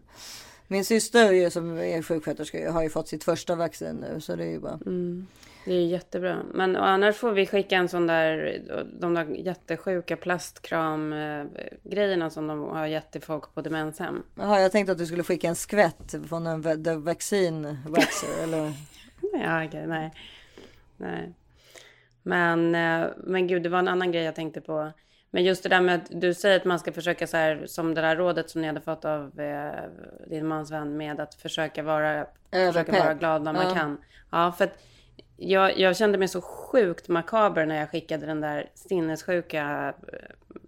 min 0.68 0.86
syster 0.86 1.50
som 1.50 1.78
är 1.78 2.02
sjuksköterska 2.02 2.72
har 2.72 2.84
ju 2.84 2.90
fått 2.90 3.08
sitt 3.08 3.24
första 3.24 3.56
vaccin 3.56 3.96
nu. 3.96 4.22
Så 4.22 4.36
det 4.36 4.44
är 4.44 4.52
ju 4.52 4.60
bra. 4.60 4.80
Mm. 4.86 5.28
Det 5.66 5.74
är 5.74 5.86
jättebra. 5.86 6.38
Men 6.54 6.76
annars 6.76 7.16
får 7.16 7.32
vi 7.32 7.46
skicka 7.46 7.76
en 7.76 7.90
sån 7.90 8.08
där, 8.08 8.62
de 9.00 9.14
där 9.14 9.26
jättesjuka 9.26 10.18
plastkramgrejerna 10.18 12.30
som 12.30 12.48
de 12.48 12.64
har 12.64 12.88
gett 12.88 13.12
till 13.12 13.22
folk 13.22 13.54
på 13.54 13.62
demenshem. 13.62 14.24
Jaha, 14.36 14.60
jag 14.60 14.72
tänkte 14.72 14.92
att 14.92 14.98
du 14.98 15.06
skulle 15.06 15.24
skicka 15.24 15.48
en 15.48 15.56
skvätt 15.56 16.16
från 16.30 16.48
en 16.48 16.84
the 16.84 16.96
vaccine 16.96 17.78
waxer 17.88 18.44
eller? 18.44 18.72
ja, 19.44 19.66
okay, 19.66 19.88
nej. 19.88 20.14
nej. 20.98 21.34
Men, 22.24 22.76
eh, 22.76 23.08
men 23.18 23.48
gud, 23.48 23.64
det 23.64 23.70
var 23.70 23.80
en 23.80 23.88
annan 23.88 24.12
grej 24.12 24.24
jag 24.24 24.36
tänkte 24.36 24.62
på. 24.62 24.92
Men 25.32 25.44
just 25.44 25.64
det 25.64 25.70
där 25.70 25.82
med 25.82 25.96
att 25.96 26.22
du 26.22 26.34
säger 26.34 26.58
att 26.58 26.66
man 26.66 26.80
ska 26.80 26.92
försöka 26.92 27.28
så 27.28 27.38
här, 27.38 27.66
som 27.66 27.94
det 27.94 28.02
där 28.02 28.16
rådet 28.16 28.50
som 28.50 28.62
ni 28.62 28.68
hade 28.68 28.82
fått 28.82 29.06
av 29.06 29.40
eh, 29.40 29.84
din 30.28 30.48
mans 30.48 30.72
vän 30.72 30.98
med 30.98 31.20
att 31.20 31.36
försöka 31.36 31.84
vara, 31.84 32.26
försöka 32.52 32.92
vara 32.92 33.14
glad 33.14 33.44
när 33.44 33.54
man 33.54 33.68
ja. 33.68 33.74
kan. 33.74 33.98
Ja, 34.32 34.52
för 34.52 34.64
att 34.64 34.78
jag, 35.40 35.80
jag 35.80 35.98
kände 35.98 36.18
mig 36.18 36.28
så 36.28 36.42
sjukt 36.42 37.08
makaber 37.08 37.66
när 37.66 37.80
jag 37.80 37.90
skickade 37.90 38.26
den 38.26 38.42
där 38.42 38.70
sinnessjuka 38.74 39.94
eh, 40.14 40.20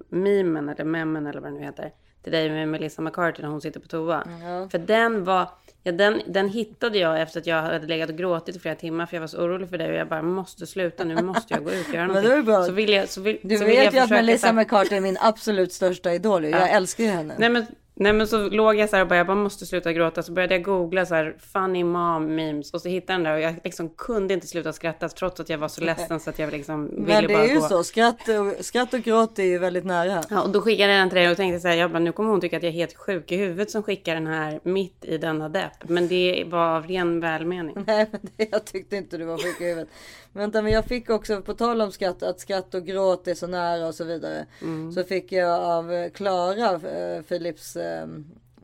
memen 0.10 0.70
eller 0.70 0.84
memmen 0.84 1.28
eller 1.28 1.42
vad 1.42 1.52
det 1.52 1.58
nu 1.60 1.66
heter 1.66 1.92
till 2.24 2.32
dig 2.32 2.50
med 2.50 2.68
Melissa 2.68 3.02
McCarthy 3.02 3.42
när 3.42 3.50
hon 3.50 3.62
sitter 3.62 3.80
på 3.80 3.88
toa. 3.88 4.24
Ja. 4.42 4.70
För 4.70 4.78
den 4.78 5.24
var, 5.24 5.50
ja, 5.84 5.92
den, 5.92 6.22
den 6.28 6.50
hittade 6.50 6.98
jag 6.98 7.22
efter 7.22 7.40
att 7.40 7.48
jag 7.48 7.62
hade 7.62 7.88
legat 7.88 8.10
och 8.10 8.16
gråtit 8.16 8.56
i 8.56 8.60
flera 8.60 8.76
timmar 8.76 9.06
för 9.06 9.16
jag 9.16 9.22
var 9.22 9.28
så 9.28 9.38
orolig 9.38 9.70
för 9.70 9.78
dig 9.78 9.90
och 9.90 9.96
jag 9.96 10.08
bara 10.08 10.22
måste 10.22 10.68
sluta 10.68 11.04
nu 11.04 11.22
måste 11.24 11.54
jag 11.54 11.64
gå 11.64 11.72
ut 11.72 11.88
och 11.88 11.94
göra 11.94 12.08
någonting. 12.24 12.66
Så 12.66 12.72
vill 12.72 12.90
jag, 12.90 13.10
så 13.10 13.22
vill, 13.22 13.40
du 13.42 13.58
så 13.58 13.66
vet 13.66 13.72
vill 13.72 13.84
jag 13.86 13.94
ju 13.94 14.00
att 14.00 14.10
Melissa 14.10 14.54
McCarthy 14.54 14.96
är 14.96 15.02
min 15.02 15.18
absolut 15.22 15.74
största 15.74 16.14
idol. 16.14 16.44
Jag 16.44 16.62
ja. 16.62 16.68
älskar 16.68 17.04
ju 17.04 17.10
henne. 17.10 17.36
Nej 17.38 17.50
men 17.50 17.66
Nej 18.02 18.14
men 18.14 18.28
så 18.28 18.50
låg 18.50 18.76
jag 18.76 18.90
så 18.90 18.96
här 18.96 19.04
och 19.04 19.10
bara, 19.10 19.16
jag 19.16 19.28
bara 19.28 19.36
måste 19.36 19.66
sluta 19.66 19.94
gråta. 19.94 20.24
Så 20.24 20.32
började 20.32 20.56
jag 20.56 20.64
googla 20.64 21.06
så 21.06 21.16
här 21.16 21.36
funny 21.54 21.84
mom 21.84 22.36
memes 22.36 22.74
och 22.74 22.82
så 22.82 22.90
hittade 22.90 23.14
jag 23.14 23.20
den 23.20 23.24
där 23.24 23.34
och 23.34 23.42
jag 23.42 23.56
liksom 23.64 23.90
kunde 23.90 24.34
inte 24.34 24.48
sluta 24.48 24.74
skratta 24.74 25.10
trots 25.10 25.40
att 25.40 25.50
jag 25.50 25.58
var 25.58 25.68
så 25.68 25.82
ledsen 25.82 26.20
så 26.20 26.30
att 26.30 26.40
jag 26.40 26.52
liksom 26.52 27.06
ville 27.06 27.06
bara 27.06 27.22
gå. 27.22 27.28
Men 27.28 27.28
det 27.28 27.34
är 27.34 27.48
ju 27.48 27.60
gå. 27.60 27.68
så, 27.68 27.84
skratt 27.84 28.28
och, 28.28 28.66
skratt 28.66 28.94
och 28.94 29.00
gråt 29.00 29.40
är 29.40 29.44
ju 29.44 29.58
väldigt 29.58 29.86
nära. 29.86 30.24
Ja 30.30 30.42
och 30.42 30.50
då 30.50 30.62
skickade 30.62 30.92
jag 30.94 31.02
den 31.02 31.10
till 31.10 31.18
dig 31.18 31.32
och 31.32 31.38
tänkte 31.38 31.60
så 31.60 31.68
här, 31.68 31.76
jag 31.76 31.92
bara, 31.92 32.00
nu 32.00 32.12
kommer 32.12 32.30
hon 32.30 32.42
tycka 32.42 32.58
att 32.58 32.64
jag 32.64 32.70
är 32.70 32.74
helt 32.74 32.98
sjuk 32.98 33.32
i 33.32 33.38
huvudet 33.38 33.72
som 33.72 33.84
skickar 33.84 34.16
den 34.16 34.28
här 34.28 34.60
mitt 34.64 35.06
i 35.06 35.18
denna 35.18 35.50
depp. 35.50 35.90
Men 35.90 36.08
det 36.08 36.44
var 36.48 36.76
av 36.76 36.88
ren 36.88 37.20
välmening. 37.20 37.76
Nej 37.88 38.08
men 38.12 38.22
det, 38.38 38.48
jag 38.52 38.66
tyckte 38.66 38.96
inte 38.96 39.18
du 39.18 39.26
var 39.26 39.38
sjuk 39.38 39.62
i 39.62 39.64
huvudet. 39.64 39.90
Vänta 40.34 40.62
men 40.62 40.72
jag 40.72 40.86
fick 40.86 41.10
också, 41.10 41.42
på 41.42 41.54
tal 41.54 41.82
om 41.82 41.92
skratt, 41.92 42.24
att 42.24 42.40
skratt 42.40 42.74
och 42.74 42.86
gråt 42.86 43.28
är 43.28 43.34
så 43.34 43.48
nära 43.48 43.88
och 43.88 43.96
så 43.96 44.04
vidare. 44.04 44.46
Mm. 44.62 44.92
Så 44.92 45.04
fick 45.04 45.32
jag 45.32 45.60
av 45.60 46.10
Klara, 46.10 46.90
eh, 46.90 47.22
Philips 47.22 47.76
eh, 47.76 48.08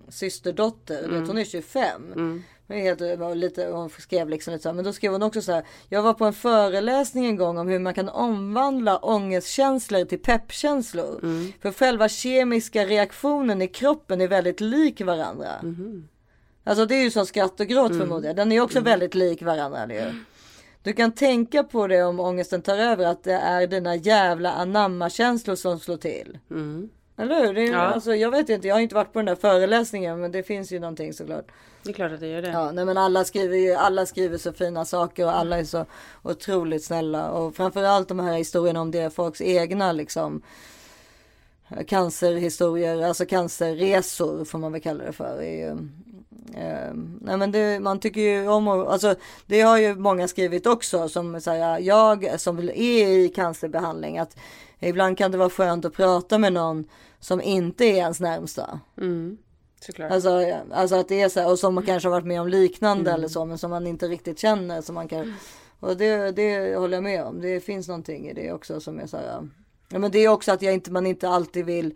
systerdotter, 0.09 1.03
mm. 1.03 1.27
hon 1.27 1.37
är 1.37 1.43
25. 1.43 2.13
Mm. 2.15 2.43
Helt, 2.69 3.01
lite, 3.35 3.65
hon 3.65 3.89
skrev 3.89 4.29
liksom 4.29 4.53
lite 4.53 4.63
så 4.63 4.73
men 4.73 4.85
då 4.85 4.93
skrev 4.93 5.11
hon 5.11 5.23
också 5.23 5.41
så 5.41 5.51
här. 5.51 5.63
Jag 5.89 6.01
var 6.01 6.13
på 6.13 6.25
en 6.25 6.33
föreläsning 6.33 7.25
en 7.25 7.35
gång 7.35 7.57
om 7.57 7.67
hur 7.67 7.79
man 7.79 7.93
kan 7.93 8.09
omvandla 8.09 8.97
ångestkänslor 8.97 10.05
till 10.05 10.19
peppkänslor. 10.19 11.19
Mm. 11.23 11.53
För 11.61 11.71
själva 11.71 12.09
kemiska 12.09 12.85
reaktionen 12.85 13.61
i 13.61 13.67
kroppen 13.67 14.21
är 14.21 14.27
väldigt 14.27 14.61
lik 14.61 15.01
varandra. 15.01 15.53
Mm. 15.63 16.07
Alltså 16.63 16.85
det 16.85 16.95
är 16.95 17.03
ju 17.03 17.11
som 17.11 17.25
skratt 17.25 17.59
och 17.59 17.67
gråt 17.67 17.91
mm. 17.91 17.99
förmodligen. 17.99 18.35
Den 18.35 18.51
är 18.51 18.61
också 18.61 18.77
mm. 18.77 18.91
väldigt 18.91 19.15
lik 19.15 19.41
varandra. 19.41 19.93
Ju. 19.93 20.13
Du 20.83 20.93
kan 20.93 21.11
tänka 21.11 21.63
på 21.63 21.87
det 21.87 22.03
om 22.03 22.19
ångesten 22.19 22.61
tar 22.61 22.77
över 22.77 23.05
att 23.05 23.23
det 23.23 23.33
är 23.33 23.67
dina 23.67 23.95
jävla 23.95 24.51
anamma-känslor 24.51 25.55
som 25.55 25.79
slår 25.79 25.97
till. 25.97 26.37
Mm. 26.51 26.89
Eller 27.17 27.45
hur? 27.45 27.53
Det 27.53 27.67
är, 27.67 27.71
ja. 27.71 27.79
alltså, 27.79 28.15
jag 28.15 28.31
vet 28.31 28.49
inte, 28.49 28.67
jag 28.67 28.75
har 28.75 28.79
inte 28.79 28.95
varit 28.95 29.13
på 29.13 29.19
den 29.19 29.25
där 29.25 29.35
föreläsningen 29.35 30.21
men 30.21 30.31
det 30.31 30.43
finns 30.43 30.71
ju 30.71 30.79
någonting 30.79 31.13
såklart. 31.13 31.47
Det 31.83 31.89
är 31.89 31.93
klart 31.93 32.11
att 32.11 32.19
det 32.19 32.27
gör 32.27 32.41
det. 32.41 32.49
Ja, 32.49 32.71
nej, 32.71 32.85
men 32.85 32.97
alla 32.97 33.25
skriver 33.25 33.57
ju, 33.57 33.73
alla 33.73 34.05
skriver 34.05 34.37
så 34.37 34.53
fina 34.53 34.85
saker 34.85 35.25
och 35.25 35.37
alla 35.37 35.59
är 35.59 35.63
så 35.63 35.85
otroligt 36.23 36.83
snälla. 36.83 37.31
Och 37.31 37.55
framförallt 37.55 38.07
de 38.07 38.19
här 38.19 38.37
historierna 38.37 38.81
om 38.81 38.91
det 38.91 39.13
folks 39.13 39.41
egna 39.41 39.91
liksom 39.91 40.41
cancerhistorier, 41.87 43.01
alltså 43.03 43.25
cancerresor 43.25 44.45
får 44.45 44.59
man 44.59 44.71
väl 44.71 44.81
kalla 44.81 45.03
det 45.03 45.13
för. 45.13 45.41
Är 45.41 45.67
ju, 45.67 45.77
eh, 46.55 46.93
nej 47.21 47.37
men 47.37 47.51
det, 47.51 47.79
man 47.79 47.99
tycker 47.99 48.21
ju 48.21 48.47
om 48.47 48.67
och, 48.67 48.93
alltså 48.93 49.15
det 49.45 49.61
har 49.61 49.77
ju 49.77 49.95
många 49.95 50.27
skrivit 50.27 50.65
också 50.65 51.09
som 51.09 51.41
säger 51.41 51.79
jag 51.79 52.39
som 52.39 52.59
är 52.59 53.07
i 53.07 53.31
cancerbehandling 53.35 54.17
att 54.17 54.37
ibland 54.79 55.17
kan 55.17 55.31
det 55.31 55.37
vara 55.37 55.49
skönt 55.49 55.85
att 55.85 55.93
prata 55.93 56.37
med 56.37 56.53
någon 56.53 56.85
som 57.19 57.41
inte 57.41 57.85
är 57.85 57.95
ens 57.95 58.19
närmsta. 58.19 58.79
Mm, 58.97 59.37
såklart. 59.81 60.11
Alltså, 60.11 60.61
alltså 60.71 60.95
att 60.95 61.07
det 61.07 61.21
är 61.21 61.29
så 61.29 61.39
här, 61.39 61.51
och 61.51 61.59
som 61.59 61.85
kanske 61.85 62.09
har 62.09 62.11
varit 62.11 62.27
med 62.27 62.41
om 62.41 62.47
liknande 62.47 63.09
mm. 63.09 63.19
eller 63.19 63.27
så 63.27 63.45
men 63.45 63.57
som 63.57 63.69
man 63.69 63.87
inte 63.87 64.07
riktigt 64.07 64.39
känner. 64.39 64.81
Som 64.81 64.95
man 64.95 65.07
kan, 65.07 65.33
och 65.79 65.97
det, 65.97 66.31
det 66.31 66.75
håller 66.75 66.97
jag 66.97 67.03
med 67.03 67.23
om. 67.23 67.41
Det 67.41 67.59
finns 67.59 67.87
någonting 67.87 68.27
i 68.29 68.33
det 68.33 68.51
också 68.51 68.79
som 68.79 68.99
är 68.99 69.07
så 69.07 69.17
här. 69.17 69.47
Ja, 69.89 69.99
men 69.99 70.11
det 70.11 70.19
är 70.19 70.29
också 70.29 70.51
att 70.51 70.61
jag 70.61 70.73
inte, 70.73 70.91
man 70.91 71.05
inte 71.05 71.29
alltid 71.29 71.65
vill 71.65 71.95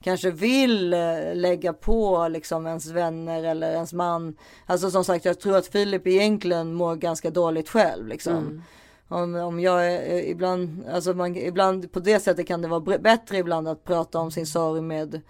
kanske 0.00 0.30
vill 0.30 0.92
eh, 0.92 1.34
lägga 1.34 1.72
på 1.72 2.28
liksom 2.28 2.66
ens 2.66 2.86
vänner 2.86 3.42
eller 3.42 3.72
ens 3.72 3.92
man. 3.92 4.36
Alltså 4.66 4.90
som 4.90 5.04
sagt, 5.04 5.24
jag 5.24 5.40
tror 5.40 5.56
att 5.56 5.66
Filip 5.66 6.06
egentligen 6.06 6.74
mår 6.74 6.96
ganska 6.96 7.30
dåligt 7.30 7.68
själv 7.68 8.06
liksom. 8.06 8.36
Mm. 8.36 8.62
Om, 9.08 9.34
om 9.34 9.60
jag 9.60 9.92
är 9.92 10.12
eh, 10.12 10.30
ibland, 10.30 10.86
alltså 10.92 11.14
man, 11.14 11.36
ibland 11.36 11.92
på 11.92 12.00
det 12.00 12.20
sättet 12.20 12.46
kan 12.46 12.62
det 12.62 12.68
vara 12.68 12.98
bättre 12.98 13.36
ibland 13.36 13.68
att 13.68 13.84
prata 13.84 14.18
om 14.18 14.30
sin 14.30 14.46
sorg 14.46 14.80
med 14.80 15.20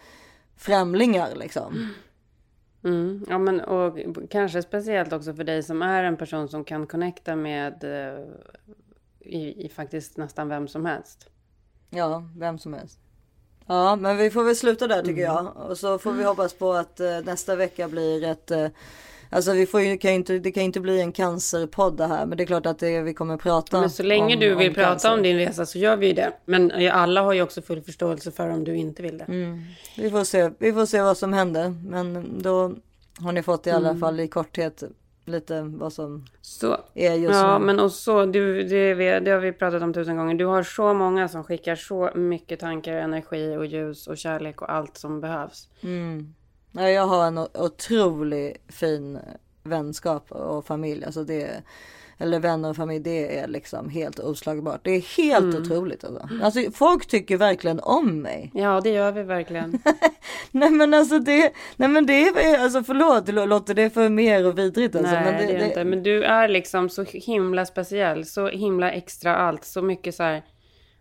främlingar 0.57 1.35
liksom. 1.37 1.91
Mm. 2.85 3.25
Ja 3.29 3.39
men 3.39 3.61
och 3.61 3.99
kanske 4.31 4.63
speciellt 4.63 5.13
också 5.13 5.35
för 5.35 5.45
dig 5.45 5.63
som 5.63 5.83
är 5.83 6.05
en 6.05 6.17
person 6.17 6.49
som 6.49 6.65
kan 6.65 6.87
connecta 6.87 7.37
med 7.37 7.85
eh, 7.85 8.25
i, 9.21 9.65
i 9.65 9.69
faktiskt 9.69 10.17
nästan 10.17 10.49
vem 10.49 10.69
som 10.69 10.87
helst. 10.87 11.31
Ja, 11.91 12.31
vem 12.37 12.59
som 12.59 12.75
helst. 12.75 13.08
Ja, 13.69 13.97
men 13.97 14.17
vi 14.17 14.31
får 14.31 14.45
väl 14.45 14.57
sluta 14.57 14.87
där 14.87 15.03
tycker 15.03 15.25
mm. 15.25 15.35
jag. 15.35 15.57
Och 15.57 15.79
så 15.79 15.99
får 15.99 16.13
vi 16.13 16.25
hoppas 16.25 16.53
på 16.53 16.73
att 16.73 17.01
eh, 17.01 17.21
nästa 17.25 17.57
vecka 17.57 17.89
blir 17.89 18.25
ett 18.25 18.51
eh, 18.51 18.67
Alltså 19.31 19.53
vi 19.53 19.67
får 19.67 19.81
ju, 19.81 19.99
kan 19.99 20.11
inte, 20.11 20.39
det 20.39 20.53
kan 20.53 20.63
inte 20.63 20.81
bli 20.81 21.01
en 21.01 21.13
cancerpodd 21.13 21.97
det 21.97 22.07
här. 22.07 22.27
Men 22.27 22.39
det 22.39 22.45
är 22.45 22.47
klart 22.47 22.67
att 22.67 22.79
det, 22.79 23.01
vi 23.01 23.15
kommer 23.15 23.37
prata 23.37 23.81
Men 23.81 23.91
så 23.91 24.03
länge 24.03 24.35
om, 24.35 24.41
du 24.41 24.55
vill 24.55 24.75
prata 24.75 24.89
cancer. 24.89 25.15
om 25.15 25.23
din 25.23 25.37
resa 25.37 25.67
så 25.67 25.79
gör 25.79 25.97
vi 25.97 26.07
ju 26.07 26.13
det. 26.13 26.33
Men 26.45 26.91
alla 26.93 27.23
har 27.23 27.33
ju 27.33 27.43
också 27.43 27.63
full 27.63 27.83
förståelse 27.83 28.31
för 28.31 28.49
om 28.49 28.65
du 28.65 28.77
inte 28.77 29.03
vill 29.03 29.19
det. 29.19 29.25
Mm. 29.25 29.65
Vi, 29.97 30.11
får 30.11 30.25
se, 30.25 30.51
vi 30.59 30.73
får 30.73 30.87
se 30.87 31.03
vad 31.03 31.19
som 31.19 31.33
händer. 31.33 31.75
Men 31.85 32.39
då 32.43 32.75
har 33.19 33.33
ni 33.33 33.43
fått 33.43 33.67
i 33.67 33.71
alla 33.71 33.89
mm. 33.89 34.01
fall 34.01 34.21
i 34.21 34.29
korthet 34.29 34.83
lite 35.29 35.63
vad 35.63 35.93
som 35.93 36.27
så, 36.41 36.77
är 36.95 37.15
just 37.15 37.35
ja, 37.35 37.59
nu. 37.59 37.65
men 37.65 37.81
och 37.81 37.93
så, 37.93 38.27
du, 38.27 38.63
det, 38.63 38.95
det 39.21 39.31
har 39.31 39.41
vi 39.41 39.53
pratat 39.53 39.83
om 39.83 39.93
tusen 39.95 40.17
gånger. 40.17 40.35
Du 40.35 40.45
har 40.45 40.63
så 40.63 40.95
många 40.95 41.29
som 41.29 41.45
skickar 41.45 41.77
så 41.77 42.11
mycket 42.15 42.61
tankar, 42.61 42.93
energi 42.93 43.57
och 43.57 43.67
ljus 43.67 44.07
och 44.07 44.19
kärlek 44.19 44.63
och 44.63 44.73
allt 44.73 44.97
som 44.97 45.21
behövs. 45.21 45.69
Mm. 45.81 46.35
Ja, 46.73 46.89
jag 46.89 47.07
har 47.07 47.27
en 47.27 47.39
otroligt 47.39 48.63
fin 48.69 49.19
vänskap 49.69 50.33
och 50.33 50.67
familj. 50.67 51.05
Alltså 51.05 51.25
det, 51.25 51.63
eller 52.19 52.41
vänner 52.41 52.71
och 52.71 52.77
familj, 52.77 53.05
det 53.05 53.39
är 53.39 53.49
liksom 53.49 53.89
helt 53.89 54.19
oslagbart. 54.19 54.81
Det 54.83 54.91
är 54.91 55.17
helt 55.17 55.55
mm. 55.55 55.63
otroligt 55.63 56.05
alltså. 56.05 56.29
alltså. 56.43 56.61
Folk 56.71 57.07
tycker 57.07 57.37
verkligen 57.37 57.81
om 57.81 58.23
mig. 58.23 58.51
Ja, 58.55 58.81
det 58.81 58.91
gör 58.91 59.13
vi 59.13 59.23
verkligen. 59.23 59.79
nej 60.51 60.71
men 60.71 60.95
alltså 60.95 61.19
det, 61.19 61.53
nej 61.77 61.89
men 61.89 62.07
det 62.07 62.29
är, 62.29 62.63
alltså 62.63 62.83
förlåt, 62.83 63.49
låter 63.49 63.75
det 63.75 63.91
för 63.91 64.09
mer 64.09 64.47
och 64.47 64.59
vidrigt 64.59 64.97
alltså. 64.97 65.13
Nej, 65.13 65.25
men 65.25 65.35
det, 65.35 65.47
det 65.47 65.53
är 65.53 65.59
det... 65.59 65.67
inte. 65.67 65.85
Men 65.85 66.03
du 66.03 66.25
är 66.25 66.49
liksom 66.49 66.89
så 66.89 67.03
himla 67.03 67.67
speciell, 67.67 68.25
så 68.25 68.49
himla 68.49 68.91
extra 68.91 69.37
allt, 69.37 69.65
så 69.65 69.83
mycket 69.83 70.15
så 70.15 70.23
här. 70.23 70.43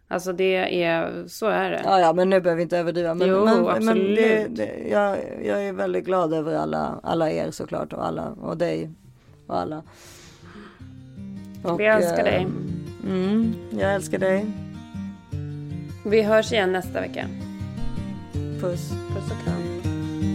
Alltså 0.09 0.33
det 0.33 0.83
är, 0.83 1.27
så 1.27 1.45
är 1.47 1.71
det. 1.71 1.81
Ja, 1.83 1.99
ja 1.99 2.13
men 2.13 2.29
nu 2.29 2.41
behöver 2.41 2.57
vi 2.57 2.63
inte 2.63 2.77
överdriva. 2.77 3.13
Men, 3.13 3.27
jo, 3.27 3.45
men, 3.45 3.67
absolut. 3.67 3.85
Men 3.85 4.15
det, 4.15 4.47
det, 4.47 4.89
jag, 4.89 5.17
jag 5.43 5.65
är 5.65 5.73
väldigt 5.73 6.05
glad 6.05 6.33
över 6.33 6.55
alla, 6.55 6.99
alla 7.03 7.31
er 7.31 7.51
såklart 7.51 7.93
och 7.93 8.05
alla 8.05 8.29
och 8.29 8.57
dig 8.57 8.91
och 9.47 9.59
alla. 9.59 9.83
Och, 11.63 11.79
vi 11.79 11.85
älskar 11.85 12.23
dig. 12.23 12.47
Eh, 13.05 13.11
mm, 13.11 13.55
jag 13.79 13.93
älskar 13.95 14.19
dig. 14.19 14.45
Vi 16.05 16.21
hörs 16.21 16.51
igen 16.51 16.71
nästa 16.71 17.01
vecka. 17.01 17.27
Puss. 18.61 18.89
Puss 18.89 19.31
och 19.31 19.43
kram. 19.43 19.63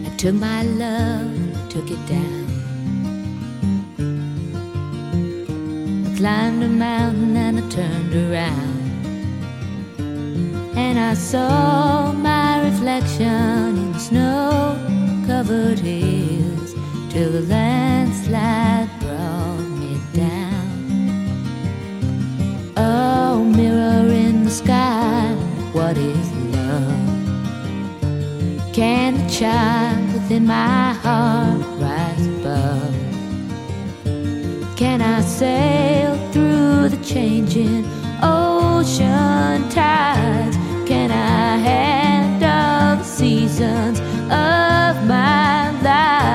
I 0.06 0.10
took 0.18 0.34
my 0.34 0.62
love, 0.62 1.70
took 1.70 1.90
it 1.90 2.08
down. 2.08 2.46
I 6.06 6.16
climbed 6.16 6.62
a 6.62 6.68
mountain 6.68 7.36
and 7.36 7.58
I 7.58 7.70
turned 7.70 8.14
around. 8.14 8.81
And 10.74 10.98
I 10.98 11.14
saw 11.14 12.12
my 12.12 12.64
reflection 12.64 13.76
in 13.76 13.98
snow 13.98 14.78
covered 15.26 15.78
hills 15.78 16.74
till 17.10 17.30
the 17.30 17.42
landslide 17.42 18.88
brought 19.00 19.68
me 19.78 20.00
down. 20.14 20.62
Oh, 22.76 23.44
mirror 23.44 24.10
in 24.12 24.44
the 24.44 24.50
sky, 24.50 25.34
what 25.72 25.98
is 25.98 26.32
love? 26.56 27.12
Can 28.72 29.18
the 29.18 29.28
child 29.30 30.14
within 30.14 30.46
my 30.46 30.94
heart 30.94 31.60
rise 31.80 32.26
above? 32.26 32.94
Can 34.76 35.02
I 35.02 35.20
sail 35.20 36.16
through 36.32 36.88
the 36.88 37.04
changing 37.04 37.84
ocean 38.22 39.68
tides? 39.68 40.61
Can 40.86 41.10
I 41.10 41.56
handle 41.58 42.96
the 42.96 43.04
seasons 43.04 44.00
of 44.00 45.06
my 45.06 45.70
life? 45.82 46.31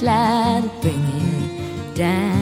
Landslide 0.00 0.80
bring 0.80 1.04
it 1.04 1.94
down. 1.94 2.41